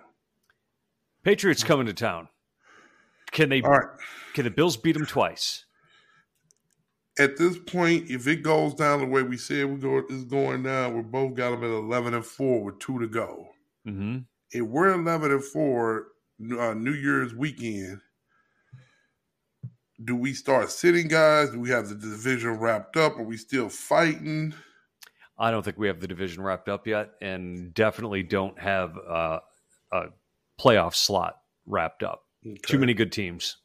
Patriots 1.25 1.65
coming 1.65 1.87
to 1.87 1.93
town. 1.93 2.29
Can 3.33 3.49
they? 3.49 3.61
Right. 3.61 3.87
Can 4.35 4.45
the 4.45 4.51
Bills 4.51 4.77
beat 4.77 4.93
them 4.93 5.05
twice? 5.07 5.65
At 7.21 7.37
this 7.37 7.59
point, 7.59 8.11
if 8.11 8.27
it 8.27 8.43
goes 8.43 8.75
down 8.75 9.01
the 9.01 9.07
way 9.07 9.23
we 9.23 9.37
said 9.37 9.67
we 9.67 9.77
go 9.77 10.03
is 10.09 10.25
going 10.25 10.63
down, 10.63 10.97
we 10.97 11.03
both 11.03 11.35
got 11.35 11.51
them 11.51 11.65
at 11.65 11.71
eleven 11.71 12.15
and 12.15 12.25
four 12.25 12.65
with 12.65 12.79
two 12.79 12.99
to 12.99 13.07
go. 13.07 13.51
Mm-hmm. 13.87 14.19
If 14.51 14.63
we're 14.63 14.93
eleven 14.93 15.31
and 15.31 15.45
four, 15.45 16.07
uh, 16.59 16.75
New 16.75 16.95
Year's 16.95 17.35
weekend, 17.35 18.01
do 20.03 20.17
we 20.17 20.33
start 20.33 20.71
sitting 20.71 21.09
guys? 21.09 21.51
Do 21.51 21.61
we 21.61 21.69
have 21.69 21.91
the 21.91 21.95
division 21.95 22.59
wrapped 22.59 22.97
up? 22.97 23.19
Are 23.19 23.23
we 23.23 23.37
still 23.37 23.69
fighting? 23.69 24.55
I 25.39 25.51
don't 25.51 25.63
think 25.63 25.79
we 25.79 25.89
have 25.89 26.01
the 26.01 26.09
division 26.09 26.43
wrapped 26.43 26.71
up 26.71 26.87
yet, 26.87 27.11
and 27.21 27.75
definitely 27.75 28.23
don't 28.23 28.59
have 28.59 28.97
uh, 28.97 29.41
a 29.93 30.05
playoff 30.59 30.95
slot 30.95 31.37
wrapped 31.67 32.03
up. 32.03 32.23
Okay. 32.47 32.57
Too 32.67 32.79
many 32.79 32.95
good 32.95 33.13
teams. 33.13 33.59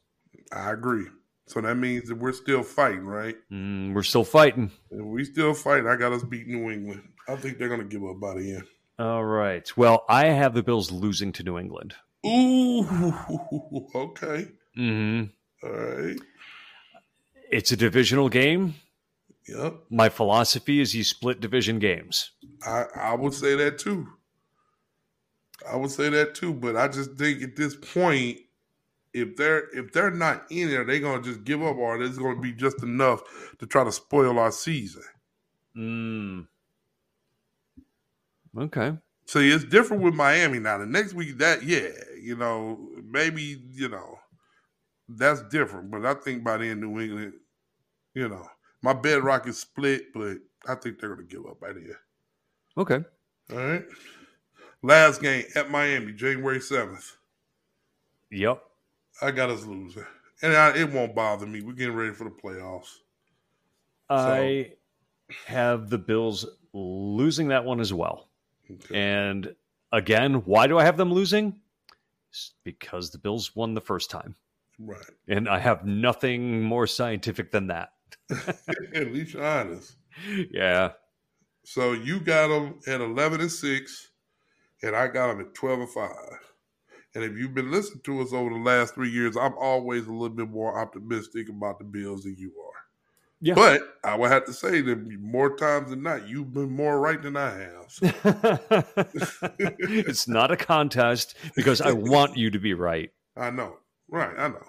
I 0.52 0.72
agree. 0.72 1.06
So 1.46 1.60
that 1.60 1.76
means 1.76 2.08
that 2.08 2.16
we're 2.16 2.32
still 2.32 2.62
fighting, 2.62 3.06
right? 3.06 3.36
Mm, 3.52 3.94
we're 3.94 4.02
still 4.02 4.24
fighting. 4.24 4.70
If 4.90 5.04
we 5.04 5.24
still 5.24 5.54
fighting, 5.54 5.86
I 5.86 5.96
got 5.96 6.12
us 6.12 6.24
beat 6.24 6.48
New 6.48 6.70
England. 6.70 7.02
I 7.28 7.36
think 7.36 7.58
they're 7.58 7.68
gonna 7.68 7.84
give 7.84 8.04
up 8.04 8.20
by 8.20 8.34
the 8.34 8.54
end. 8.54 8.64
All 8.98 9.24
right. 9.24 9.70
Well, 9.76 10.04
I 10.08 10.26
have 10.26 10.54
the 10.54 10.62
Bills 10.62 10.90
losing 10.90 11.32
to 11.32 11.42
New 11.42 11.58
England. 11.58 11.94
Ooh, 12.26 12.80
okay. 13.94 14.48
Mm-hmm. 14.76 15.24
All 15.62 15.70
right. 15.70 16.16
It's 17.50 17.70
a 17.72 17.76
divisional 17.76 18.28
game. 18.28 18.74
Yep. 19.46 19.74
My 19.90 20.08
philosophy 20.08 20.80
is 20.80 20.94
you 20.94 21.04
split 21.04 21.40
division 21.40 21.78
games. 21.78 22.32
I, 22.64 22.86
I 22.96 23.14
would 23.14 23.34
say 23.34 23.54
that 23.54 23.78
too. 23.78 24.08
I 25.70 25.76
would 25.76 25.90
say 25.90 26.08
that 26.08 26.34
too, 26.34 26.52
but 26.52 26.76
I 26.76 26.88
just 26.88 27.12
think 27.12 27.42
at 27.42 27.56
this 27.56 27.76
point, 27.76 28.38
if 29.16 29.34
they're 29.34 29.68
if 29.74 29.92
they're 29.92 30.10
not 30.10 30.44
in 30.50 30.68
there, 30.68 30.84
they're 30.84 31.00
gonna 31.00 31.22
just 31.22 31.42
give 31.44 31.62
up, 31.62 31.76
or 31.76 32.00
it's 32.02 32.18
gonna 32.18 32.38
be 32.38 32.52
just 32.52 32.82
enough 32.82 33.22
to 33.58 33.66
try 33.66 33.82
to 33.82 33.90
spoil 33.90 34.38
our 34.38 34.52
season. 34.52 35.02
Mm. 35.74 36.46
Okay. 38.58 38.96
See, 39.24 39.50
it's 39.50 39.64
different 39.64 40.02
with 40.02 40.14
Miami 40.14 40.58
now. 40.58 40.78
The 40.78 40.86
next 40.86 41.14
week, 41.14 41.38
that 41.38 41.62
yeah, 41.62 41.88
you 42.20 42.36
know, 42.36 42.78
maybe 43.04 43.62
you 43.72 43.88
know, 43.88 44.18
that's 45.08 45.40
different. 45.48 45.90
But 45.90 46.04
I 46.04 46.14
think 46.14 46.44
by 46.44 46.58
then, 46.58 46.80
New 46.80 47.00
England, 47.00 47.32
you 48.14 48.28
know, 48.28 48.46
my 48.82 48.92
bedrock 48.92 49.48
is 49.48 49.58
split, 49.58 50.12
but 50.12 50.36
I 50.68 50.74
think 50.74 51.00
they're 51.00 51.14
gonna 51.14 51.26
give 51.26 51.46
up 51.46 51.58
by 51.58 51.72
then. 51.72 51.96
Okay. 52.76 53.02
All 53.50 53.56
right. 53.56 53.84
Last 54.82 55.22
game 55.22 55.44
at 55.54 55.70
Miami, 55.70 56.12
January 56.12 56.60
seventh. 56.60 57.16
Yep. 58.30 58.62
I 59.20 59.30
got 59.30 59.50
us 59.50 59.64
losing, 59.64 60.04
and 60.42 60.54
I, 60.54 60.76
it 60.76 60.92
won't 60.92 61.14
bother 61.14 61.46
me. 61.46 61.62
We're 61.62 61.72
getting 61.72 61.94
ready 61.94 62.12
for 62.12 62.24
the 62.24 62.30
playoffs. 62.30 62.98
I 64.08 64.72
have 65.46 65.90
the 65.90 65.98
Bills 65.98 66.46
losing 66.72 67.48
that 67.48 67.64
one 67.64 67.80
as 67.80 67.92
well. 67.92 68.28
Okay. 68.70 68.98
And 68.98 69.54
again, 69.92 70.34
why 70.44 70.66
do 70.66 70.78
I 70.78 70.84
have 70.84 70.96
them 70.96 71.12
losing? 71.12 71.56
It's 72.30 72.52
because 72.64 73.10
the 73.10 73.18
Bills 73.18 73.56
won 73.56 73.74
the 73.74 73.80
first 73.80 74.10
time. 74.10 74.36
Right. 74.78 74.98
And 75.28 75.48
I 75.48 75.58
have 75.58 75.86
nothing 75.86 76.62
more 76.62 76.86
scientific 76.86 77.50
than 77.50 77.68
that. 77.68 77.92
at 78.94 79.12
least 79.12 79.34
you're 79.34 79.44
honest. 79.44 79.96
Yeah. 80.50 80.92
So 81.64 81.92
you 81.92 82.20
got 82.20 82.48
them 82.48 82.78
at 82.86 83.00
eleven 83.00 83.40
and 83.40 83.50
six, 83.50 84.10
and 84.82 84.94
I 84.94 85.08
got 85.08 85.28
them 85.28 85.40
at 85.40 85.54
twelve 85.54 85.80
and 85.80 85.90
five. 85.90 86.38
And 87.16 87.24
if 87.24 87.38
you've 87.38 87.54
been 87.54 87.70
listening 87.70 88.02
to 88.04 88.20
us 88.20 88.34
over 88.34 88.50
the 88.50 88.60
last 88.60 88.94
three 88.94 89.08
years, 89.08 89.36
I'm 89.36 89.54
always 89.58 90.06
a 90.06 90.12
little 90.12 90.36
bit 90.36 90.50
more 90.50 90.78
optimistic 90.78 91.48
about 91.48 91.78
the 91.78 91.84
Bills 91.86 92.24
than 92.24 92.36
you 92.36 92.52
are. 92.62 92.72
Yeah. 93.40 93.54
But 93.54 93.80
I 94.04 94.16
would 94.16 94.30
have 94.30 94.44
to 94.46 94.52
say 94.52 94.82
that 94.82 95.20
more 95.20 95.56
times 95.56 95.90
than 95.90 96.02
not, 96.02 96.28
you've 96.28 96.52
been 96.52 96.70
more 96.70 97.00
right 97.00 97.22
than 97.22 97.36
I 97.36 97.50
have. 97.58 97.84
So 97.88 98.12
it's 99.58 100.28
not 100.28 100.50
a 100.50 100.56
contest 100.56 101.36
because 101.54 101.80
I 101.80 101.92
want 101.92 102.36
you 102.36 102.50
to 102.50 102.58
be 102.58 102.74
right. 102.74 103.10
I 103.36 103.50
know. 103.50 103.78
Right, 104.08 104.34
I 104.36 104.48
know. 104.48 104.66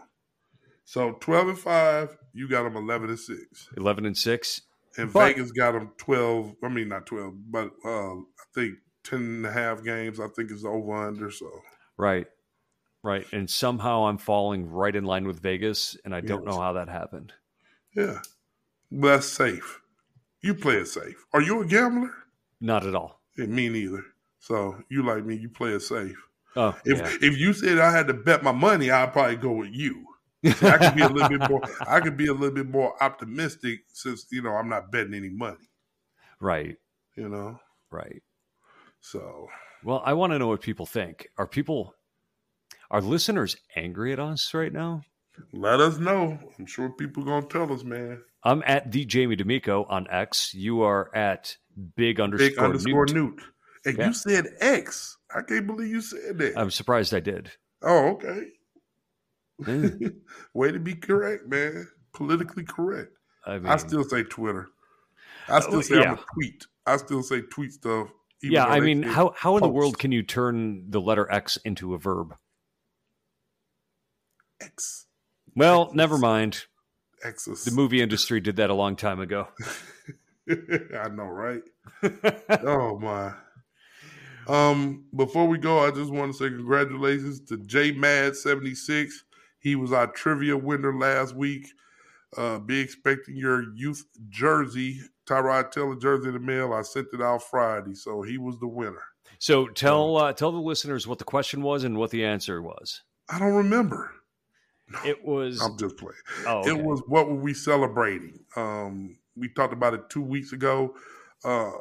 So 0.85 1.17
twelve 1.19 1.49
and 1.49 1.59
five, 1.59 2.15
you 2.33 2.47
got 2.47 2.63
them 2.63 2.77
eleven 2.77 3.09
and 3.09 3.19
six. 3.19 3.67
11 3.75 4.05
and 4.05 4.17
6. 4.17 4.61
And 4.97 5.11
But- 5.11 5.27
Vegas 5.35 5.51
got 5.51 5.73
them 5.73 5.91
12. 5.97 6.55
I 6.63 6.69
mean, 6.69 6.89
not 6.89 7.05
12, 7.05 7.33
but 7.51 7.71
uh, 7.85 8.15
I 8.15 8.21
think 8.55 8.75
10 9.03 9.19
and 9.19 9.45
a 9.45 9.51
half 9.51 9.83
games. 9.83 10.19
I 10.19 10.27
think 10.29 10.51
is 10.51 10.65
over 10.65 10.93
under. 10.93 11.29
So, 11.29 11.49
Right. 11.97 12.27
Right. 13.03 13.25
And 13.31 13.49
somehow 13.49 14.07
I'm 14.07 14.17
falling 14.17 14.69
right 14.69 14.95
in 14.95 15.05
line 15.05 15.27
with 15.27 15.39
Vegas, 15.39 15.95
and 16.03 16.13
I 16.15 16.21
don't 16.21 16.43
Yes. 16.43 16.53
know 16.53 16.59
how 16.61 16.73
that 16.73 16.89
happened. 16.89 17.33
yeah. 17.95 18.19
But 18.91 19.07
that's 19.07 19.27
safe. 19.27 19.81
You 20.41 20.53
play 20.55 20.75
it 20.75 20.87
safe. 20.87 21.25
Are 21.33 21.41
you 21.41 21.61
a 21.61 21.65
gambler? 21.65 22.13
Not 22.61 22.85
at 22.85 22.95
all. 22.95 23.21
Yeah, 23.37 23.47
me 23.47 23.67
neither. 23.69 24.01
So, 24.39 24.81
you 24.89 25.03
like 25.03 25.25
me, 25.25 25.35
you 25.35 25.49
play 25.49 25.71
it 25.71 25.81
safe. 25.81 26.15
Oh, 26.55 26.73
If 26.85 26.99
yeah. 26.99 27.27
if 27.27 27.37
you 27.37 27.51
said 27.53 27.79
I 27.79 27.91
had 27.91 28.07
to 28.07 28.13
bet 28.13 28.43
my 28.43 28.51
money, 28.53 28.89
I'd 28.89 29.11
probably 29.13 29.35
go 29.35 29.51
with 29.51 29.71
you. 29.73 30.05
I 30.45 30.77
could 30.77 30.95
be 30.95 31.01
a 31.01 31.09
little 31.09 31.27
bit 31.37 31.49
more 31.49 31.61
I 31.87 31.99
could 31.99 32.15
be 32.15 32.27
a 32.27 32.33
little 32.33 32.55
bit 32.55 32.69
more 32.69 32.95
optimistic 33.03 33.81
since, 33.91 34.25
you 34.31 34.41
know, 34.41 34.51
I'm 34.55 34.69
not 34.69 34.89
betting 34.91 35.13
any 35.13 35.29
money, 35.29 35.69
right. 36.39 36.77
you 37.15 37.27
know. 37.27 37.59
Right. 37.91 38.23
So, 39.01 39.47
Well, 39.83 40.01
I 40.05 40.13
want 40.13 40.31
to 40.33 40.39
know 40.39 40.47
what 40.47 40.61
people 40.61 40.85
think. 40.85 41.27
Are 41.37 41.47
people, 41.47 41.93
are 42.91 43.01
listeners 43.01 43.57
angry 43.75 44.13
at 44.13 44.19
us 44.19 44.53
right 44.53 44.71
now? 44.73 45.03
let 45.53 45.79
us 45.79 45.97
know. 45.99 46.39
I'm 46.57 46.65
sure 46.65 46.89
people 46.89 47.23
going 47.23 47.43
to 47.43 47.47
tell 47.47 47.71
us, 47.71 47.83
man. 47.83 48.21
I'm 48.43 48.63
at 48.65 48.91
the 48.91 49.05
Jamie 49.05 49.35
D'Amico 49.35 49.85
on 49.87 50.07
X. 50.09 50.53
You 50.53 50.81
are 50.81 51.15
at 51.15 51.57
big 51.95 52.19
underscore, 52.19 52.49
Big 52.49 52.57
underscore 52.57 53.05
Newt. 53.05 53.15
Newt. 53.15 53.41
And 53.85 53.97
Yeah. 53.97 54.07
you 54.07 54.13
said 54.13 54.47
X. 54.59 55.17
I 55.33 55.41
can't 55.41 55.67
believe 55.67 55.89
you 55.89 56.01
said 56.01 56.37
that. 56.39 56.57
I'm 56.57 56.71
surprised 56.71 57.13
I 57.13 57.19
did. 57.19 57.51
oh, 57.83 58.09
okay. 58.13 58.47
Yeah. 59.59 59.65
Hmm. 59.65 60.07
Way 60.53 60.71
to 60.71 60.79
be 60.79 60.95
correct, 60.95 61.47
man. 61.47 61.87
Politically 62.13 62.63
correct. 62.63 63.11
I 63.45 63.59
mean, 63.59 63.67
I 63.67 63.77
still 63.77 64.03
say 64.03 64.23
Twitter. 64.23 64.69
I 65.47 65.59
still 65.61 65.81
say 65.81 65.97
I'm 66.03 66.15
a 66.15 66.19
tweet. 66.33 66.65
I 66.85 66.97
still 66.97 67.23
say 67.23 67.41
tweet 67.41 67.73
stuff. 67.73 68.09
even 68.43 68.53
Yeah, 68.53 68.65
I 68.65 68.79
mean, 68.79 69.03
how 69.03 69.33
how 69.37 69.55
in 69.57 69.63
the 69.63 69.69
world 69.69 69.97
can 69.97 70.11
you 70.11 70.23
turn 70.23 70.89
the 70.89 70.99
letter 71.01 71.31
X 71.31 71.57
into 71.57 71.93
a 71.93 71.97
verb? 71.97 72.35
X 74.61 75.05
Well, 75.55 75.91
never 75.93 76.17
mind. 76.17 76.65
X's. 77.23 77.65
The 77.65 77.71
movie 77.71 78.01
industry 78.01 78.39
did 78.39 78.57
that 78.57 78.69
a 78.69 78.73
long 78.75 78.95
time 78.95 79.19
ago. 79.19 79.47
I 80.49 81.09
know, 81.09 81.25
right? 81.25 81.61
oh 82.63 82.99
my. 82.99 83.33
Um, 84.47 85.05
before 85.15 85.45
we 85.47 85.57
go, 85.57 85.79
I 85.85 85.91
just 85.91 86.11
want 86.11 86.31
to 86.31 86.37
say 86.37 86.49
congratulations 86.49 87.41
to 87.41 87.57
J 87.57 87.91
Mad 87.91 88.35
seventy 88.35 88.75
six. 88.75 89.23
He 89.59 89.75
was 89.75 89.91
our 89.91 90.07
trivia 90.07 90.55
winner 90.55 90.97
last 90.97 91.35
week. 91.35 91.67
Uh, 92.37 92.59
be 92.59 92.79
expecting 92.79 93.35
your 93.35 93.73
youth 93.75 94.05
jersey, 94.29 94.99
Tyrod 95.27 95.71
Taylor 95.71 95.95
jersey 95.95 96.27
in 96.27 96.33
the 96.33 96.39
mail. 96.39 96.73
I 96.73 96.81
sent 96.83 97.07
it 97.13 97.21
out 97.21 97.43
Friday, 97.43 97.95
so 97.95 98.21
he 98.21 98.37
was 98.37 98.59
the 98.59 98.67
winner. 98.67 99.03
so 99.39 99.67
tell 99.67 100.15
uh, 100.17 100.33
tell 100.33 100.51
the 100.51 100.59
listeners 100.59 101.07
what 101.07 101.19
the 101.19 101.25
question 101.25 101.61
was 101.61 101.83
and 101.83 101.97
what 101.97 102.11
the 102.11 102.23
answer 102.23 102.61
was. 102.61 103.01
I 103.29 103.39
don't 103.39 103.53
remember. 103.53 104.11
It 105.05 105.23
was 105.23 105.61
I'm 105.61 105.77
just 105.77 105.97
playing. 105.97 106.13
oh, 106.47 106.59
okay. 106.59 106.69
It 106.69 106.77
was 106.83 107.01
what 107.07 107.27
were 107.27 107.35
we 107.35 107.53
celebrating? 107.53 108.39
Um, 108.55 109.17
we 109.35 109.49
talked 109.49 109.73
about 109.73 109.93
it 109.93 110.09
two 110.09 110.21
weeks 110.21 110.53
ago. 110.53 110.95
Uh, 111.43 111.71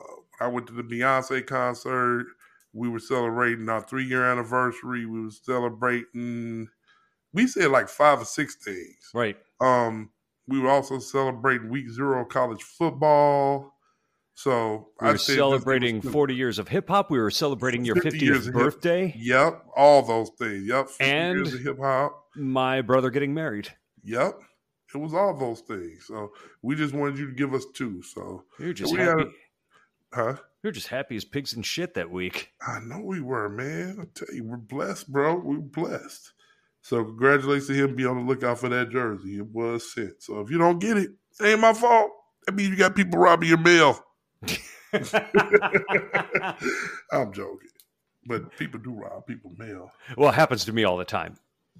I 0.40 0.48
went 0.48 0.66
to 0.66 0.72
the 0.72 0.82
Beyonce 0.82 1.46
concert. 1.46 2.26
We 2.72 2.88
were 2.88 2.98
celebrating 2.98 3.68
our 3.68 3.80
three 3.80 4.04
year 4.04 4.24
anniversary. 4.30 5.06
We 5.06 5.22
were 5.22 5.30
celebrating. 5.30 6.68
We 7.32 7.46
said 7.46 7.70
like 7.70 7.88
five 7.88 8.20
or 8.20 8.24
six 8.24 8.56
things. 8.56 9.10
right. 9.14 9.36
Um, 9.60 10.10
we 10.48 10.60
were 10.60 10.70
also 10.70 10.98
celebrating 10.98 11.70
week 11.70 11.90
zero 11.90 12.22
of 12.22 12.28
college 12.28 12.62
football. 12.62 13.75
So 14.38 14.90
We 15.00 15.08
were 15.08 15.18
celebrating 15.18 16.00
was- 16.02 16.12
40 16.12 16.34
years 16.34 16.58
of 16.58 16.68
hip 16.68 16.88
hop. 16.88 17.10
We 17.10 17.18
were 17.18 17.30
celebrating 17.30 17.86
your 17.86 17.96
50 17.96 18.18
years 18.18 18.44
50th 18.44 18.48
of 18.48 18.54
hip- 18.54 18.54
birthday. 18.54 19.14
Yep, 19.16 19.64
all 19.74 20.02
those 20.02 20.28
things. 20.38 20.66
Yep, 20.66 20.88
50 20.90 21.04
And- 21.04 21.36
years 21.38 21.54
of 21.54 21.60
hip 21.60 21.78
hop. 21.78 22.22
My 22.36 22.82
brother 22.82 23.08
getting 23.08 23.32
married. 23.32 23.70
Yep, 24.04 24.38
it 24.94 24.98
was 24.98 25.14
all 25.14 25.34
those 25.38 25.60
things. 25.62 26.04
So 26.06 26.32
we 26.60 26.74
just 26.76 26.92
wanted 26.92 27.18
you 27.18 27.28
to 27.28 27.32
give 27.32 27.54
us 27.54 27.64
two. 27.74 28.02
So, 28.02 28.44
were 28.58 28.74
just 28.74 28.94
happy. 28.94 29.20
had 29.22 29.28
huh? 30.12 30.36
were 30.62 30.70
just 30.70 30.88
happy 30.88 31.16
as 31.16 31.24
pigs 31.24 31.54
and 31.54 31.64
shit 31.64 31.94
that 31.94 32.10
week. 32.10 32.50
I 32.60 32.80
know 32.80 33.00
we 33.00 33.22
were, 33.22 33.48
man. 33.48 33.96
I 34.02 34.04
tell 34.14 34.34
you, 34.34 34.44
we're 34.44 34.56
blessed, 34.58 35.10
bro. 35.10 35.36
We're 35.36 35.58
blessed. 35.60 36.32
So 36.82 37.04
congratulations 37.04 37.68
to 37.68 37.74
him. 37.74 37.96
Be 37.96 38.04
on 38.04 38.18
the 38.18 38.24
lookout 38.24 38.58
for 38.58 38.68
that 38.68 38.90
jersey. 38.90 39.38
It 39.38 39.46
was 39.46 39.92
sent. 39.94 40.22
So 40.22 40.40
if 40.40 40.50
you 40.50 40.58
don't 40.58 40.78
get 40.78 40.98
it, 40.98 41.10
it 41.40 41.46
ain't 41.46 41.60
my 41.60 41.72
fault. 41.72 42.10
That 42.46 42.54
means 42.54 42.68
you 42.68 42.76
got 42.76 42.94
people 42.94 43.18
robbing 43.18 43.48
your 43.48 43.58
mail. 43.58 43.98
I'm 47.12 47.32
joking. 47.32 47.68
But 48.28 48.56
people 48.56 48.80
do 48.80 48.90
rob 48.92 49.26
people 49.26 49.52
mail. 49.56 49.92
well, 50.16 50.30
it 50.30 50.34
happens 50.34 50.64
to 50.64 50.72
me 50.72 50.84
all 50.84 50.96
the 50.96 51.04
time. 51.04 51.36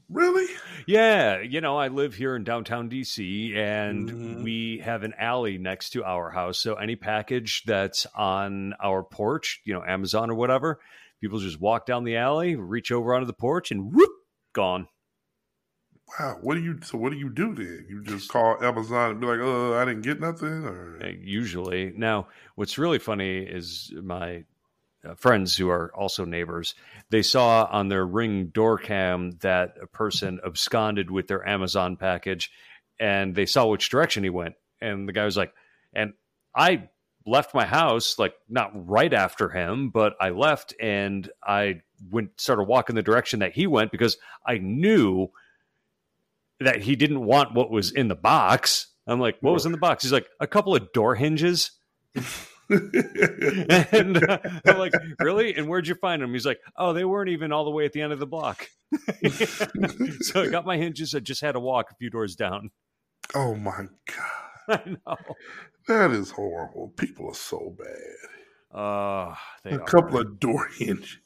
Really? 0.08 0.46
Yeah, 0.86 1.40
you 1.40 1.60
know, 1.60 1.76
I 1.76 1.88
live 1.88 2.14
here 2.14 2.36
in 2.36 2.44
downtown 2.44 2.88
DC 2.88 3.56
and 3.56 4.08
Mhm. 4.10 4.42
we 4.44 4.78
have 4.84 5.02
an 5.02 5.14
alley 5.18 5.58
next 5.58 5.90
to 5.90 6.04
our 6.04 6.30
house. 6.30 6.60
So 6.60 6.74
any 6.74 6.94
package 6.94 7.64
that's 7.64 8.06
on 8.14 8.74
our 8.74 9.02
porch, 9.02 9.60
you 9.64 9.74
know, 9.74 9.82
Amazon 9.82 10.30
or 10.30 10.34
whatever, 10.34 10.78
people 11.20 11.40
just 11.40 11.60
walk 11.60 11.86
down 11.86 12.04
the 12.04 12.16
alley, 12.18 12.54
reach 12.54 12.92
over 12.92 13.14
onto 13.14 13.26
the 13.26 13.32
porch 13.32 13.72
and 13.72 13.92
whoop, 13.92 14.10
gone. 14.52 14.86
Wow. 16.18 16.38
What 16.40 16.54
do 16.54 16.60
you 16.62 16.78
so 16.82 16.98
what 16.98 17.12
do 17.12 17.18
you 17.18 17.28
do 17.28 17.54
then? 17.54 17.86
You 17.88 18.02
just 18.02 18.28
call 18.28 18.62
Amazon 18.62 19.12
and 19.12 19.20
be 19.20 19.26
like, 19.26 19.40
uh, 19.40 19.74
I 19.74 19.84
didn't 19.84 20.02
get 20.02 20.20
nothing 20.20 20.64
or 20.64 20.98
uh, 21.02 21.08
Usually. 21.20 21.92
Now, 21.96 22.28
what's 22.54 22.78
really 22.78 22.98
funny 22.98 23.38
is 23.38 23.92
my 24.02 24.44
uh, 25.04 25.14
friends 25.14 25.56
who 25.56 25.68
are 25.68 25.92
also 25.94 26.24
neighbors, 26.24 26.74
they 27.10 27.22
saw 27.22 27.68
on 27.70 27.88
their 27.88 28.06
ring 28.06 28.46
door 28.46 28.78
cam 28.78 29.32
that 29.40 29.76
a 29.82 29.86
person 29.86 30.40
absconded 30.44 31.10
with 31.10 31.26
their 31.26 31.46
Amazon 31.46 31.96
package 31.96 32.50
and 32.98 33.34
they 33.34 33.46
saw 33.46 33.66
which 33.66 33.90
direction 33.90 34.22
he 34.24 34.30
went. 34.30 34.54
And 34.80 35.08
the 35.08 35.12
guy 35.12 35.24
was 35.24 35.36
like, 35.36 35.52
and 35.92 36.12
I 36.54 36.88
left 37.26 37.54
my 37.54 37.66
house, 37.66 38.18
like 38.18 38.34
not 38.48 38.70
right 38.74 39.12
after 39.12 39.48
him, 39.48 39.90
but 39.90 40.14
I 40.20 40.30
left 40.30 40.74
and 40.80 41.28
I 41.42 41.82
went, 42.10 42.40
started 42.40 42.64
walking 42.64 42.96
the 42.96 43.02
direction 43.02 43.40
that 43.40 43.52
he 43.52 43.66
went 43.66 43.90
because 43.90 44.16
I 44.46 44.58
knew 44.58 45.28
that 46.60 46.82
he 46.82 46.96
didn't 46.96 47.24
want 47.24 47.54
what 47.54 47.70
was 47.70 47.92
in 47.92 48.08
the 48.08 48.16
box. 48.16 48.88
I'm 49.06 49.20
like, 49.20 49.36
what 49.40 49.54
was 49.54 49.66
in 49.66 49.72
the 49.72 49.78
box? 49.78 50.02
He's 50.02 50.12
like, 50.12 50.28
a 50.40 50.46
couple 50.46 50.74
of 50.74 50.92
door 50.92 51.14
hinges. 51.14 51.70
and 52.68 54.28
uh, 54.28 54.38
I'm 54.66 54.78
like, 54.78 54.92
really? 55.20 55.54
And 55.54 55.68
where'd 55.68 55.86
you 55.86 55.94
find 55.94 56.22
them? 56.22 56.32
He's 56.32 56.46
like, 56.46 56.58
oh, 56.76 56.92
they 56.92 57.04
weren't 57.04 57.30
even 57.30 57.52
all 57.52 57.64
the 57.64 57.70
way 57.70 57.84
at 57.84 57.92
the 57.92 58.00
end 58.02 58.12
of 58.12 58.18
the 58.18 58.26
block. 58.26 58.68
so 60.20 60.42
I 60.42 60.48
got 60.48 60.66
my 60.66 60.76
hinges. 60.76 61.14
I 61.14 61.20
just 61.20 61.40
had 61.40 61.52
to 61.52 61.60
walk 61.60 61.90
a 61.90 61.94
few 61.94 62.10
doors 62.10 62.34
down. 62.34 62.70
Oh 63.34 63.54
my 63.54 63.86
god. 64.06 64.46
I 64.68 64.96
know. 65.06 65.16
That 65.86 66.10
is 66.10 66.32
horrible. 66.32 66.92
People 66.96 67.28
are 67.28 67.34
so 67.34 67.76
bad. 67.78 67.96
Uh, 68.74 69.34
a 69.64 69.78
couple 69.78 70.18
of 70.18 70.40
door 70.40 70.68
hinges. 70.76 71.18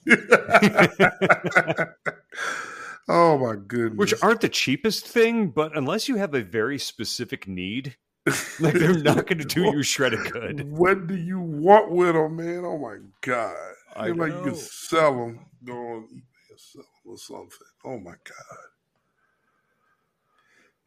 Oh 3.08 3.38
my 3.38 3.56
goodness. 3.66 3.98
which 3.98 4.14
aren't 4.22 4.40
the 4.40 4.48
cheapest 4.48 5.06
thing, 5.06 5.48
but 5.48 5.76
unless 5.76 6.08
you 6.08 6.16
have 6.16 6.34
a 6.34 6.42
very 6.42 6.78
specific 6.78 7.46
need, 7.48 7.96
like 8.60 8.74
they're 8.74 9.02
not 9.02 9.26
going 9.26 9.38
to 9.38 9.44
do 9.44 9.62
you 9.62 9.82
shred 9.82 10.12
shredded 10.12 10.32
good. 10.32 10.70
What 10.70 11.06
do 11.06 11.16
you 11.16 11.40
want 11.40 11.90
with 11.90 12.14
them, 12.14 12.36
man? 12.36 12.64
Oh 12.64 12.78
my 12.78 12.98
god! 13.22 13.56
I 13.96 14.08
Seem 14.08 14.18
like 14.18 14.32
you 14.32 14.42
can 14.42 14.54
sell 14.54 15.16
them. 15.16 15.46
Go 15.64 15.74
on 15.74 16.08
eBay 16.14 16.58
sell 16.58 16.82
them 16.82 17.12
or 17.12 17.16
something. 17.16 17.66
Oh 17.84 17.98
my 17.98 18.14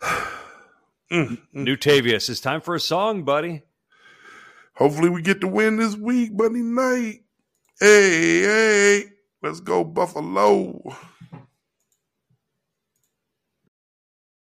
god! 0.01 0.21
Mm, 1.11 1.37
mm. 1.53 1.67
Newtavius, 1.67 2.27
it's 2.27 2.39
time 2.39 2.59
for 2.59 2.73
a 2.73 2.79
song, 2.79 3.23
buddy. 3.23 3.61
Hopefully, 4.73 5.09
we 5.09 5.21
get 5.21 5.41
to 5.41 5.47
win 5.47 5.77
this 5.77 5.95
week, 5.95 6.35
buddy. 6.35 6.63
Night. 6.63 7.19
Hey, 7.79 8.41
hey, 8.41 9.03
let's 9.43 9.59
go 9.59 9.83
Buffalo. 9.83 10.81